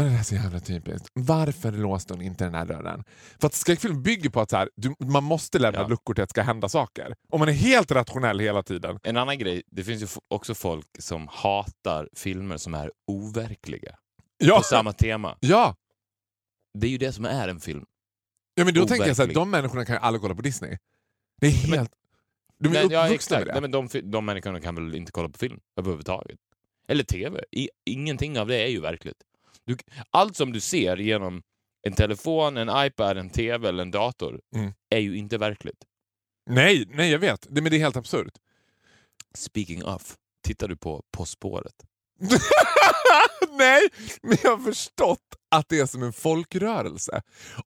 "Äh, 0.00 0.04
det 0.04 0.10
här 0.10 0.18
är 0.18 0.22
så 0.22 0.34
jävla 0.34 0.60
typiskt. 0.60 1.08
Varför 1.12 1.72
låste 1.72 2.12
hon 2.14 2.22
inte 2.22 2.44
den 2.44 2.54
här 2.54 2.66
dörren? 2.66 3.04
För 3.40 3.46
att 3.46 3.54
skräckfilm 3.54 4.02
bygger 4.02 4.30
på 4.30 4.40
att 4.40 4.50
så 4.50 4.56
här, 4.56 4.70
du, 4.76 4.94
man 4.98 5.24
måste 5.24 5.58
lämna 5.58 5.80
Ja. 5.80 5.86
luckor 5.88 6.14
till 6.14 6.22
att 6.22 6.28
det 6.28 6.32
ska 6.32 6.42
hända 6.42 6.68
saker. 6.68 7.14
Om 7.28 7.38
man 7.40 7.48
är 7.48 7.52
helt 7.52 7.90
rationell 7.90 8.40
hela 8.40 8.62
tiden. 8.62 8.98
En 9.02 9.16
annan 9.16 9.38
grej, 9.38 9.62
det 9.66 9.84
finns 9.84 10.02
ju 10.02 10.06
också 10.28 10.54
folk 10.54 10.86
som 10.98 11.28
hatar 11.30 12.08
filmer 12.16 12.56
som 12.56 12.74
är 12.74 12.90
overkliga. 13.06 13.96
Ja, 14.38 14.56
På 14.56 14.62
samma 14.62 14.92
tema. 14.92 15.36
ja. 15.40 15.74
Det 16.80 16.86
är 16.86 16.90
ju 16.90 16.98
det 16.98 17.12
som 17.12 17.24
är 17.24 17.48
en 17.48 17.60
film. 17.60 17.84
ja 18.54 18.64
men 18.64 18.74
då 18.74 18.86
tänker 18.86 19.06
jag 19.06 19.16
så 19.16 19.22
Overklig. 19.22 19.36
de 19.36 19.50
människorna 19.50 19.84
kan 19.84 19.94
ju 19.96 20.00
aldrig 20.00 20.22
kolla 20.22 20.34
på 20.34 20.42
Disney. 20.42 20.78
Det 21.40 21.46
är 21.46 21.50
helt... 21.50 21.90
De 22.58 22.68
är 22.68 22.72
Nej, 22.72 22.86
ja, 22.90 23.04
uppvuxna 23.06 23.14
exakt. 23.14 23.30
med 23.40 23.46
det. 23.46 23.52
Nej, 23.52 23.60
men 23.60 23.70
de, 24.02 24.10
de 24.10 24.24
människorna 24.24 24.60
kan 24.60 24.74
väl 24.74 24.94
inte 24.94 25.12
kolla 25.12 25.28
på 25.28 25.38
film 25.38 25.60
överhuvudtaget. 25.76 26.38
Eller 26.88 27.04
TV. 27.04 27.40
I, 27.52 27.68
ingenting 27.86 28.38
av 28.38 28.46
det 28.48 28.56
är 28.62 28.68
ju 28.68 28.80
verkligt. 28.80 29.16
Du, 29.64 29.76
allt 30.10 30.36
som 30.36 30.52
du 30.52 30.60
ser 30.60 30.96
genom 30.96 31.42
en 31.82 31.92
telefon, 31.92 32.56
en 32.56 32.86
iPad, 32.86 33.18
en 33.18 33.30
TV 33.30 33.68
eller 33.68 33.82
en 33.82 33.90
dator 33.90 34.40
Mm. 34.54 34.72
är 34.90 34.98
ju 34.98 35.16
inte 35.16 35.38
verkligt. 35.38 35.84
Nej, 36.50 36.84
nej, 36.90 37.10
jag 37.10 37.18
vet. 37.18 37.46
Det, 37.50 37.60
men 37.62 37.70
det 37.70 37.76
är 37.76 37.80
helt 37.80 37.96
absurt. 37.96 38.32
Speaking 39.34 39.84
of, 39.84 40.16
tittar 40.46 40.68
du 40.68 40.76
på 40.76 41.02
På 41.10 41.24
spåret? 41.24 41.74
Nej, 43.58 43.88
men 44.22 44.38
jag 44.42 44.56
har 44.56 44.64
förstått 44.64 45.36
att 45.50 45.68
det 45.68 45.80
är 45.80 45.86
som 45.86 46.02
en 46.02 46.12
folkrörelse. 46.12 47.22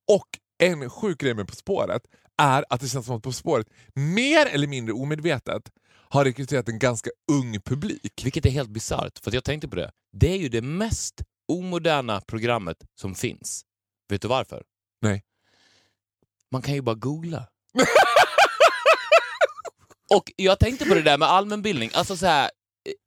Och 0.09 0.29
en 0.59 0.91
sjuk 0.91 1.21
grej 1.21 1.35
med 1.35 1.49
På 1.49 1.55
spåret 1.55 2.03
är 2.43 2.65
att 2.71 2.81
det 2.81 2.89
känns 2.89 3.07
som 3.07 3.17
att 3.17 3.23
På 3.23 3.33
spåret 3.33 3.67
mer 3.95 4.47
eller 4.47 4.67
mindre 4.67 4.93
omedvetet 4.93 5.63
har 6.09 6.25
rekryterat 6.25 6.69
en 6.69 6.79
ganska 6.79 7.11
ung 7.33 7.61
publik. 7.61 8.25
Vilket 8.25 8.47
är 8.47 8.51
helt 8.51 8.71
bisarrt, 8.71 9.19
för 9.19 9.31
att 9.31 9.35
jag 9.35 9.45
tänkte 9.45 9.69
på 9.69 9.77
det. 9.77 9.91
Det 10.13 10.33
är 10.33 10.37
ju 10.37 10.49
det 10.49 10.63
mest 10.63 11.15
omoderna 11.49 12.21
programmet 12.21 12.77
som 13.01 13.15
finns. 13.15 13.65
Vet 14.09 14.23
du 14.23 14.29
varför? 14.29 14.63
Nej. 15.03 15.25
Man 16.53 16.63
kan 16.63 16.75
ju 16.75 16.83
bara 16.83 16.95
googla. 16.95 17.47
Och 20.15 20.33
jag 20.37 20.59
tänkte 20.59 20.85
på 20.85 20.95
det 20.95 21.03
där 21.03 21.19
med 21.19 21.29
allmänbildning, 21.29 21.91
alltså 21.95 22.17
så 22.17 22.27
här 22.27 22.51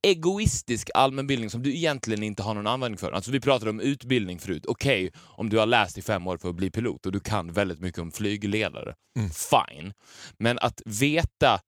egoistisk 0.02 0.90
allmänbildning 0.94 1.50
som 1.50 1.62
du 1.62 1.74
egentligen 1.76 2.22
inte 2.22 2.42
har 2.42 2.54
någon 2.54 2.66
användning 2.66 2.98
för. 2.98 3.12
Alltså 3.12 3.30
vi 3.30 3.40
pratade 3.40 3.70
om 3.70 3.80
utbildning 3.80 4.38
förut. 4.38 4.66
Okej, 4.66 5.12
om 5.18 5.48
du 5.50 5.58
har 5.58 5.66
läst 5.66 5.98
i 5.98 6.02
fem 6.02 6.26
år 6.26 6.36
för 6.38 6.48
att 6.48 6.54
bli 6.54 6.70
pilot 6.70 7.06
och 7.06 7.12
du 7.12 7.20
kan 7.20 7.52
väldigt 7.52 7.80
mycket 7.80 8.00
om 8.00 8.12
flygledare, 8.12 8.94
Mm. 9.18 9.30
fine. 9.30 9.92
Men 10.38 10.58
att 10.58 10.82
veta 10.84 11.60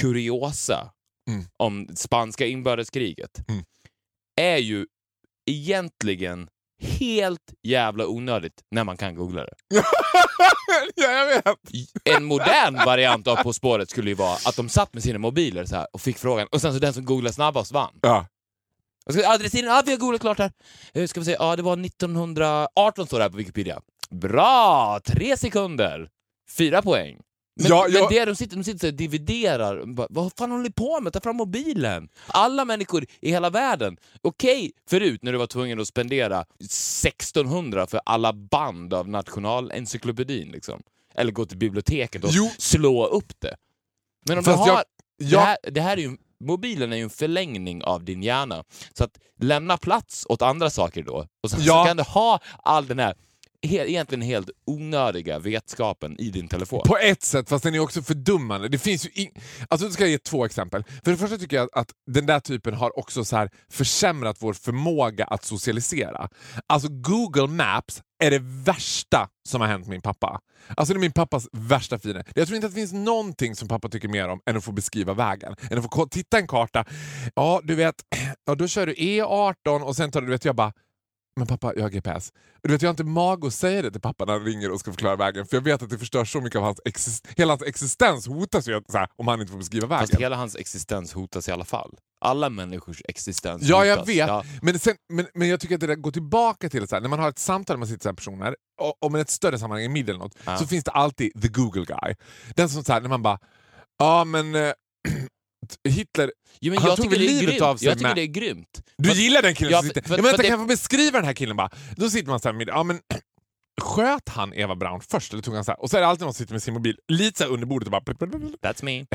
kuriosa 0.00 0.92
Mm. 1.30 1.44
om 1.56 1.88
spanska 1.96 2.46
inbördeskriget 2.46 3.48
Mm. 3.48 3.64
är 4.40 4.56
ju 4.58 4.86
egentligen 5.50 6.48
helt 6.82 7.52
jävla 7.62 8.06
onödigt 8.06 8.62
när 8.70 8.84
man 8.84 8.96
kan 8.96 9.14
googla 9.14 9.44
det. 9.44 9.54
ja, 10.94 11.10
jag 11.10 11.26
vet. 11.26 11.44
En 12.04 12.24
modern 12.24 12.74
variant 12.74 13.26
av 13.26 13.36
På 13.36 13.52
spåret 13.52 13.90
skulle 13.90 14.10
ju 14.10 14.14
vara 14.14 14.34
att 14.46 14.56
de 14.56 14.68
satt 14.68 14.94
med 14.94 15.02
sina 15.02 15.18
mobiler 15.18 15.64
så 15.64 15.86
och 15.92 16.00
fick 16.00 16.18
frågan 16.18 16.48
och 16.50 16.60
sen 16.60 16.72
så 16.72 16.78
den 16.78 16.92
som 16.92 17.04
googlade 17.04 17.34
snabbast 17.34 17.72
vann. 17.72 17.98
Ja. 18.02 18.26
Jag 19.04 19.14
ska, 19.14 19.28
adressinen, 19.28 19.70
ja 19.70 19.82
vi 19.86 19.92
har 19.92 19.98
googlat 19.98 20.20
klart 20.20 20.38
här. 20.38 20.52
Eh, 20.94 21.06
Ska 21.06 21.20
vi 21.20 21.26
se, 21.26 21.36
ja 21.38 21.56
det 21.56 21.62
var 21.62 21.84
1918 21.86 23.06
står 23.06 23.18
det 23.18 23.24
här 23.24 23.30
på 23.30 23.36
Wikipedia. 23.36 23.80
Bra! 24.10 25.00
Tre 25.04 25.36
sekunder! 25.36 26.08
Fyra 26.58 26.82
poäng. 26.82 27.20
Men, 27.56 27.66
Ja, 27.66 27.86
men 27.88 27.92
jag- 28.00 28.10
det 28.10 28.24
de 28.24 28.36
sitter, 28.36 28.56
de 28.56 28.64
sitter 28.64 28.88
och 28.88 28.94
dividerar. 28.94 29.84
Bara, 29.86 30.06
Vad 30.10 30.32
fan 30.38 30.50
håller 30.50 30.64
ni 30.64 30.70
på 30.72 31.00
med? 31.00 31.12
Ta 31.12 31.20
fram 31.20 31.36
mobilen! 31.36 32.08
Alla 32.26 32.64
människor 32.64 33.04
i 33.20 33.30
hela 33.30 33.50
världen. 33.50 33.96
Okej, 34.22 34.72
förut 34.90 35.22
när 35.22 35.32
du 35.32 35.38
var 35.38 35.46
tvungen 35.46 35.80
att 35.80 35.88
spendera 35.88 36.44
1600 36.60 37.86
för 37.86 38.00
alla 38.06 38.32
band 38.32 38.94
av 38.94 39.08
nationalencyklopedin 39.08 40.48
liksom. 40.52 40.82
Eller 41.14 41.32
gå 41.32 41.44
till 41.46 41.58
biblioteket 41.58 42.24
och 42.24 42.30
Jo. 42.32 42.50
slå 42.58 43.06
upp 43.06 43.32
det. 43.40 43.56
Men 44.28 44.38
om 44.38 44.44
Fast 44.44 44.64
du 44.64 44.70
har... 44.70 44.84
jag- 45.16 45.30
Det, 45.30 45.38
här, 45.38 45.56
det 45.72 45.80
här 45.80 45.96
är 45.96 46.00
ju, 46.02 46.16
mobilen 46.44 46.92
är 46.92 46.96
ju 46.96 47.02
en 47.02 47.10
förlängning 47.10 47.84
av 47.84 48.04
din 48.04 48.22
hjärna. 48.22 48.64
Så 48.98 49.04
att 49.04 49.18
lämna 49.40 49.76
plats 49.76 50.26
åt 50.28 50.42
andra 50.42 50.70
saker 50.70 51.02
då. 51.02 51.26
Och 51.42 51.50
sen 51.50 51.60
Ja. 51.62 51.82
så 51.82 51.88
kan 51.88 51.96
du 51.96 52.02
ha 52.02 52.40
all 52.62 52.86
den 52.86 52.98
här 52.98 53.14
he, 53.62 53.88
egentligen 53.88 54.22
helt 54.22 54.50
onödiga 54.66 55.38
vetskapen 55.38 56.20
i 56.20 56.30
din 56.30 56.48
telefon. 56.48 56.82
På 56.86 56.98
ett 56.98 57.22
sätt, 57.22 57.48
fast 57.48 57.64
den 57.64 57.74
är 57.74 57.78
också 57.78 58.02
fördummande. 58.02 58.68
Det 58.68 58.78
finns 58.78 59.06
ju 59.06 59.10
in... 59.22 59.30
alltså, 59.68 59.86
jag 59.86 59.94
ska 59.94 60.06
ge 60.06 60.18
två 60.18 60.44
exempel. 60.44 60.84
För 61.04 61.10
det 61.10 61.16
första 61.16 61.38
tycker 61.38 61.56
jag 61.56 61.68
att 61.72 61.90
den 62.06 62.26
där 62.26 62.40
typen 62.40 62.74
har 62.74 62.98
också 62.98 63.24
så 63.24 63.36
här 63.36 63.50
försämrat 63.70 64.36
vår 64.40 64.52
förmåga 64.52 65.24
att 65.24 65.44
socialisera. 65.44 66.28
Alltså 66.66 66.88
Google 66.90 67.46
Maps 67.46 68.02
är 68.24 68.30
det 68.30 68.42
värsta 68.42 69.28
som 69.48 69.60
har 69.60 69.68
hänt 69.68 69.86
min 69.86 70.00
pappa. 70.00 70.40
Alltså 70.76 70.94
det 70.94 70.98
är 70.98 71.00
min 71.00 71.12
pappas 71.12 71.48
värsta 71.52 71.98
fiende. 71.98 72.24
Jag 72.34 72.46
tror 72.46 72.56
inte 72.56 72.66
att 72.66 72.74
det 72.74 72.80
finns 72.80 72.92
någonting 72.92 73.56
som 73.56 73.68
pappa 73.68 73.88
tycker 73.88 74.08
mer 74.08 74.28
om 74.28 74.40
än 74.46 74.56
att 74.56 74.64
få 74.64 74.72
beskriva 74.72 75.14
vägen. 75.14 75.54
Än 75.70 75.78
att 75.78 75.94
få 75.94 76.06
titta 76.06 76.38
en 76.38 76.46
karta. 76.46 76.84
Ja, 77.34 77.60
du 77.64 77.74
vet, 77.74 77.94
ja, 78.46 78.54
då 78.54 78.68
kör 78.68 78.86
du 78.86 78.94
E18 78.94 79.80
och 79.80 79.96
sen 79.96 80.10
tar 80.10 80.20
du, 80.20 80.26
du 80.26 80.32
vet, 80.32 80.44
jag 80.44 80.56
bara 80.56 80.72
men 81.36 81.46
pappa, 81.46 81.72
jag 81.76 81.82
har 81.82 81.90
GPS. 81.90 82.32
Du 82.62 82.72
vet, 82.72 82.82
jag 82.82 82.88
har 82.88 82.92
inte 82.92 83.04
mag 83.04 83.46
att 83.46 83.54
säga 83.54 83.82
det 83.82 83.90
till 83.90 84.00
pappa 84.00 84.24
när 84.24 84.32
han 84.32 84.44
ringer 84.44 84.70
och 84.70 84.80
ska 84.80 84.90
förklara 84.92 85.16
vägen. 85.16 85.46
För 85.46 85.56
jag 85.56 85.62
vet 85.62 85.82
att 85.82 85.90
det 85.90 85.98
förstör 85.98 86.24
så 86.24 86.40
mycket 86.40 86.58
av 86.58 86.64
hans 86.64 86.80
exist 86.84 87.26
hela 87.36 87.52
hans 87.52 87.62
existens 87.62 88.26
hotas 88.26 88.68
ju 88.68 88.82
så 88.88 88.98
här, 88.98 89.08
om 89.16 89.28
han 89.28 89.40
inte 89.40 89.50
får 89.52 89.58
beskriva 89.58 89.86
vägen. 89.86 90.06
Fast 90.08 90.20
hela 90.20 90.36
hans 90.36 90.56
existens 90.56 91.12
hotas 91.12 91.48
i 91.48 91.52
alla 91.52 91.64
fall. 91.64 91.94
Alla 92.24 92.50
människors 92.50 93.02
existens 93.08 93.62
Ja, 93.62 93.84
jag 93.86 93.96
hotas. 93.96 94.08
vet. 94.08 94.16
Ja. 94.28 94.44
Men, 94.62 94.78
sen, 94.78 94.94
men, 95.08 95.26
men 95.34 95.48
jag 95.48 95.60
tycker 95.60 95.74
att 95.74 95.80
det 95.80 95.86
där 95.86 95.94
går 95.94 96.10
tillbaka 96.10 96.68
till 96.68 96.88
så 96.88 96.94
här, 96.96 97.00
när 97.02 97.08
man 97.08 97.18
har 97.18 97.28
ett 97.28 97.38
samtal 97.38 97.76
med 97.78 97.88
sitt 97.88 98.02
personer, 98.02 98.56
med 99.10 99.20
ett 99.20 99.30
större 99.30 99.58
sammanhang, 99.58 99.84
en 99.84 99.92
middag 99.92 100.10
eller 100.12 100.20
något, 100.24 100.36
Ja. 100.44 100.56
så 100.58 100.66
finns 100.66 100.84
det 100.84 100.90
alltid 100.90 101.42
the 101.42 101.48
Google 101.48 101.84
guy. 101.84 102.14
Den 102.56 102.68
som 102.68 102.84
så 102.84 102.92
här, 102.92 103.00
när 103.00 103.08
man 103.08 103.22
bara, 103.22 103.38
ja 103.98 104.24
men 104.24 104.54
eh, 104.54 104.72
Hitler, 105.88 106.32
Jo, 106.60 106.74
Han 106.74 106.84
jag 106.88 106.96
tog 106.96 107.04
tycker 107.04 107.16
väl 107.18 107.26
det 107.26 107.32
är 107.32 107.34
livet 107.40 107.48
grymt. 107.48 107.62
av 107.62 107.76
sig 107.76 107.88
Jag 107.88 107.98
tycker 107.98 108.08
med- 108.08 108.16
det 108.16 108.22
är 108.22 108.26
grymt. 108.26 108.82
du 108.98 109.08
Fast- 109.08 109.20
gillar 109.20 109.42
den 109.42 109.54
killen 109.54 109.72
Ja, 109.72 109.78
som 109.78 109.88
sitter... 109.88 110.02
för- 110.02 110.08
för- 110.08 110.14
ja, 110.16 110.22
men 110.22 110.24
vänta, 110.24 110.36
för 110.36 110.42
det- 110.42 110.48
kan 110.48 110.58
jag 110.58 110.64
få 110.64 110.66
beskriva 110.68 111.18
den 111.18 111.24
här 111.26 111.32
killen 111.34 111.56
bara? 111.56 111.70
Då 111.96 112.10
sitter 112.10 112.30
man 112.30 112.40
så 112.40 112.48
här 112.48 112.52
med, 112.54 112.68
ja 112.68 112.82
men 112.82 113.00
sköt 113.82 114.28
han 114.28 114.54
Eva 114.54 114.76
Braun 114.76 115.00
först 115.00 115.32
eller 115.32 115.42
tog 115.42 115.54
han 115.54 115.64
så 115.64 115.70
här? 115.70 115.82
Och 115.82 115.90
så 115.90 115.96
är 115.96 116.00
det 116.00 116.06
alltid 116.06 116.22
någon 116.24 116.34
som 116.34 116.38
sitter 116.44 116.54
med 116.54 116.62
sin 116.62 116.74
mobil 116.74 116.96
lite 117.08 117.44
under 117.46 117.66
bordet 117.66 117.86
och 117.86 117.90
bara... 117.92 118.00
That's 118.62 118.84
me. 118.84 119.06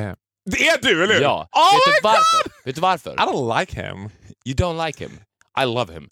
Det 0.50 0.68
är 0.68 0.82
du, 0.82 1.04
eller 1.04 1.14
hur? 1.14 1.22
Ja. 1.22 1.50
Oh 1.52 1.74
Vet 1.74 1.88
my 1.88 1.94
du 1.94 2.04
varför? 2.04 2.66
Vet 2.66 2.76
du 2.76 2.82
varför? 2.82 3.14
I 3.14 3.18
don't 3.18 3.60
like 3.60 3.82
him. 3.82 3.98
You 4.46 4.56
don't 4.56 4.86
like 4.86 5.04
him. 5.04 5.20
I 5.62 5.66
love 5.66 5.94
him. 5.94 6.10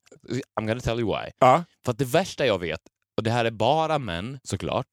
I'm 0.60 0.68
gonna 0.68 0.80
tell 0.80 1.00
you 1.00 1.08
why. 1.20 1.32
Ja. 1.40 1.64
För 1.86 1.92
att 1.92 1.98
det 1.98 2.06
värsta 2.06 2.46
jag 2.46 2.60
vet, 2.60 2.80
och 3.18 3.24
det 3.24 3.32
här 3.32 3.46
är 3.46 3.52
bara 3.52 4.00
män 4.00 4.40
såklart, 4.44 4.88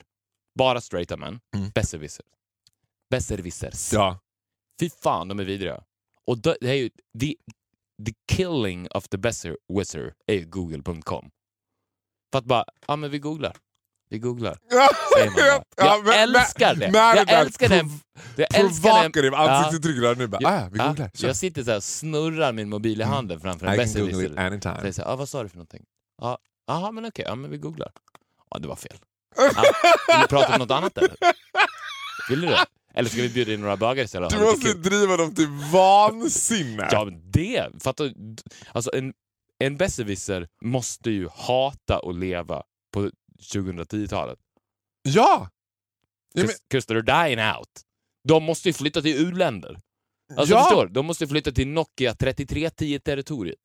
bara 0.58 0.80
straighta 0.80 1.16
män, 1.16 1.40
Mm. 1.56 1.70
besserwisser. 1.74 2.24
Besserwissers. 3.10 3.92
ja. 3.92 4.18
Fy 4.82 4.90
fan, 5.02 5.28
de 5.28 5.40
är 5.40 5.44
vidriga. 5.44 5.80
Och 6.26 6.38
det 6.38 6.56
är 6.60 6.72
ju, 6.74 6.90
the, 7.20 7.34
the 8.06 8.12
killing 8.32 8.88
of 8.90 9.08
the 9.08 9.18
besserwisser 9.18 10.14
är 10.26 10.34
ju 10.34 10.46
google.com. 10.46 11.30
För 12.32 12.38
att 12.38 12.44
bara, 12.44 12.64
ja 12.86 12.96
men 12.96 13.10
vi 13.10 13.18
googlar. 13.18 13.56
Vi 14.10 14.18
googlar. 14.18 14.58
Säger 15.16 15.26
man 15.26 15.34
bara. 15.34 15.64
Ja, 15.76 16.02
Jag 16.06 16.22
älskar 16.22 16.74
det. 16.74 16.90
Jag 16.94 17.28
älskar 17.32 17.68
den. 17.68 17.90
Jag. 18.36 18.48
Provocative 18.50 19.36
ansiktsuttryck 19.36 20.00
där 20.02 20.14
nu. 20.16 20.26
Bara, 20.26 20.48
ah, 20.48 20.68
vi 20.72 20.78
Ja, 20.78 20.86
googlar. 20.88 21.10
Kör. 21.14 21.26
jag 21.28 21.36
sitter 21.36 21.62
så 21.64 21.70
här 21.70 21.76
och 21.76 21.84
snurrar 21.84 22.52
min 22.52 22.68
mobil 22.68 23.00
i 23.00 23.04
handen 23.04 23.40
framför 23.40 23.66
en 23.66 23.74
I 23.74 23.76
can 23.78 23.86
google 23.86 24.04
it 24.04 24.12
besserwisser. 24.12 24.46
anytime. 24.46 24.92
Säger 24.92 25.08
ah, 25.08 25.16
vad 25.16 25.28
sa 25.28 25.42
du 25.42 25.48
för 25.48 25.56
någonting? 25.56 25.84
Ja, 26.22 26.38
Jaha, 26.66 26.90
men 26.92 27.04
okej, 27.06 27.24
ja, 27.28 27.34
men 27.34 27.50
vi 27.50 27.58
googlar. 27.58 27.92
Ja, 28.50 28.58
det 28.58 28.68
var 28.68 28.76
fel. 28.76 28.96
Vill 30.08 30.20
du 30.20 30.26
prata 30.28 30.52
om 30.52 30.58
något 30.58 30.70
annat 30.70 30.98
eller? 30.98 31.16
Vill 32.28 32.40
du 32.40 32.46
det? 32.46 32.66
Eller 32.94 33.08
ska 33.10 33.22
vi 33.22 33.28
bjuda 33.28 33.52
in 33.52 33.60
några 33.60 33.76
bögar 33.76 34.04
istället? 34.04 34.30
Du 34.30 34.38
måste 34.38 34.74
driva 34.74 35.16
dem 35.16 35.34
till 35.34 35.48
vansinne. 35.72 36.88
Ja, 36.92 37.04
men 37.04 37.30
det! 37.30 37.82
Fattar? 37.82 38.12
Alltså 38.72 38.90
en, 38.94 39.12
en 39.58 39.76
besserwisser 39.76 40.48
måste 40.62 41.10
ju 41.10 41.28
hata 41.32 41.98
att 41.98 42.14
leva 42.14 42.62
på 42.94 43.10
2010-talet. 43.54 44.38
Ja! 45.02 45.48
Ja, 46.34 46.42
men, 46.44 46.50
Because 46.70 46.92
they're 46.94 47.26
dying 47.26 47.40
out. 47.58 47.68
De 48.28 48.42
måste 48.44 48.68
ju 48.68 48.72
flytta 48.72 49.02
till 49.02 49.16
u-länder. 49.26 49.78
Alltså 50.36 50.54
Ja. 50.54 50.62
förstår? 50.64 50.86
De 50.86 51.06
måste 51.06 51.26
flytta 51.26 51.52
till 51.52 51.68
Nokia 51.68 52.12
3310-territoriet. 52.14 53.58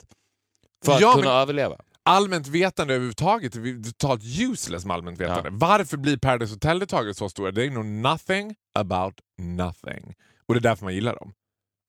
För 0.85 0.93
att 0.95 1.01
Ja, 1.01 1.13
kunna 1.13 1.25
men- 1.25 1.33
överleva. 1.41 1.77
Allmänt 2.07 2.47
vetande 2.47 2.93
överhuvudtaget 2.93 3.55
är 3.55 3.83
totalt 3.83 4.23
useless 4.39 4.85
med 4.85 4.93
allmänt 4.93 5.19
vetande. 5.19 5.49
Varför 5.51 5.97
blir 5.97 6.17
Paradise 6.17 6.53
Hotel-deltagare 6.53 7.13
så 7.13 7.29
stora? 7.29 7.51
They 7.51 7.69
know 7.69 7.85
nothing 7.85 8.55
about 8.79 9.13
nothing. 9.41 10.15
Och 10.47 10.53
det 10.53 10.59
är 10.59 10.61
därför 10.61 10.83
man 10.83 10.95
gillar 10.95 11.15
dem. 11.15 11.33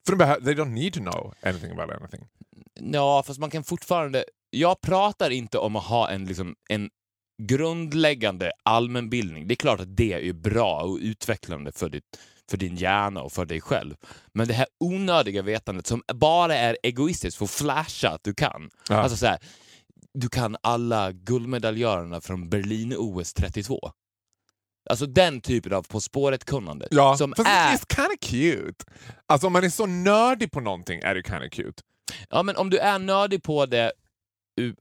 För 0.07 0.15
de 0.15 0.45
they 0.45 0.53
don't 0.53 0.73
need 0.73 0.93
to 0.93 0.99
know 0.99 1.33
anything 1.43 1.71
about 1.71 1.91
anything. 2.01 2.27
Ja, 2.79 3.23
fast 3.27 3.39
man 3.39 3.49
kan 3.49 3.63
fortfarande... 3.63 4.25
Jag 4.49 4.81
pratar 4.81 5.29
inte 5.29 5.57
om 5.57 5.75
att 5.75 5.83
ha 5.83 6.09
en, 6.09 6.25
liksom, 6.25 6.55
en 6.69 6.89
grundläggande 7.43 8.51
allmänbildning. 8.63 9.47
Det 9.47 9.53
är 9.53 9.55
klart 9.55 9.79
att 9.79 9.97
det 9.97 10.13
är 10.29 10.33
bra 10.33 10.81
och 10.81 10.97
utvecklande 11.01 11.71
för 11.71 11.89
ditt, 11.89 12.19
för 12.49 12.57
din 12.57 12.75
hjärna 12.75 13.21
och 13.21 13.31
för 13.31 13.45
dig 13.45 13.61
själv. 13.61 13.95
Men 14.33 14.47
det 14.47 14.53
här 14.53 14.67
onödiga 14.79 15.41
vetandet 15.41 15.87
som 15.87 16.03
bara 16.13 16.55
är 16.55 16.77
egoistiskt 16.83 17.37
för 17.37 17.45
att 17.45 17.51
flasha 17.51 18.09
att 18.09 18.23
du 18.23 18.33
kan. 18.33 18.69
Ja. 18.89 18.95
Alltså 18.95 19.17
så 19.17 19.25
här, 19.25 19.39
du 20.13 20.29
kan 20.29 20.57
alla 20.63 21.11
guldmedaljörerna 21.11 22.21
från 22.21 22.49
Berlin-OS 22.49 23.33
32. 23.33 23.91
Alltså 24.89 25.05
den 25.05 25.41
typen 25.41 25.73
av 25.73 25.83
På 25.83 26.01
spåret-kunnande. 26.01 26.87
Ja, 26.91 27.17
som 27.17 27.33
fast 27.37 27.49
är... 27.49 27.71
it's 27.73 27.95
kind 27.95 28.07
of 28.07 28.19
cute. 28.21 28.85
Alltså 29.27 29.47
om 29.47 29.53
man 29.53 29.63
är 29.63 29.69
så 29.69 29.85
nördig 29.85 30.51
på 30.51 30.59
någonting 30.59 30.99
är 31.03 31.15
det 31.15 31.23
kind 31.23 31.43
of 31.43 31.49
cute. 31.49 31.83
Ja, 32.29 32.43
men 32.43 32.55
om 32.57 32.69
du 32.69 32.77
är 32.77 32.99
nördig 32.99 33.43
på 33.43 33.65
det 33.65 33.91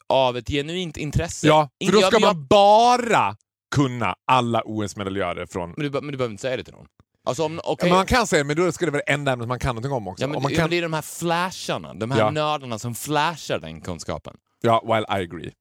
av 0.09 0.37
ett 0.37 0.49
genuint 0.49 0.97
intresse. 0.97 1.47
Ja, 1.47 1.69
för 1.87 1.93
då 1.93 2.01
jag- 2.01 2.13
ska 2.13 2.21
jag- 2.21 2.35
man 2.37 2.47
bara 2.47 3.37
kunna 3.75 4.15
alla 4.25 4.63
OS-medaljörer 4.65 5.47
från... 5.47 5.75
Men 5.77 5.93
du, 5.93 6.01
men 6.01 6.11
du 6.13 6.17
behöver 6.19 6.31
inte 6.33 6.41
säga 6.43 6.57
det 6.57 6.65
till 6.65 6.75
någon. 6.75 6.87
Alltså 7.25 7.45
om, 7.45 7.61
men 7.83 7.91
man 7.91 8.07
kan 8.07 8.27
säga 8.27 8.45
men 8.45 8.57
då 8.57 8.73
ska 8.73 8.85
det 8.85 8.91
vara 8.93 9.03
det 9.07 9.13
enda 9.13 9.33
ämnet 9.33 9.49
man 9.49 9.59
kan 9.59 9.69
någonting 9.75 9.93
om 9.93 10.09
också. 10.09 10.23
ja, 10.23 10.29
men, 10.29 10.37
Om 10.37 10.43
man 10.43 10.53
kan... 10.55 10.71
det 10.71 10.79
är 10.79 10.83
de 10.83 10.93
här 10.93 11.03
flasharna, 11.03 11.95
de 11.95 12.11
här 12.11 12.19
Ja. 12.19 12.31
nördarna 12.31 12.79
som 12.79 12.95
flashar 12.95 13.59
den 13.59 13.81
kunskapen. 13.81 14.37
Ja, 14.61 14.83
well 14.87 15.03
I 15.21 15.25
agree. 15.25 15.53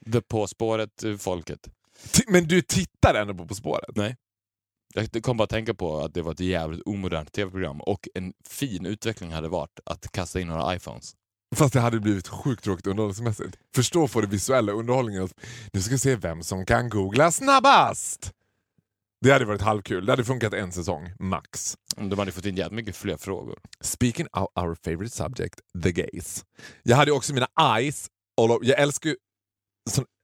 Det 0.00 0.20
På 0.28 0.46
spåret-folket. 0.46 1.68
Ti- 2.12 2.24
Men 2.28 2.44
du 2.48 2.62
tittar 2.62 3.14
ändå 3.14 3.34
på 3.34 3.46
På 3.46 3.54
spåret? 3.54 4.16
Jag 4.94 5.22
kom 5.22 5.36
bara 5.36 5.44
att 5.44 5.50
tänka 5.50 5.74
på 5.74 5.98
att 6.00 6.14
det 6.14 6.22
var 6.22 6.32
ett 6.32 6.40
jävligt 6.40 6.82
omodernt 6.86 7.32
tv-program 7.32 7.80
och 7.80 8.08
en 8.14 8.32
fin 8.48 8.86
utveckling 8.86 9.32
hade 9.32 9.48
varit 9.48 9.80
att 9.86 10.12
kasta 10.12 10.40
in 10.40 10.48
några 10.48 10.74
iPhones. 10.74 11.12
Fast 11.56 11.72
det 11.72 11.80
hade 11.80 12.00
blivit 12.00 12.28
sjukt 12.28 12.64
tråkigt 12.64 12.86
underhållningsmässigt. 12.86 13.58
Förstå 13.74 14.08
för 14.08 14.22
det 14.22 14.28
visuella 14.28 14.72
underhållningen. 14.72 15.28
Nu 15.72 15.82
ska 15.82 15.90
vi 15.94 15.98
se 15.98 16.16
vem 16.16 16.42
som 16.42 16.66
kan 16.66 16.88
googla 16.88 17.30
snabbast! 17.30 18.32
Det 19.20 19.32
hade 19.32 19.44
varit 19.44 19.60
halvkul. 19.62 20.06
Det 20.06 20.12
hade 20.12 20.24
funkat 20.24 20.54
en 20.54 20.72
säsong, 20.72 21.12
max. 21.18 21.76
De 21.96 22.18
hade 22.18 22.32
fått 22.32 22.46
in 22.46 22.56
jävligt 22.56 22.76
mycket 22.76 22.96
fler 22.96 23.16
frågor. 23.16 23.58
Speaking 23.80 24.26
of 24.32 24.48
our 24.62 24.74
favorite 24.84 25.14
subject, 25.14 25.60
the 25.82 25.92
gays. 25.92 26.44
Jag 26.82 26.96
hade 26.96 27.12
också 27.12 27.34
mina 27.34 27.48
eyes 27.76 28.08
all. 28.40 28.58
Jag 28.62 28.80
älskar 28.80 29.10
ju... 29.10 29.16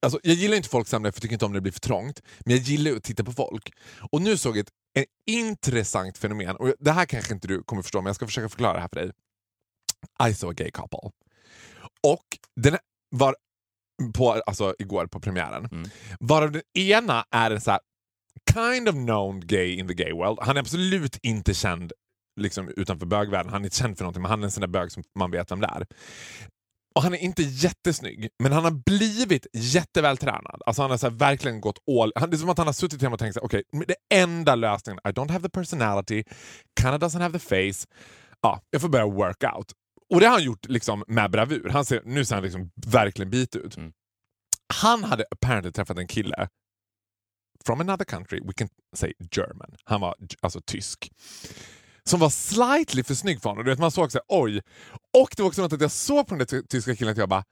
Alltså, 0.03 0.21
jag 0.23 0.35
gillar 0.35 0.57
inte 0.57 0.69
folk 0.69 0.89
samlar 0.89 1.11
för 1.11 1.17
jag 1.17 1.23
tycker 1.23 1.33
inte 1.33 1.45
om 1.45 1.53
när 1.53 1.57
det 1.57 1.63
blir 1.63 1.73
för 1.73 1.81
trångt. 1.81 2.23
Men 2.41 2.57
jag 2.57 2.65
gillar 2.65 2.97
att 2.97 3.05
titta 3.05 3.25
på 3.25 3.33
folk. 3.33 3.73
Och 4.13 4.23
nu 4.23 4.37
såg 4.37 4.57
jag 4.57 4.61
ett 4.61 4.71
en 4.95 5.05
intressant 5.27 6.19
fenomen. 6.19 6.57
Och 6.57 6.75
Det 6.79 6.93
här 6.93 7.07
kanske 7.07 7.35
inte 7.35 7.49
du 7.49 7.63
kommer 7.63 7.83
förstå, 7.83 8.01
men 8.01 8.07
jag 8.07 8.17
ska 8.17 8.27
försöka 8.27 8.49
förklara 8.49 8.75
det 8.75 8.81
här 8.81 8.89
för 8.93 9.01
dig. 9.01 9.13
I 10.31 10.35
saw 10.35 10.51
a 10.51 10.55
gay 10.57 10.71
couple. 10.71 11.11
Och 12.07 12.27
den 12.61 12.79
var 13.11 13.37
på, 14.15 14.33
alltså 14.33 14.75
igår 14.79 15.07
på 15.07 15.21
premiären. 15.21 15.69
Mm. 15.73 15.91
Varav 16.21 16.53
den 16.53 16.63
ena 16.75 17.25
är 17.31 17.51
en 17.51 17.61
så 17.61 17.71
här 17.71 17.81
kind 18.55 18.89
of 18.89 18.95
known 18.95 19.41
gay 19.41 19.79
in 19.79 19.89
the 19.89 19.95
gay 19.95 20.13
world. 20.13 20.39
Han 20.43 20.57
är 20.57 20.61
absolut 20.61 21.19
inte 21.23 21.55
känd 21.55 21.93
liksom, 22.41 22.69
utanför 22.69 23.07
bögvärlden. 23.07 23.53
Han 23.53 23.63
är 23.63 23.67
inte 23.67 23.77
känd 23.77 23.97
för 23.99 24.05
någonting, 24.05 24.23
men 24.23 24.31
han 24.31 24.41
är 24.41 24.45
en 24.45 24.51
sån 24.51 24.61
där 24.61 24.69
bög 24.69 24.93
som 24.93 25.03
man 25.19 25.31
vet 25.31 25.51
vem 25.51 25.61
det 25.61 25.67
är. 25.67 25.87
Och 26.95 27.03
han 27.03 27.15
är 27.15 27.19
inte 27.19 27.43
jättesnygg, 27.43 28.29
men 28.43 28.53
han 28.53 28.65
har 28.65 28.71
blivit 28.71 29.47
jättevältränad. 29.53 30.63
Alltså 30.67 30.83
han 30.83 30.91
har 30.91 30.99
så 30.99 31.11
verkligen 31.11 31.61
gått 31.61 31.79
all... 31.89 32.13
Han, 32.17 32.31
det 32.31 32.37
är 32.37 32.39
som 32.39 32.49
att 32.49 32.59
han 32.59 32.67
har 32.67 32.73
suttit 32.73 33.03
hemma 33.03 33.15
och 33.15 33.19
tänkt 33.19 33.37
okej, 33.37 33.63
okay, 33.73 33.87
det 33.87 34.17
enda 34.17 34.55
lösningen, 34.55 35.01
I 35.09 35.09
don't 35.09 35.31
have 35.31 35.43
the 35.43 35.51
personality, 35.51 36.25
Canada 36.81 37.07
doesn't 37.07 37.21
have 37.21 37.39
the 37.39 37.45
face, 37.73 37.87
ja, 38.41 38.61
jag 38.71 38.81
får 38.81 38.89
börja 38.89 39.07
work 39.07 39.45
out. 39.57 39.73
Och 40.11 40.21
det 40.21 40.27
har 40.27 40.33
han 40.33 40.43
gjort 40.43 40.67
liksom 40.69 41.05
med 41.07 41.31
bravur. 41.31 41.69
Han 41.69 41.85
ser, 41.85 42.03
nu 42.05 42.25
ser 42.25 42.35
han 42.35 42.45
liksom 42.45 42.71
verkligen 42.87 43.31
bit 43.31 43.57
ut. 43.57 43.77
Mm. 43.77 43.93
Han 44.75 45.05
hade 45.05 45.25
apparently 45.31 45.73
träffat 45.73 45.99
en 45.99 46.07
kille 46.07 46.49
from 47.65 47.81
another 47.81 48.05
country, 48.05 48.41
we 48.41 48.53
can 48.53 48.69
say 48.97 49.13
German. 49.31 49.77
Han 49.85 50.01
var 50.01 50.17
alltså 50.41 50.61
tysk. 50.61 51.11
Som 52.09 52.21
var 52.21 52.31
slightly 52.31 53.03
för 53.05 53.15
snygg 53.15 53.43
för 53.43 53.49
honom. 53.51 53.65
Du 53.65 53.71
vet, 53.71 53.79
man 53.79 53.91
såg 53.91 54.13
så 54.13 54.19
här, 54.19 54.25
oj. 54.43 54.61
Och 55.19 55.29
det 55.37 55.43
var 55.43 55.49
också 55.49 55.63
något 55.63 55.73
att 55.73 55.81
jag 55.81 55.91
såg 55.91 56.27
på 56.27 56.35
den 56.35 56.39
där 56.39 56.45
ty- 56.47 56.63
tyska 56.69 56.97
killen 56.97 57.13
att 57.13 57.19
jag 57.19 57.29
bara, 57.29 57.45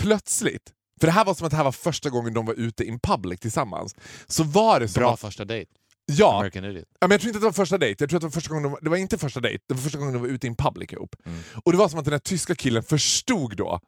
plötsligt, 0.00 0.72
för 1.00 1.06
det 1.06 1.12
här 1.12 1.24
var 1.24 1.34
som 1.34 1.46
att 1.46 1.50
det 1.50 1.56
här 1.56 1.64
var 1.64 1.72
första 1.72 2.10
gången 2.10 2.34
de 2.34 2.46
var 2.46 2.54
ute 2.54 2.84
in 2.84 3.00
public 3.00 3.40
tillsammans. 3.40 3.94
Så 4.26 4.44
var 4.44 4.80
det 4.80 4.88
som 4.88 5.00
Bra 5.00 5.12
att, 5.14 5.20
första 5.20 5.44
dejt. 5.44 5.70
ja. 6.06 6.44
Ja, 6.54 6.60
men 7.00 7.10
jag 7.10 7.20
tror 7.20 7.28
inte 7.28 7.36
att 7.36 7.42
det 7.42 7.46
var 7.46 7.52
första 7.52 7.78
dejt. 7.78 8.02
Jag 8.04 8.10
tror 8.10 8.16
att 8.16 8.20
det 8.20 8.26
var 8.26 8.32
första 8.32 8.50
gången 8.54 8.62
de, 8.70 8.78
det 8.82 8.90
var 8.90 8.96
inte 8.96 9.18
första 9.18 9.40
dejt, 9.40 9.64
det 9.68 9.74
var 9.74 9.80
första 9.82 9.98
gången 9.98 10.12
de 10.14 10.22
var 10.22 10.28
ute 10.28 10.46
in 10.46 10.56
public 10.56 10.92
ihop. 10.92 11.16
Mm. 11.24 11.38
Och 11.64 11.72
det 11.72 11.78
var 11.78 11.88
som 11.88 11.98
att 11.98 12.04
den 12.04 12.12
här 12.12 12.18
tyska 12.18 12.54
killen 12.54 12.82
förstod 12.82 13.56
då, 13.56 13.80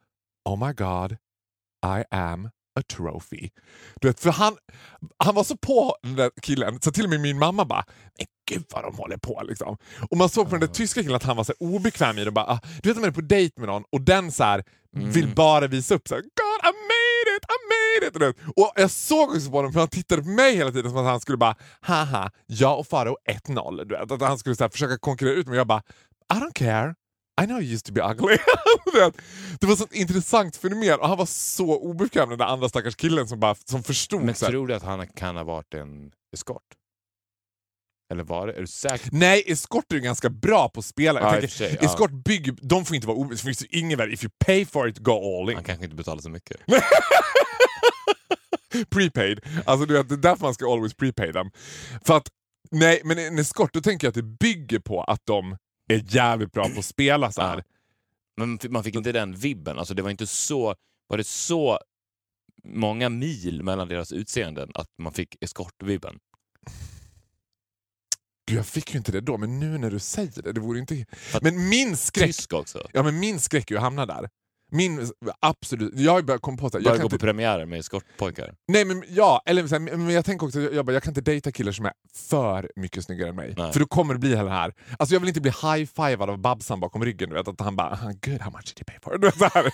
oh 0.49 0.67
my 0.67 0.73
god, 0.73 1.11
I 1.99 2.03
am 2.11 2.49
a 2.75 2.81
trophy. 2.81 3.49
Du 4.01 4.07
vet, 4.07 4.19
för 4.19 4.31
han, 4.31 4.57
han 5.17 5.35
var 5.35 5.43
så 5.43 5.57
på 5.57 5.95
den 6.03 6.15
där 6.15 6.31
killen 6.41 6.79
så 6.81 6.91
till 6.91 7.03
och 7.03 7.09
med 7.09 7.19
min 7.21 7.39
mamma 7.39 7.65
bara, 7.65 7.85
men 8.17 8.27
gud 8.49 8.65
vad 8.73 8.83
de 8.83 8.95
håller 8.95 9.17
på 9.17 9.41
liksom. 9.47 9.77
Och 10.09 10.17
man 10.17 10.29
såg 10.29 10.45
på 10.45 10.51
den 10.51 10.59
där 10.59 10.67
tyska 10.67 11.01
killen 11.01 11.15
att 11.15 11.23
han 11.23 11.37
var 11.37 11.43
så 11.43 11.53
obekväm 11.59 12.17
i 12.17 12.21
det. 12.23 12.27
och 12.27 12.33
Bara, 12.33 12.45
ah, 12.45 12.59
du 12.83 12.89
vet 12.89 12.95
när 12.97 13.01
man 13.01 13.09
är 13.09 13.13
på 13.13 13.21
dejt 13.21 13.59
med 13.61 13.69
någon 13.69 13.83
och 13.91 14.01
den 14.01 14.31
så 14.31 14.43
här, 14.43 14.63
vill 14.91 15.35
bara 15.35 15.67
visa 15.67 15.95
upp 15.95 16.07
så 16.07 16.15
här, 16.15 16.21
God 16.21 16.61
I 16.63 16.71
made 16.91 17.37
it, 17.37 17.43
I 17.43 17.57
made 17.73 18.07
it! 18.07 18.13
Du 18.13 18.19
vet. 18.19 18.57
och 18.57 18.71
jag 18.75 18.91
såg 18.91 19.29
också 19.29 19.49
på 19.51 19.57
honom 19.57 19.73
för 19.73 19.79
han 19.79 19.89
tittade 19.89 20.21
på 20.21 20.29
mig 20.29 20.55
hela 20.55 20.71
tiden 20.71 20.91
som 20.91 20.99
att 20.99 21.05
han 21.05 21.19
skulle 21.19 21.37
bara, 21.37 21.55
haha, 21.81 22.31
jag 22.45 22.79
och 22.79 22.87
Faro 22.87 23.17
1-0. 23.47 23.85
Du 23.85 23.95
vet, 23.95 24.11
att 24.11 24.21
han 24.21 24.37
skulle 24.37 24.55
så 24.55 24.63
här, 24.63 24.69
försöka 24.69 24.97
konkurrera 24.97 25.35
ut 25.35 25.47
mig. 25.47 25.57
Jag 25.57 25.67
bara, 25.67 25.81
I 26.33 26.37
don't 26.37 26.53
care. 26.53 26.95
I 27.41 27.45
know 27.45 27.61
you 27.61 27.73
used 27.73 27.85
to 27.85 27.93
be 27.93 28.01
ugly. 28.01 28.37
Vet, 28.93 29.17
det 29.59 29.65
var 29.65 29.73
ett 29.73 29.79
sånt 29.79 29.93
intressant 29.93 30.55
fenomen 30.55 30.99
och 30.99 31.07
han 31.07 31.17
var 31.17 31.25
så 31.25 31.77
obekväm 31.77 32.29
den 32.29 32.37
där 32.37 32.45
andra 32.45 32.69
stackars 32.69 32.95
killen 32.95 33.27
som, 33.27 33.39
bara, 33.39 33.55
som 33.55 33.83
förstod. 33.83 34.21
Men 34.21 34.35
så 34.35 34.45
här, 34.45 34.51
tror 34.51 34.67
du 34.67 34.73
att 34.73 34.83
han 34.83 35.07
kan 35.07 35.35
ha 35.35 35.43
varit 35.43 35.73
en 35.73 36.11
eskort? 36.33 36.63
Eller 38.11 38.23
var 38.23 38.47
det? 38.47 38.53
Är 38.53 38.61
du 38.61 38.67
säker? 38.67 39.09
Nej, 39.11 39.43
eskort 39.47 39.91
är 39.91 39.95
ju 39.95 40.01
ganska 40.01 40.29
bra 40.29 40.69
på 40.69 40.79
att 40.79 40.85
spela. 40.85 41.21
Ja, 41.21 41.31
tänker, 41.31 41.47
sig, 41.47 41.77
ja. 41.81 41.87
Eskort 41.87 42.11
bygger, 42.11 42.55
de 42.61 42.85
får 42.85 42.95
inte 42.95 43.07
vara 43.07 43.17
obekväma. 43.17 43.35
Det 43.35 43.43
finns 43.43 43.63
ju 43.63 43.79
ingen 43.79 43.97
värde. 43.97 44.13
If 44.13 44.23
you 44.23 44.31
pay 44.45 44.65
for 44.65 44.87
it, 44.87 44.97
go 44.97 45.11
all 45.11 45.49
in. 45.49 45.55
Han 45.55 45.63
kanske 45.63 45.83
inte 45.83 45.95
betalar 45.95 46.21
så 46.21 46.29
mycket. 46.29 46.57
Prepaid. 48.89 49.39
Alltså 49.65 49.85
du 49.85 49.93
vet, 49.93 50.09
det 50.09 50.15
är 50.15 50.17
därför 50.17 50.41
man 50.41 50.53
ska 50.53 50.73
always 50.73 50.93
prepay 50.93 51.33
them. 51.33 51.51
För 52.05 52.17
att, 52.17 52.29
nej, 52.71 53.01
men 53.03 53.19
en 53.19 53.39
eskort, 53.39 53.73
då 53.73 53.81
tänker 53.81 54.07
jag 54.07 54.09
att 54.09 54.15
det 54.15 54.37
bygger 54.39 54.79
på 54.79 55.03
att 55.03 55.21
de 55.23 55.57
är 55.87 56.03
jävligt 56.15 56.51
bra 56.51 56.69
på 56.69 56.79
att 56.79 56.85
spela 56.85 57.31
så 57.31 57.41
här. 57.41 57.63
Men 58.37 58.59
man 58.69 58.83
fick 58.83 58.95
inte 58.95 59.11
den 59.11 59.35
vibben. 59.35 59.79
Alltså 59.79 59.93
det 59.93 60.01
var 60.01 60.09
inte 60.09 60.27
så... 60.27 60.75
Var 61.07 61.17
det 61.17 61.23
så 61.27 61.79
många 62.63 63.09
mil 63.09 63.63
mellan 63.63 63.87
deras 63.87 64.11
utseenden 64.11 64.71
att 64.73 64.87
man 64.97 65.13
fick 65.13 65.37
eskortvibben? 65.43 66.19
Jag 68.51 68.65
fick 68.65 68.93
ju 68.93 68.97
inte 68.97 69.11
det 69.11 69.21
då, 69.21 69.37
men 69.37 69.59
nu 69.59 69.77
när 69.77 69.91
du 69.91 69.99
säger 69.99 70.41
det, 70.41 70.51
det 70.53 70.59
vore 70.59 70.79
inte... 70.79 71.05
att- 71.33 71.43
Men 71.43 71.69
min 71.69 71.97
skräck, 71.97 72.27
Tysk 72.27 72.53
också. 72.53 72.87
ja, 72.93 73.03
men 73.03 73.19
min 73.19 73.39
skräck 73.39 73.71
är 73.71 73.75
ju 73.75 73.77
att 73.77 73.83
hamna 73.83 74.05
där. 74.05 74.29
Min, 74.71 75.09
absolut, 75.39 75.93
jag 75.95 76.41
komma 76.41 76.57
på 76.57 76.69
Bara 76.69 76.83
kan 76.83 76.93
gå 76.93 76.97
på 76.97 77.05
inte, 77.05 77.17
premiärer 77.17 77.65
med 77.65 77.79
eskortpojkar. 77.79 78.55
Nej 78.67 78.85
men 78.85 79.03
ja, 79.09 79.41
eller 79.45 79.67
så 79.67 79.79
men 79.79 80.09
jag 80.09 80.25
tänker 80.25 80.45
också, 80.47 80.59
jag, 80.59 80.85
bara, 80.85 80.93
jag 80.93 81.03
kan 81.03 81.11
inte 81.11 81.21
dejta 81.21 81.51
killar 81.51 81.71
som 81.71 81.85
är 81.85 81.93
för 82.29 82.71
mycket 82.75 83.03
snyggare 83.03 83.29
än 83.29 83.35
mig. 83.35 83.53
Nej. 83.57 83.73
För 83.73 83.79
då 83.79 83.85
kommer 83.85 84.13
det 84.13 84.19
bli 84.19 84.29
hela 84.29 84.43
det 84.43 84.49
här. 84.49 84.73
Alltså 84.99 85.15
jag 85.15 85.19
vill 85.19 85.27
inte 85.29 85.41
bli 85.41 85.51
high-fivad 85.51 86.29
av 86.29 86.37
Babsan 86.37 86.79
bakom 86.79 87.05
ryggen. 87.05 87.29
Du 87.29 87.35
vet, 87.35 87.47
att 87.47 87.59
han 87.61 87.75
bara 87.75 87.89
"Ah, 87.89 88.13
“Good, 88.25 88.41
how 88.41 88.51
much 88.51 88.73
did 88.75 88.79
you 88.79 88.85
pay 88.85 88.99
for 89.01 89.15
it?” 89.15 89.21
du 89.21 89.27
vet, 89.27 89.37
så 89.37 89.45
här. 89.59 89.71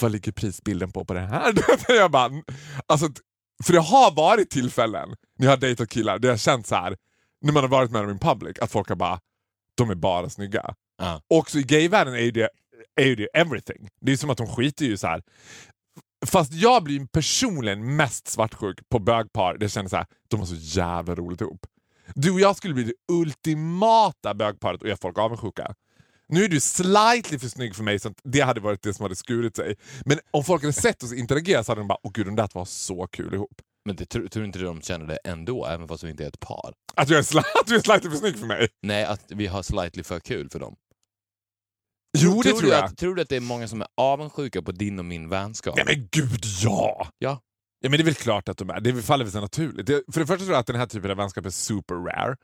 Vad 0.00 0.12
ligger 0.12 0.32
prisbilden 0.32 0.92
på 0.92 1.04
på 1.04 1.14
det 1.14 1.20
här? 1.20 1.52
Jag 1.88 2.10
bara, 2.10 2.30
alltså, 2.86 3.08
för 3.64 3.72
det 3.72 3.80
har 3.80 4.14
varit 4.14 4.50
tillfällen 4.50 5.08
när 5.38 5.46
jag 5.46 5.52
har 5.52 5.56
dejtat 5.56 5.88
killar 5.90 6.18
där 6.18 6.28
jag 6.28 6.32
har 6.32 6.38
känt 6.38 6.66
så 6.66 6.74
här 6.74 6.96
när 7.42 7.52
man 7.52 7.62
har 7.62 7.68
varit 7.68 7.90
med 7.90 8.02
dem 8.02 8.10
in 8.10 8.18
public, 8.18 8.58
att 8.60 8.70
folk 8.72 8.88
har 8.88 8.96
bara 8.96 9.20
“de 9.74 9.90
är 9.90 9.94
bara 9.94 10.28
snygga”. 10.30 10.74
Ja. 10.98 11.20
Också 11.28 11.58
i 11.58 11.62
gayvärlden 11.62 12.14
är 12.14 12.18
ju 12.20 12.30
det, 12.30 12.48
är 13.00 13.06
ju 13.06 13.16
det 13.16 13.28
everything. 13.34 13.88
Det 14.00 14.12
är 14.12 14.16
som 14.16 14.30
att 14.30 14.38
de 14.38 14.46
skiter 14.46 14.84
ju 14.84 14.96
så 14.96 15.06
här. 15.06 15.22
Fast 16.26 16.52
jag 16.52 16.84
blir 16.84 17.06
personligen 17.06 17.96
mest 17.96 18.28
svartsjuk 18.28 18.88
på 18.88 18.98
bögpar 18.98 19.52
där 19.54 19.64
jag 19.64 19.70
känner 19.70 19.88
så 19.88 19.96
här, 19.96 20.06
de 20.28 20.40
har 20.40 20.46
så 20.46 20.54
jävla 20.54 21.14
roligt 21.14 21.40
ihop. 21.40 21.66
Du 22.14 22.30
och 22.30 22.40
jag 22.40 22.56
skulle 22.56 22.74
bli 22.74 22.84
det 22.84 22.92
ultimata 23.12 24.34
bögparet 24.34 24.82
och 24.82 24.88
göra 24.88 24.98
folk 25.02 25.18
avundsjuka. 25.18 25.74
Nu 26.28 26.44
är 26.44 26.48
du 26.48 26.60
slightly 26.60 27.38
för 27.38 27.48
snygg 27.48 27.76
för 27.76 27.82
mig 27.82 27.98
så 27.98 28.14
det 28.24 28.40
hade 28.40 28.60
varit 28.60 28.82
det 28.82 28.94
som 28.94 29.02
hade 29.02 29.16
skurit 29.16 29.56
sig. 29.56 29.76
Men 30.04 30.18
om 30.30 30.44
folk 30.44 30.62
hade 30.62 30.72
sett 30.72 31.02
oss 31.02 31.12
interagera 31.12 31.64
så 31.64 31.72
hade 31.72 31.80
de 31.80 31.88
bara 31.88 31.98
åh 32.02 32.10
gud 32.14 32.26
de 32.26 32.36
där 32.36 32.48
var 32.52 32.64
så 32.64 33.06
kul 33.06 33.34
ihop. 33.34 33.60
Men 33.84 33.96
det, 33.96 34.06
tror, 34.06 34.28
tror 34.28 34.44
inte 34.44 34.58
du 34.58 34.64
de 34.64 34.80
känner 34.82 35.06
det 35.06 35.18
ändå, 35.24 35.66
även 35.66 35.88
fast 35.88 36.04
vi 36.04 36.10
inte 36.10 36.24
är 36.24 36.28
ett 36.28 36.40
par? 36.40 36.72
Att 36.94 37.08
du 37.08 37.16
är, 37.16 37.38
att 37.60 37.66
du 37.66 37.76
är 37.76 37.80
slightly 37.80 38.10
för 38.10 38.16
snygg 38.16 38.38
för 38.38 38.46
mig? 38.46 38.68
Nej, 38.82 39.04
att 39.04 39.24
vi 39.28 39.46
har 39.46 39.62
slightly 39.62 40.02
för 40.02 40.20
kul 40.20 40.50
för 40.50 40.58
dem. 40.58 40.76
Jo 42.18 42.42
det 42.42 42.48
tror 42.48 42.60
tror 42.60 42.72
jag. 42.72 42.84
Att, 42.84 42.96
tror 42.96 43.14
du 43.14 43.22
att 43.22 43.28
det 43.28 43.36
är 43.36 43.40
många 43.40 43.68
som 43.68 43.80
är 43.80 43.88
avundsjuka 43.96 44.62
på 44.62 44.72
din 44.72 44.98
och 44.98 45.04
min 45.04 45.28
vänskap? 45.28 45.76
Nej 45.76 45.84
men 45.86 46.08
gud 46.10 46.44
ja! 46.62 47.08
Ja. 47.18 47.40
Ja 47.82 47.90
men 47.90 47.98
det 47.98 48.02
är 48.02 48.04
väl 48.04 48.14
klart 48.14 48.48
att 48.48 48.58
de 48.58 48.70
är. 48.70 48.80
Det 48.80 49.02
faller 49.02 49.24
väl 49.24 49.32
sig 49.32 49.40
naturligt. 49.40 49.86
Det, 49.86 50.02
för 50.12 50.20
det 50.20 50.26
första 50.26 50.44
tror 50.44 50.52
jag 50.52 50.60
att 50.60 50.66
den 50.66 50.76
här 50.76 50.86
typen 50.86 51.10
av 51.10 51.16
vänskap 51.16 51.46
är 51.46 51.50
super 51.50 51.94
rare. 51.94 52.36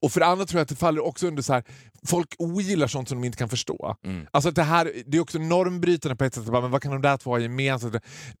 Och 0.00 0.12
för 0.12 0.20
det 0.20 0.26
andra 0.26 0.44
tror 0.46 0.58
jag 0.58 0.62
att 0.62 0.68
det 0.68 0.76
faller 0.76 1.04
också 1.04 1.26
under 1.26 1.42
så 1.42 1.52
här. 1.52 1.64
folk 2.06 2.34
ogillar 2.38 2.86
sånt 2.86 3.08
som 3.08 3.20
de 3.20 3.26
inte 3.26 3.38
kan 3.38 3.48
förstå. 3.48 3.96
Mm. 4.04 4.26
Alltså 4.30 4.48
att 4.48 4.54
det 4.54 4.62
här 4.62 4.92
det 5.06 5.16
är 5.16 5.20
också 5.20 5.38
normbrytande 5.38 6.16
på 6.16 6.24
ett 6.24 6.34
sätt. 6.34 6.44
Bara, 6.44 6.62
Men 6.62 6.70
vad 6.70 6.82
kan 6.82 6.92
de 6.92 7.02
där 7.02 7.16
två 7.16 7.30
ha 7.30 7.38
gemensamt? 7.38 7.96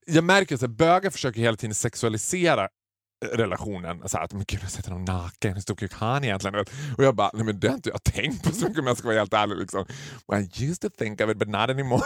Jag 0.06 0.24
märker 0.24 0.54
att 0.54 0.70
bögar 0.70 1.10
försöker 1.10 1.40
hela 1.40 1.56
tiden 1.56 1.74
sexualisera 1.74 2.68
relationen. 3.24 4.08
Så 4.08 4.16
här, 4.16 4.24
att 4.24 4.32
men 4.32 4.44
gud, 4.48 4.60
har 4.60 4.68
sett 4.68 4.86
honom 4.86 5.04
naken, 5.04 5.54
hur 5.54 5.60
stor 5.60 5.76
kuk 5.76 5.92
har 5.92 6.12
han 6.12 6.24
egentligen? 6.24 6.54
Och 6.98 7.04
jag 7.04 7.14
bara, 7.16 7.30
nej 7.34 7.44
men 7.44 7.60
det 7.60 7.68
har 7.68 7.74
inte 7.74 7.90
jag 7.90 8.02
tänkt 8.02 8.44
på 8.44 8.52
så 8.52 8.64
mycket 8.64 8.78
om 8.80 8.86
jag 8.86 8.98
ska 8.98 9.08
vara 9.08 9.18
helt 9.18 9.34
ärlig. 9.34 9.56
Liksom. 9.56 9.86
Well, 10.28 10.40
I 10.42 10.64
used 10.64 10.80
to 10.80 10.90
think 10.98 11.20
of 11.20 11.30
it 11.30 11.36
but 11.38 11.48
not 11.48 11.70
anymore. 11.70 12.02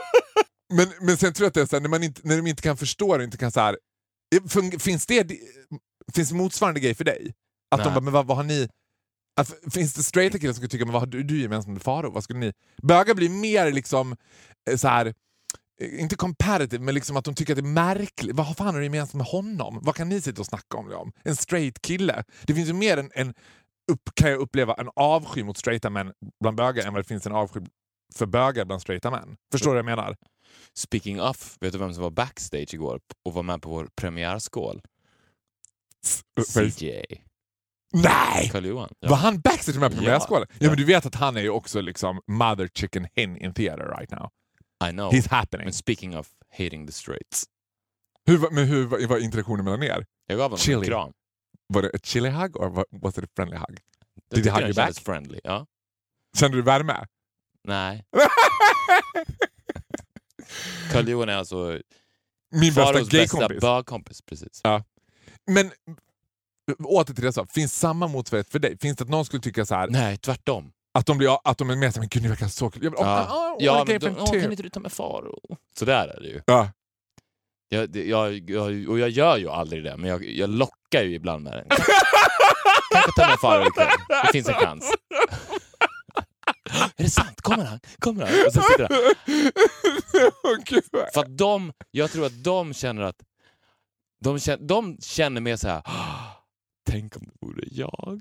men, 0.74 0.88
men 1.00 1.16
sen 1.16 1.32
tror 1.32 1.44
jag 1.44 1.48
att 1.48 1.54
det 1.54 1.60
är 1.60 1.66
så 1.66 1.76
här, 1.76 1.80
när, 1.80 1.88
man 1.88 2.02
inte, 2.02 2.20
när 2.24 2.36
de 2.36 2.46
inte 2.46 2.62
kan 2.62 2.76
förstå 2.76 3.16
det, 3.16 3.24
inte 3.24 3.38
kan 3.38 3.52
så 3.52 3.60
här, 3.60 3.78
fun- 4.48 4.78
finns 4.78 5.06
det 5.06 5.38
finns 6.14 6.32
motsvarande 6.32 6.80
grej 6.80 6.94
för 6.94 7.04
dig? 7.04 7.34
Att 7.70 7.78
de 7.80 7.84
Nej. 7.84 7.94
bara, 7.94 8.00
men 8.00 8.12
vad, 8.12 8.26
vad 8.26 8.36
har 8.36 8.44
ni? 8.44 8.68
Att, 9.40 9.52
finns 9.74 9.94
det 9.94 10.02
straighta 10.02 10.38
killar 10.38 10.52
som 10.52 10.56
skulle 10.56 10.68
tycka, 10.68 10.84
men 10.84 10.92
vad 10.92 11.02
har 11.02 11.06
du, 11.06 11.22
du 11.22 11.40
gemensamt 11.42 11.72
med 11.72 11.82
Faro? 11.82 12.10
Vad 12.10 12.24
skulle 12.24 12.38
ni? 12.38 12.52
Bögar 12.82 13.14
blir 13.14 13.28
mer 13.28 13.72
liksom 13.72 14.16
eh, 14.70 14.76
så 14.76 14.88
här 14.88 15.06
eh, 15.06 15.12
inte 15.80 16.16
comparative, 16.16 16.84
men 16.84 16.94
liksom 16.94 17.16
att 17.16 17.24
de 17.24 17.34
tycker 17.34 17.52
att 17.52 17.56
det 17.56 17.68
är 17.68 17.72
märkligt. 17.72 18.36
Vad 18.36 18.56
fan 18.56 18.66
har 18.66 18.78
du 18.78 18.84
gemensamt 18.84 19.14
med 19.14 19.26
honom? 19.26 19.78
Vad 19.82 19.94
kan 19.94 20.08
ni 20.08 20.20
sitta 20.20 20.40
och 20.40 20.46
snacka 20.46 20.76
om 20.76 20.88
det 20.88 20.94
om? 20.94 21.12
En 21.24 21.36
straight 21.36 21.82
kille. 21.82 22.24
Det 22.42 22.54
finns 22.54 22.68
ju 22.68 22.72
mer 22.72 22.96
en, 22.96 23.10
en 23.14 23.34
upp, 23.92 24.10
kan 24.14 24.30
jag 24.30 24.40
uppleva, 24.40 24.74
en 24.74 24.90
avsky 24.96 25.44
mot 25.44 25.58
straighta 25.58 25.90
män 25.90 26.12
bland 26.40 26.56
bögar 26.56 26.86
än 26.86 26.92
vad 26.92 27.00
det 27.00 27.08
finns 27.08 27.26
en 27.26 27.32
avsky 27.32 27.60
för 28.14 28.26
bögar 28.26 28.64
bland 28.64 28.82
straighta 28.82 29.10
män. 29.10 29.36
Förstår 29.52 29.70
du 29.70 29.74
vad 29.74 29.78
jag 29.78 29.98
menar? 29.98 30.16
Speaking 30.74 31.20
of, 31.20 31.56
vet 31.60 31.72
du 31.72 31.78
vem 31.78 31.94
som 31.94 32.02
var 32.02 32.10
backstage 32.10 32.74
igår 32.74 33.00
och 33.24 33.34
var 33.34 33.42
med 33.42 33.62
på 33.62 33.68
vår 33.68 33.88
premiärskål? 33.96 34.82
CJ. 36.46 37.04
Nej! 37.92 38.48
Karl 38.52 38.66
Johan. 38.66 38.88
Ja. 39.00 39.08
Var 39.08 39.16
han 39.16 39.40
backstage 39.40 39.76
med 39.78 39.90
på 39.90 39.96
premiärskålen? 39.96 40.46
Ja. 40.50 40.56
Ja. 40.60 40.68
men 40.68 40.76
du 40.76 40.84
vet 40.84 41.06
att 41.06 41.14
han 41.14 41.36
är 41.36 41.40
ju 41.40 41.50
också 41.50 41.80
liksom 41.80 42.20
mother 42.26 42.68
chicken 42.74 43.06
hen 43.16 43.36
in 43.36 43.54
theater 43.54 43.96
right 43.98 44.10
now. 44.10 44.30
I 44.84 44.90
know. 44.92 45.10
He's 45.12 45.26
happening. 45.30 45.64
Men 45.66 45.72
speaking 45.72 46.16
of 46.16 46.28
hating 46.50 46.86
the 46.86 46.92
straights. 46.92 47.46
Hur, 48.26 48.50
men 48.50 48.68
hur 48.68 48.86
var, 48.86 49.06
var 49.06 49.18
interaktionen 49.18 49.64
mellan 49.64 49.82
er? 49.82 50.06
Jag 50.26 50.38
gav 50.38 50.44
honom 50.44 50.58
Chili. 50.58 50.78
en 50.78 50.84
kram. 50.84 51.12
Var 51.68 51.82
det 51.82 51.88
ett 51.88 52.06
chili 52.06 52.28
hug 52.30 52.56
or 52.56 52.84
was 52.90 53.18
it 53.18 53.24
a 53.24 53.28
friendly 53.36 53.56
hug? 53.56 53.78
Did 54.30 54.46
he 54.46 54.50
hug 54.52 54.62
you 54.62 54.74
back? 54.74 54.98
friendly. 54.98 55.40
Ja. 55.44 55.66
Kände 56.38 56.56
du 56.56 56.62
värme? 56.62 57.06
Nej. 57.64 58.04
Karl 60.92 61.08
Johan 61.08 61.28
är 61.28 61.36
alltså 61.36 61.80
Min 62.50 62.72
Faros 62.72 63.10
bästa 63.10 63.48
bögkompis. 63.48 64.22
Precis. 64.22 64.62
Men 65.46 65.70
åter 66.84 67.14
till 67.14 67.24
det 67.24 67.32
sa, 67.32 67.46
finns 67.46 67.78
samma 67.78 68.08
motsvarighet 68.08 68.48
för 68.48 68.58
dig? 68.58 68.78
Finns 68.78 68.96
det 68.96 69.04
att 69.04 69.10
någon 69.10 69.24
skulle 69.24 69.42
tycka 69.42 69.66
så 69.66 69.74
här, 69.74 69.88
Nej, 69.88 70.16
tvärtom. 70.16 70.72
Att 70.96 71.06
de, 71.06 71.18
blir, 71.18 71.38
att 71.44 71.58
de 71.58 71.70
är 71.70 71.76
med 71.76 71.92
sig, 71.92 72.00
men 72.00 72.08
gud 72.08 72.22
ni 72.22 72.28
verkar 72.28 72.48
så 72.48 72.70
kul. 72.70 72.84
Jag 72.84 72.90
vill, 72.90 72.98
Ja, 73.00 73.22
oh, 73.24 73.56
oh, 73.56 73.64
ja 73.64 73.84
men 73.88 74.00
då, 74.14 74.26
too. 74.26 74.40
kan 74.40 74.50
inte 74.50 74.62
du 74.62 74.68
ta 74.70 74.80
med 74.80 74.92
Faro? 74.92 75.38
Så 75.78 75.84
där 75.84 76.08
är 76.08 76.20
det 76.20 76.28
ju. 76.28 76.40
Ja. 76.46 76.70
Jag, 77.68 77.96
jag, 77.96 78.50
jag, 78.50 78.88
och 78.88 78.98
jag 78.98 79.10
gör 79.10 79.36
ju 79.36 79.48
aldrig 79.50 79.84
det, 79.84 79.96
men 79.96 80.10
jag, 80.10 80.24
jag 80.24 80.50
lockar 80.50 81.02
ju 81.02 81.14
ibland 81.14 81.44
med 81.44 81.52
den. 81.52 81.64
Kanske 82.92 83.12
ta 83.16 83.28
med 83.28 83.38
Faro 83.40 83.66
ikväll. 83.68 83.86
Det 84.08 84.32
finns 84.32 84.48
en 84.48 84.54
chans. 84.54 84.92
Är 86.96 87.02
det 87.04 87.10
sant? 87.10 87.40
Kommer 87.40 87.64
han? 87.64 87.80
Kommer 87.98 88.26
han? 88.26 88.46
Och 88.46 88.52
så 88.52 88.62
sitter 88.62 88.88
han. 88.88 89.14
För 91.14 91.20
att 91.20 91.38
de, 91.38 91.72
jag 91.90 92.10
tror 92.10 92.26
att 92.26 92.44
de 92.44 92.74
känner 92.74 93.02
att 93.02 93.16
de 94.20 94.38
känner, 94.40 94.64
de 94.66 94.96
känner 95.00 95.40
mer 95.40 95.56
så 95.56 95.68
här. 95.68 95.82
"Ah, 96.86 96.90
Tänk 96.92 97.16
om 97.16 97.22
det 97.26 97.46
vore 97.46 97.64
jag? 97.70 98.20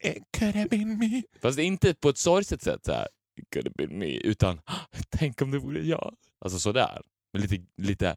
It 0.00 0.22
could 0.38 0.54
have 0.54 0.68
been 0.68 0.98
me. 0.98 1.22
Fast 1.42 1.58
inte 1.58 1.94
på 1.94 2.08
ett 2.08 2.18
sorgset 2.18 2.62
sätt 2.62 2.84
så 2.84 2.92
här. 2.92 3.08
It 3.40 3.50
could 3.52 3.66
have 3.66 3.86
been 3.86 3.98
me. 3.98 4.16
Utan 4.16 4.60
"Ah, 4.64 4.74
tänk 5.10 5.42
om 5.42 5.50
det 5.50 5.58
vore 5.58 5.80
jag? 5.86 6.14
Alltså 6.44 6.58
sådär. 6.58 7.00
Men 7.32 7.42
lite, 7.42 7.58
lite 7.82 8.16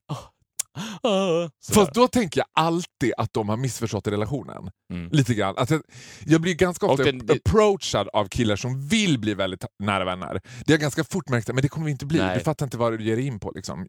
sådär. 1.61 1.73
Fast 1.73 1.93
då 1.93 2.07
tänker 2.07 2.39
jag 2.39 2.47
alltid 2.53 3.13
att 3.17 3.33
de 3.33 3.49
har 3.49 3.57
missförstått 3.57 4.07
relationen. 4.07 4.71
Mm. 4.93 5.09
Lite 5.11 5.33
grann. 5.33 5.55
Att 5.57 5.69
jag, 5.69 5.81
jag 6.25 6.41
blir 6.41 6.53
ganska 6.55 6.85
ofta 6.85 7.03
den- 7.03 7.21
approachad 7.31 8.07
av 8.13 8.25
killar 8.27 8.55
som 8.55 8.87
vill 8.87 9.19
bli 9.19 9.33
väldigt 9.33 9.65
nära 9.83 10.05
vänner. 10.05 10.41
Det 10.65 10.73
är 10.73 10.77
ganska 10.77 11.03
fort 11.03 11.29
märkt, 11.29 11.47
men 11.47 11.61
det 11.61 11.69
kommer 11.69 11.85
vi 11.85 11.91
inte 11.91 12.05
bli. 12.05 12.17
Nej. 12.19 12.37
Du 12.37 12.43
fattar 12.43 12.65
inte 12.65 12.77
vad 12.77 12.93
du 12.99 13.03
ger 13.05 13.17
in 13.17 13.39
på. 13.39 13.51
Liksom. 13.55 13.87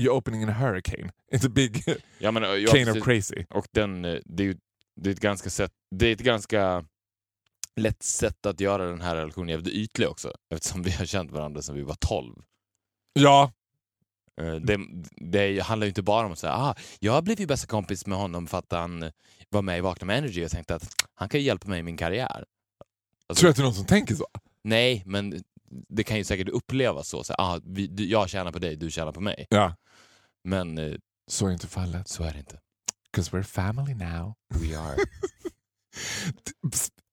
You're 0.00 0.08
opening 0.08 0.42
in 0.42 0.48
a 0.48 0.52
hurricane. 0.52 1.10
It's 1.32 1.46
a 1.46 1.50
big 1.54 1.84
Ja, 2.18 2.30
men, 2.30 2.42
cane 2.66 2.66
precis. 2.84 2.96
of 2.96 3.04
crazy. 3.04 3.44
Och 3.50 3.66
den, 3.72 4.04
eh, 4.04 4.16
det 4.24 4.42
är 4.42 4.46
ju 4.46 4.56
det 5.02 5.10
är 5.10 5.14
ett 5.14 5.20
ganska 5.20 5.50
sätt, 5.50 5.72
det 5.90 6.06
är 6.06 6.12
ett 6.12 6.20
ganska 6.20 6.84
lätt 7.76 8.02
sätt 8.02 8.46
att 8.46 8.60
göra 8.60 8.86
den 8.86 9.00
här 9.00 9.16
relationen 9.16 9.48
jävligt 9.48 9.74
ytlig 9.74 10.08
också. 10.08 10.32
Eftersom 10.54 10.82
vi 10.82 10.90
har 10.90 11.06
känt 11.06 11.30
varandra 11.30 11.62
sedan 11.62 11.74
vi 11.74 11.82
var 11.82 11.96
12. 12.00 12.42
Ja, 13.12 13.52
Eh, 14.40 14.54
Det, 14.54 14.78
det 15.16 15.60
handlar 15.60 15.84
ju 15.84 15.88
inte 15.88 16.02
bara 16.02 16.26
om 16.26 16.32
att 16.32 16.38
säga 16.38 16.52
ah, 16.52 16.74
jag 17.00 17.12
har 17.12 17.22
blivit 17.22 17.48
bästa 17.48 17.66
kompis 17.66 18.06
med 18.06 18.18
honom 18.18 18.46
för 18.46 18.58
att 18.58 18.72
han 18.72 19.10
var 19.48 19.62
med 19.62 19.78
i 19.78 19.80
Vakna 19.80 20.06
med 20.06 20.18
Energy 20.18 20.44
och 20.44 20.50
tänkte 20.50 20.74
att 20.74 20.88
han 21.14 21.28
kan 21.28 21.40
ju 21.40 21.46
hjälpa 21.46 21.68
mig 21.68 21.80
i 21.80 21.82
min 21.82 21.96
karriär. 21.96 22.44
Alltså, 23.28 23.40
tror 23.40 23.48
du 23.48 23.50
att 23.50 23.56
det 23.56 23.62
är 23.62 23.64
någon 23.64 23.74
som 23.74 23.86
tänker 23.86 24.14
så? 24.14 24.26
Nej, 24.64 25.02
men 25.06 25.42
det 25.88 26.04
kan 26.04 26.16
ju 26.16 26.24
säkert 26.24 26.48
upplevas 26.48 27.08
så. 27.08 27.24
så 27.24 27.34
ah, 27.38 27.60
vi, 27.64 28.10
jag 28.10 28.28
tjänar 28.28 28.52
på 28.52 28.58
dig, 28.58 28.76
du 28.76 28.90
tjänar 28.90 29.12
på 29.12 29.20
mig. 29.20 29.46
Ja. 29.50 29.74
Men 30.44 30.78
eh, 30.78 30.94
Så 31.30 31.46
är 31.46 31.52
inte 31.52 31.66
fallet. 31.66 32.08
så 32.08 32.22
är 32.22 32.32
det 32.32 32.38
inte. 32.38 32.60
'Cause 33.16 33.30
we're 33.32 33.42
family 33.42 33.94
now. 33.94 34.34
We 34.54 34.78
are. 34.78 34.96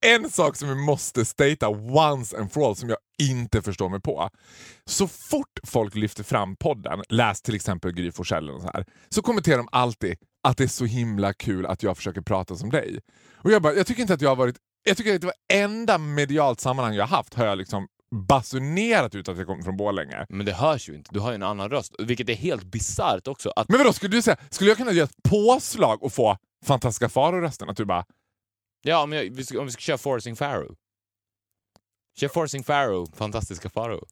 En 0.06 0.30
sak 0.30 0.56
som 0.56 0.70
vi 0.70 0.76
måste 0.76 1.26
stata 1.26 1.70
once 1.70 2.38
and 2.38 2.52
for 2.52 2.68
all 2.68 2.76
som 2.76 2.90
jag 2.90 2.98
inte 3.22 3.62
förstår 3.62 3.90
mig 3.90 4.02
på. 4.02 4.30
Så 4.86 5.08
fort 5.08 5.60
folk 5.64 5.96
lyfter 5.96 6.24
fram 6.24 6.56
podden, 6.56 7.04
läs 7.10 7.42
till 7.42 7.56
exempel 7.56 7.92
Gry 7.92 8.12
Forssell 8.12 8.50
och 8.50 8.62
så 8.62 8.70
här, 8.74 8.86
så 9.10 9.22
kommenterar 9.22 9.58
de 9.58 9.68
alltid 9.72 10.18
att 10.44 10.58
det 10.58 10.64
är 10.64 10.68
så 10.68 10.86
himla 10.86 11.34
kul 11.34 11.66
att 11.66 11.84
jag 11.84 11.98
försöker 11.98 12.22
prata 12.22 12.56
som 12.56 12.70
dig. 12.70 13.00
Och 13.36 13.52
jag, 13.52 13.62
bara, 13.62 13.74
jag 13.74 13.88
tycker 13.88 14.02
inte 14.02 14.14
att 14.14 14.22
jag 14.22 14.30
har 14.30 14.36
varit... 14.36 14.56
Jag 14.84 14.98
tycker 14.98 15.16
att 15.16 15.22
det 15.22 15.28
var 15.28 15.36
enda 15.54 15.98
medialt 15.98 16.60
sammanhang 16.60 16.94
jag 16.94 17.08
har 17.08 17.18
haft 17.18 17.34
har 17.34 17.46
jag 17.46 17.58
liksom 17.58 17.88
basunerat 18.16 19.16
ut 19.16 19.30
att 19.30 19.38
jag 19.38 19.48
kommer 19.48 19.64
från 19.64 19.78
Borlänge. 19.78 20.26
Men 20.30 20.46
det 20.46 20.54
hörs 20.54 20.90
ju 20.90 20.96
inte. 20.96 21.10
Du 21.14 21.20
har 21.20 21.30
ju 21.32 21.36
en 21.36 21.44
annan 21.44 21.70
röst. 21.70 21.96
Vilket 22.00 22.30
är 22.30 22.34
helt 22.36 22.64
bisarrt 22.64 23.28
också. 23.28 23.50
Att, 23.56 23.70
Men 23.70 23.78
vadå, 23.78 23.94
skulle 23.94 24.12
du 24.18 24.22
säga, 24.22 24.38
skulle 24.50 24.70
jag 24.70 24.78
kunna 24.78 24.92
göra 24.92 25.06
ett 25.06 25.24
påslag 25.30 26.04
och 26.04 26.14
få 26.14 26.38
fantastiska 26.66 27.10
Faro-rösten? 27.10 27.70
Att 27.70 27.78
du 27.78 27.86
bara, 27.86 28.06
ja, 28.82 29.04
om, 29.04 29.12
jag, 29.14 29.24
vi 29.36 29.46
ska- 29.46 29.60
om 29.60 29.66
vi 29.66 29.72
ska 29.72 29.80
köra 29.82 29.98
Forcing 29.98 30.36
Pharaoh. 30.36 30.72
Kör 32.20 32.28
Forcing 32.28 32.64
Pharaoh, 32.64 33.12
fantastiska 33.16 33.70
Pharaoh. 33.70 34.04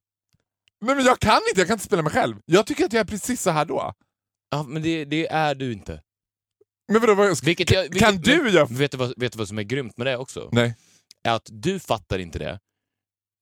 nej 0.81 0.95
men 0.95 1.05
jag 1.05 1.19
kan 1.19 1.41
inte, 1.49 1.61
jag 1.61 1.67
kan 1.67 1.73
inte 1.75 1.85
spela 1.85 2.01
mig 2.01 2.11
själv. 2.11 2.35
Jag 2.45 2.65
tycker 2.67 2.85
att 2.85 2.93
jag 2.93 2.99
är 3.01 3.05
precis 3.05 3.41
så 3.41 3.49
här 3.49 3.65
då. 3.65 3.93
Ja, 4.49 4.63
men 4.63 4.81
det, 4.81 5.05
det 5.05 5.27
är 5.27 5.55
du 5.55 5.73
inte. 5.73 6.01
Men 6.91 7.01
vadå, 7.01 7.15
vad, 7.15 7.43
Vilket 7.43 7.71
jag, 7.71 7.81
vilket, 7.83 7.99
kan 7.99 8.17
du 8.17 8.49
göra... 8.49 8.65
Men, 8.69 8.77
vet, 8.77 8.91
du 8.91 8.97
vad, 8.97 9.13
vet 9.17 9.33
du 9.33 9.37
vad 9.39 9.47
som 9.47 9.57
är 9.59 9.63
grymt 9.63 9.97
med 9.97 10.07
det 10.07 10.17
också? 10.17 10.49
Nej. 10.51 10.75
Är 11.23 11.33
att 11.35 11.47
du 11.51 11.79
fattar 11.79 12.19
inte 12.19 12.39
det 12.39 12.59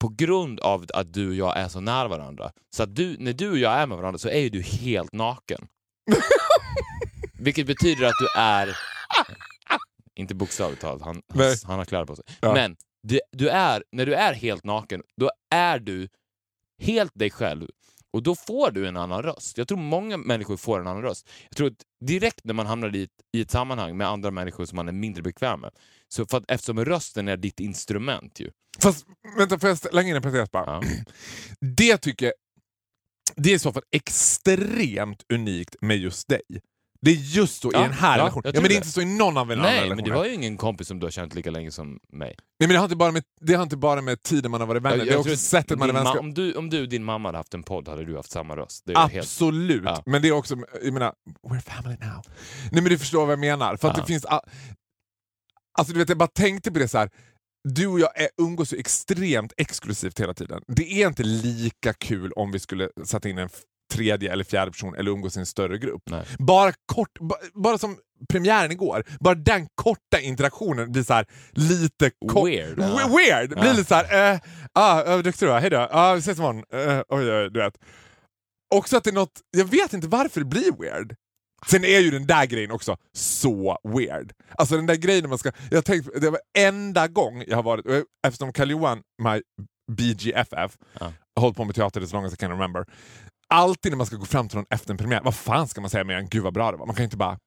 på 0.01 0.09
grund 0.09 0.59
av 0.59 0.85
att 0.93 1.13
du 1.13 1.29
och 1.29 1.35
jag 1.35 1.57
är 1.57 1.67
så 1.67 1.79
nära 1.79 2.07
varandra. 2.07 2.51
Så 2.75 2.83
att 2.83 2.95
du, 2.95 3.15
när 3.19 3.33
du 3.33 3.51
och 3.51 3.57
jag 3.57 3.73
är 3.73 3.87
med 3.87 3.97
varandra 3.97 4.17
så 4.17 4.29
är 4.29 4.39
ju 4.39 4.49
du 4.49 4.61
helt 4.61 5.13
naken. 5.13 5.67
Vilket 7.39 7.67
betyder 7.67 8.05
att 8.05 8.13
du 8.19 8.39
är... 8.39 8.77
Inte 10.15 10.35
bokstavligt 10.35 10.81
talat, 10.81 11.01
han, 11.01 11.21
han, 11.33 11.55
han 11.65 11.77
har 11.77 11.85
kläder 11.85 12.05
på 12.05 12.15
sig. 12.15 12.25
Ja. 12.39 12.53
Men 12.53 12.75
du, 13.03 13.19
du 13.31 13.49
är, 13.49 13.83
när 13.91 14.05
du 14.05 14.15
är 14.15 14.33
helt 14.33 14.63
naken, 14.63 15.03
då 15.17 15.31
är 15.49 15.79
du 15.79 16.07
helt 16.79 17.11
dig 17.15 17.29
själv. 17.29 17.67
Och 18.11 18.23
då 18.23 18.35
får 18.35 18.71
du 18.71 18.87
en 18.87 18.97
annan 18.97 19.23
röst. 19.23 19.57
Jag 19.57 19.67
tror 19.67 19.77
många 19.77 20.17
människor 20.17 20.57
får 20.57 20.79
en 20.79 20.87
annan 20.87 21.01
röst. 21.01 21.29
Jag 21.49 21.57
tror 21.57 21.67
att 21.67 21.83
direkt 22.01 22.43
när 22.43 22.53
man 22.53 22.65
hamnar 22.65 22.95
i 22.95 23.03
ett, 23.03 23.09
i 23.37 23.41
ett 23.41 23.51
sammanhang 23.51 23.97
med 23.97 24.07
andra 24.07 24.31
människor 24.31 24.65
som 24.65 24.75
man 24.75 24.87
är 24.87 24.91
mindre 24.91 25.23
bekväm 25.23 25.61
med, 25.61 25.71
så 26.07 26.25
för 26.25 26.37
att, 26.37 26.51
eftersom 26.51 26.85
rösten 26.85 27.27
är 27.27 27.37
ditt 27.37 27.59
instrument 27.59 28.39
ju. 28.39 28.51
Fast 28.81 29.05
vänta, 29.37 29.59
får 29.59 29.69
jag 29.69 29.77
slänga 29.77 30.09
in 30.09 30.15
en 30.15 30.21
parentes 30.21 30.51
bara? 30.51 30.65
Ja. 30.65 30.81
Det 31.59 31.97
tycker 31.97 32.25
jag 32.25 32.33
det 33.35 33.51
är 33.51 33.55
i 33.55 33.59
så 33.59 33.73
fall 33.73 33.83
extremt 33.91 35.25
unikt 35.33 35.75
med 35.81 35.97
just 35.97 36.27
dig. 36.27 36.41
Det 37.05 37.11
är 37.11 37.15
just 37.15 37.61
så 37.61 37.71
Ja, 37.73 37.79
i 37.79 37.83
den 37.83 37.91
här 37.93 38.17
ja, 38.17 38.23
relationen. 38.23 38.41
jag 38.45 38.55
Ja, 38.55 38.61
men 38.61 38.69
det 38.69 38.73
är 38.73 38.77
inte 38.77 38.87
så 38.89 39.01
i 39.01 39.05
någon 39.05 39.37
av 39.37 39.47
mina 39.47 39.61
Nej, 39.61 39.89
men 39.89 40.03
det 40.03 40.11
var 40.11 40.25
ju 40.25 40.33
ingen 40.33 40.57
kompis 40.57 40.87
som 40.87 40.99
du 40.99 41.05
har 41.05 41.11
känt 41.11 41.35
lika 41.35 41.51
länge 41.51 41.71
som 41.71 41.99
mig. 42.13 42.35
Nej, 42.37 42.37
men 42.59 42.69
det 42.69 42.75
har, 42.75 42.83
inte 42.83 42.95
bara 42.95 43.11
med, 43.11 43.23
det 43.41 43.53
har 43.53 43.63
inte 43.63 43.77
bara 43.77 44.01
med 44.01 44.23
tiden 44.23 44.51
man 44.51 44.61
har 44.61 44.67
varit 44.67 44.81
vänner, 44.83 44.97
Jag- 44.97 45.05
det 45.07 45.09
är 45.09 45.13
jag 45.13 45.19
också 45.21 45.35
sättet 45.37 45.79
man 45.79 45.89
är 45.89 45.93
vänskap. 45.93 46.19
om, 46.19 46.33
du, 46.33 46.53
om 46.53 46.69
du 46.69 46.81
och 46.81 46.89
din 46.89 47.03
mamma 47.03 47.27
hade 47.29 47.37
haft 47.37 47.53
en 47.53 47.63
podd 47.63 47.87
hade 47.87 48.05
du 48.05 48.15
haft 48.15 48.31
samma 48.31 48.55
röst. 48.57 48.83
Helt... 48.87 49.15
Absolut, 49.17 49.81
Ja. 49.85 50.03
men 50.05 50.21
det 50.21 50.27
är 50.27 50.31
också, 50.31 50.55
jag 50.83 50.93
menar, 50.93 51.13
we're 51.47 51.61
family 51.61 51.97
now. 52.01 52.21
Nej 52.71 52.81
men 52.81 52.83
du 52.83 52.97
förstår 52.97 53.25
vad 53.25 53.31
jag 53.31 53.39
menar. 53.39 53.77
För 53.77 53.93
det 53.93 54.05
finns... 54.05 54.25
a- 54.25 54.41
Alltså 55.79 55.93
du 55.93 55.99
vet, 55.99 56.09
jag 56.09 56.17
bara 56.17 56.27
tänkte 56.29 56.71
på 56.71 56.79
det 56.79 56.87
så 56.87 56.97
här. 56.97 57.09
Du 57.69 57.87
och 57.87 57.99
jag 57.99 58.21
är, 58.21 58.29
umgås 58.41 58.73
ju 58.73 58.77
extremt 58.77 59.53
exklusivt 59.57 60.19
hela 60.19 60.33
tiden. 60.33 60.61
Det 60.67 60.91
är 61.03 61.07
inte 61.07 61.23
lika 61.23 61.93
kul 61.93 62.31
om 62.31 62.51
vi 62.51 62.59
skulle 62.59 62.89
sätta 63.05 63.29
in 63.29 63.37
en 63.37 63.49
tredje 63.91 64.31
eller 64.33 64.43
fjärde 64.43 64.71
person 64.71 64.95
eller 64.95 65.11
umgås 65.11 65.37
i 65.37 65.39
en 65.39 65.45
större 65.45 65.77
grupp. 65.77 66.01
Nej. 66.09 66.25
Bara 66.39 66.73
kort, 66.93 67.19
ba, 67.19 67.35
bara 67.53 67.77
som 67.77 67.97
premiären 68.29 68.71
igår, 68.71 69.03
bara 69.19 69.35
den 69.35 69.67
korta 69.75 70.19
interaktionen 70.19 70.91
blir 70.91 71.03
så 71.03 71.13
här 71.13 71.25
lite 71.51 72.11
Weird, 72.45 72.77
We- 72.79 72.99
ja. 72.99 73.07
weird. 73.17 73.49
Blir 73.49 73.65
Ja. 73.65 73.71
lite 73.73 73.83
så 73.89 73.95
här, 73.95 74.33
eh, 74.33 74.39
ah, 74.73 75.15
uh, 75.15 75.21
duktig 75.23 75.47
du 75.47 75.51
var, 75.51 75.59
hejdå, 75.59 75.87
ah, 75.91 76.13
vi 76.13 76.19
ses 76.19 76.37
imorgon. 76.37 76.57
Uh, 76.73 77.01
oj, 77.09 77.31
oj, 77.31 77.49
du 77.51 77.59
vet. 77.59 77.73
Också 78.75 78.97
att 78.97 79.03
det 79.03 79.09
är 79.09 79.13
något, 79.13 79.41
jag 79.57 79.65
vet 79.65 79.93
inte 79.93 80.07
varför 80.07 80.39
det 80.39 80.45
blir 80.45 80.71
weird. 80.81 81.15
Sen 81.67 81.85
är 81.85 81.99
ju 81.99 82.11
den 82.11 82.27
där 82.27 82.45
grejen 82.45 82.71
också 82.71 82.97
så 83.17 83.77
weird. 83.83 84.31
Alltså 84.57 84.75
den 84.75 84.85
där 84.85 84.95
grejen 84.95 85.29
man 85.29 85.37
ska... 85.37 85.51
Jag 85.71 85.85
tänkte, 85.85 86.19
det 86.19 86.29
var 86.29 86.39
enda 86.57 87.07
gång 87.07 87.43
jag 87.47 87.55
har 87.55 87.63
varit... 87.63 87.85
Eftersom 88.27 88.53
Karl-Johan, 88.53 89.01
my 89.23 89.41
BGFF, 89.91 90.77
Ja. 90.99 91.13
har 91.35 91.41
hållit 91.41 91.57
på 91.57 91.65
med 91.65 91.75
teater 91.75 92.01
as 92.01 92.13
long 92.13 92.25
as 92.25 92.33
I 92.33 92.37
can 92.37 92.51
remember. 92.51 92.85
Alltid 93.51 93.91
när 93.91 93.97
man 93.97 94.05
ska 94.05 94.15
gå 94.15 94.25
fram 94.25 94.49
till 94.49 94.57
någon 94.57 94.65
efter 94.69 94.91
en 94.91 94.97
premiär, 94.97 95.21
vad 95.23 95.35
fan 95.35 95.67
ska 95.67 95.81
man 95.81 95.89
säga 95.89 96.03
mer 96.03 96.15
än 96.15 96.29
gud 96.29 96.43
vad 96.43 96.53
bra 96.53 96.71
det 96.71 96.77
var? 96.77 96.85
Man 96.85 96.95
kan 96.95 97.03
ju 97.03 97.05
inte 97.05 97.17
bara... 97.17 97.39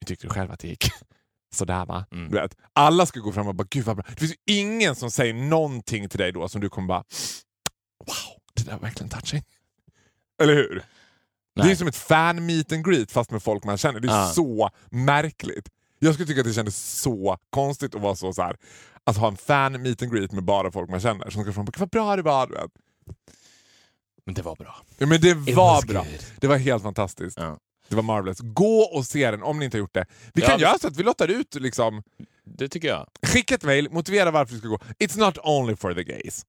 Hur 0.00 0.06
tyckte 0.06 0.26
du 0.26 0.30
själv 0.30 0.50
att 0.52 0.60
det 0.60 0.68
gick? 0.68 0.84
Sådär 1.54 1.86
va? 1.86 2.06
Mm. 2.12 2.28
Du 2.30 2.36
vet, 2.36 2.56
alla 2.72 3.06
ska 3.06 3.20
gå 3.20 3.32
fram 3.32 3.48
och 3.48 3.54
bara 3.54 3.66
gud 3.70 3.84
vad 3.84 3.96
bra. 3.96 4.04
Det 4.08 4.16
finns 4.20 4.32
ju 4.32 4.54
ingen 4.54 4.94
som 4.94 5.10
säger 5.10 5.34
någonting 5.34 6.08
till 6.08 6.18
dig 6.18 6.32
då 6.32 6.48
som 6.48 6.60
du 6.60 6.68
kommer 6.68 6.88
bara 6.88 7.04
wow, 8.06 8.14
det 8.54 8.62
där 8.62 8.72
var 8.72 8.78
verkligen 8.80 9.10
touching. 9.10 9.42
Eller 10.42 10.54
hur? 10.54 10.84
Det 11.54 11.60
är 11.62 11.66
Nej. 11.66 11.76
som 11.76 11.88
ett 11.88 11.96
fan 11.96 12.46
meet 12.46 12.72
and 12.72 12.84
greet 12.86 13.12
fast 13.12 13.30
med 13.30 13.42
folk 13.42 13.64
man 13.64 13.78
känner. 13.78 14.00
Det 14.00 14.08
är 14.08 14.20
Ja. 14.20 14.32
så 14.34 14.70
märkligt. 14.90 15.68
Jag 15.98 16.14
skulle 16.14 16.26
tycka 16.26 16.40
att 16.40 16.46
det 16.46 16.52
kändes 16.52 17.00
så 17.00 17.38
konstigt 17.50 17.94
att 17.94 18.00
vara 18.00 18.16
så, 18.16 18.32
så 18.32 18.42
här, 18.42 18.56
att 19.04 19.16
ha 19.16 19.28
en 19.28 19.36
fan 19.36 19.82
meet 19.82 20.02
and 20.02 20.12
greet 20.12 20.32
med 20.32 20.44
bara 20.44 20.72
folk 20.72 20.90
man 20.90 21.00
känner. 21.00 21.30
Som 21.30 21.42
ska 21.42 21.52
fram 21.52 21.66
och 21.66 21.72
bara, 21.72 21.78
vad 21.80 21.90
bra 21.90 22.16
det 22.16 22.22
var. 22.22 22.46
Du 22.46 22.54
vet. 22.54 22.70
Men 24.26 24.34
det 24.34 24.42
var 24.42 24.56
bra. 24.56 24.76
Ja, 24.98 25.06
men 25.06 25.20
det 25.20 25.28
It 25.30 25.54
var 25.56 25.74
was 25.74 25.84
bra. 25.86 26.02
good. 26.02 26.18
Det 26.40 26.46
var 26.46 26.56
helt 26.56 26.82
fantastiskt. 26.82 27.38
Ja. 27.38 27.58
Det 27.88 27.96
var 27.96 28.02
marvelous. 28.02 28.38
Gå 28.40 28.80
och 28.80 29.06
se 29.06 29.30
den 29.30 29.42
om 29.42 29.58
ni 29.58 29.64
inte 29.64 29.76
har 29.76 29.80
gjort 29.80 29.94
det. 29.94 30.04
Vi 30.34 30.42
Ja, 30.42 30.48
kan 30.48 30.58
göra 30.60 30.78
så 30.78 30.88
att 30.88 30.96
vi 30.96 31.02
lottar 31.02 31.28
ut 31.28 31.54
liksom, 31.54 32.02
Det 32.44 32.68
tycker 32.68 32.88
jag. 32.88 33.06
Skicka 33.26 33.54
ett 33.54 33.64
mail, 33.64 33.88
motivera 33.90 34.30
varför 34.30 34.52
du 34.54 34.58
ska 34.58 34.68
gå. 34.68 34.78
It's 34.98 35.18
not 35.18 35.38
only 35.42 35.76
for 35.76 35.94
the 35.94 36.04
gays. 36.04 36.42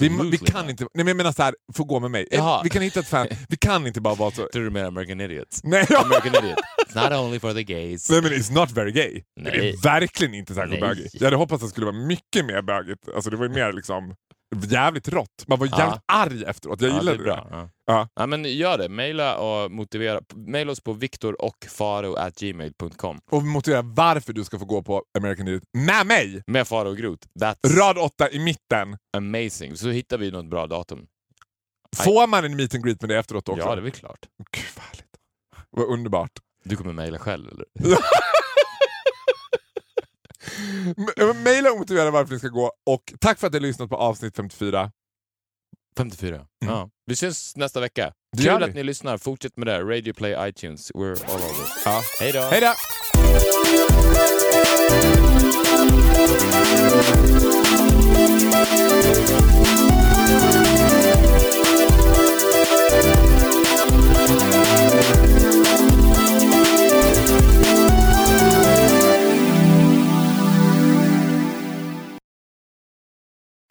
Vi, 0.00 0.08
vi 0.30 0.38
kan 0.38 0.70
inte... 0.70 0.82
Nej, 0.84 0.90
men 0.94 1.08
jag 1.08 1.16
menar 1.16 1.32
så 1.32 1.42
här, 1.42 1.54
få 1.74 1.84
gå 1.84 2.00
med 2.00 2.10
mig. 2.10 2.28
Jaha. 2.30 2.60
Vi 2.64 2.70
kan 2.70 2.82
hitta 2.82 3.00
ett 3.00 3.08
fan. 3.08 3.26
Vi 3.48 3.56
kan 3.56 3.86
inte 3.86 4.00
bara 4.00 4.14
vara 4.14 4.30
så... 4.30 4.46
Tror 4.52 4.64
du 4.64 4.70
menar 4.70 4.88
American 4.88 5.20
Idiots? 5.20 5.60
Nej. 5.64 5.86
American 6.04 6.44
Idiot. 6.44 6.58
It's 6.88 7.10
not 7.10 7.20
only 7.20 7.40
for 7.40 7.52
the 7.54 7.64
gays. 7.64 8.10
Nej 8.10 8.22
men 8.22 8.32
it's 8.32 8.52
not 8.52 8.70
very 8.70 8.92
gay. 8.92 9.22
Det 9.36 9.42
Nej. 9.42 9.68
är 9.70 9.82
verkligen 9.82 10.34
inte 10.34 10.54
särskilt 10.54 10.80
Nej. 10.80 10.88
bögigt. 10.94 11.14
Jag 11.14 11.24
hade 11.24 11.36
hoppats 11.36 11.62
att 11.62 11.68
det 11.68 11.70
skulle 11.70 11.86
vara 11.86 11.96
mycket 11.96 12.44
mer 12.44 12.62
bögigt. 12.62 13.08
Alltså 13.14 13.30
det 13.30 13.36
var 13.36 13.44
ju 13.46 13.52
mer 13.52 13.72
liksom 13.72 14.14
jävligt 14.64 15.08
rått. 15.08 15.44
Man 15.48 15.58
var 15.58 15.66
Ja. 15.72 15.78
jävligt 15.78 16.00
arg 16.06 16.44
efteråt. 16.44 16.80
Jag 16.80 16.90
Ja, 16.90 16.94
gillade 16.98 17.16
det. 17.18 17.22
det. 17.24 17.28
Bra. 17.28 17.48
Ja. 17.50 17.68
Ja. 17.86 18.08
Ja, 18.14 18.26
men 18.26 18.44
gör 18.44 18.78
det. 18.78 18.88
Maila 18.88 19.36
och 19.38 19.70
motivera. 19.70 20.20
Maila 20.34 20.72
oss 20.72 20.80
på 20.80 20.92
viktorochfaro.gmail.com 20.92 23.18
Och 23.30 23.42
motivera 23.42 23.82
varför 23.82 24.32
du 24.32 24.44
ska 24.44 24.58
få 24.58 24.64
gå 24.64 24.82
på 24.82 25.02
American 25.18 25.48
Idiot 25.48 25.62
med 25.78 26.06
mig. 26.06 26.42
med 26.46 26.68
Faro 26.68 26.88
och 26.88 26.96
Groth. 26.96 27.26
That's 27.40 27.76
Rad 27.78 27.98
åtta 27.98 28.30
i 28.30 28.38
mitten. 28.38 28.96
amazing. 29.16 29.76
Så 29.76 29.88
hittar 29.88 30.18
vi 30.18 30.30
något 30.30 30.50
bra 30.50 30.66
datum. 30.66 31.06
Får 31.96 32.26
man 32.26 32.44
en 32.44 32.56
meet 32.56 32.74
and 32.74 32.84
greet 32.84 33.00
med 33.00 33.10
det 33.10 33.18
efteråt 33.18 33.48
också? 33.48 33.64
Ja, 33.66 33.74
det 33.74 33.80
är 33.80 33.82
väl 33.82 33.92
klart. 33.92 34.18
Gud 34.50 34.64
vad 34.76 34.84
härligt. 34.84 35.06
Vad 35.70 35.86
underbart. 35.88 36.30
Du 36.64 36.76
kommer 36.76 36.92
mejla 36.92 37.18
själv 37.18 37.48
eller? 37.48 37.64
Maila 41.44 41.72
och 41.72 41.78
motivera 41.78 42.10
varför 42.10 42.32
ni 42.32 42.38
ska 42.38 42.48
gå. 42.48 42.72
Och 42.86 43.12
tack 43.20 43.38
för 43.38 43.46
att 43.46 43.52
ni 43.52 43.58
har 43.58 43.62
lyssnat 43.66 43.90
på 43.90 43.96
avsnitt 43.96 44.36
54. 44.36 44.90
54. 45.96 46.46
Ja. 46.66 46.90
Vi 47.06 47.12
ses 47.12 47.56
nästa 47.56 47.80
vecka. 47.80 48.02
Mm. 48.02 48.14
Det 48.32 48.42
Kul 48.42 48.62
att 48.62 48.74
ni 48.74 48.82
lyssnar. 48.82 49.18
Fortsätt 49.18 49.56
med 49.56 49.66
det. 49.66 49.80
Radio 49.82 50.12
Play, 50.12 50.48
iTunes. 50.48 50.92
We're 50.92 51.24
all 51.24 51.36
over. 51.36 51.66
Ja. 51.84 52.02
Hej 52.20 52.32
då! 52.32 52.40
Hej 52.40 52.60
då! 52.60 52.74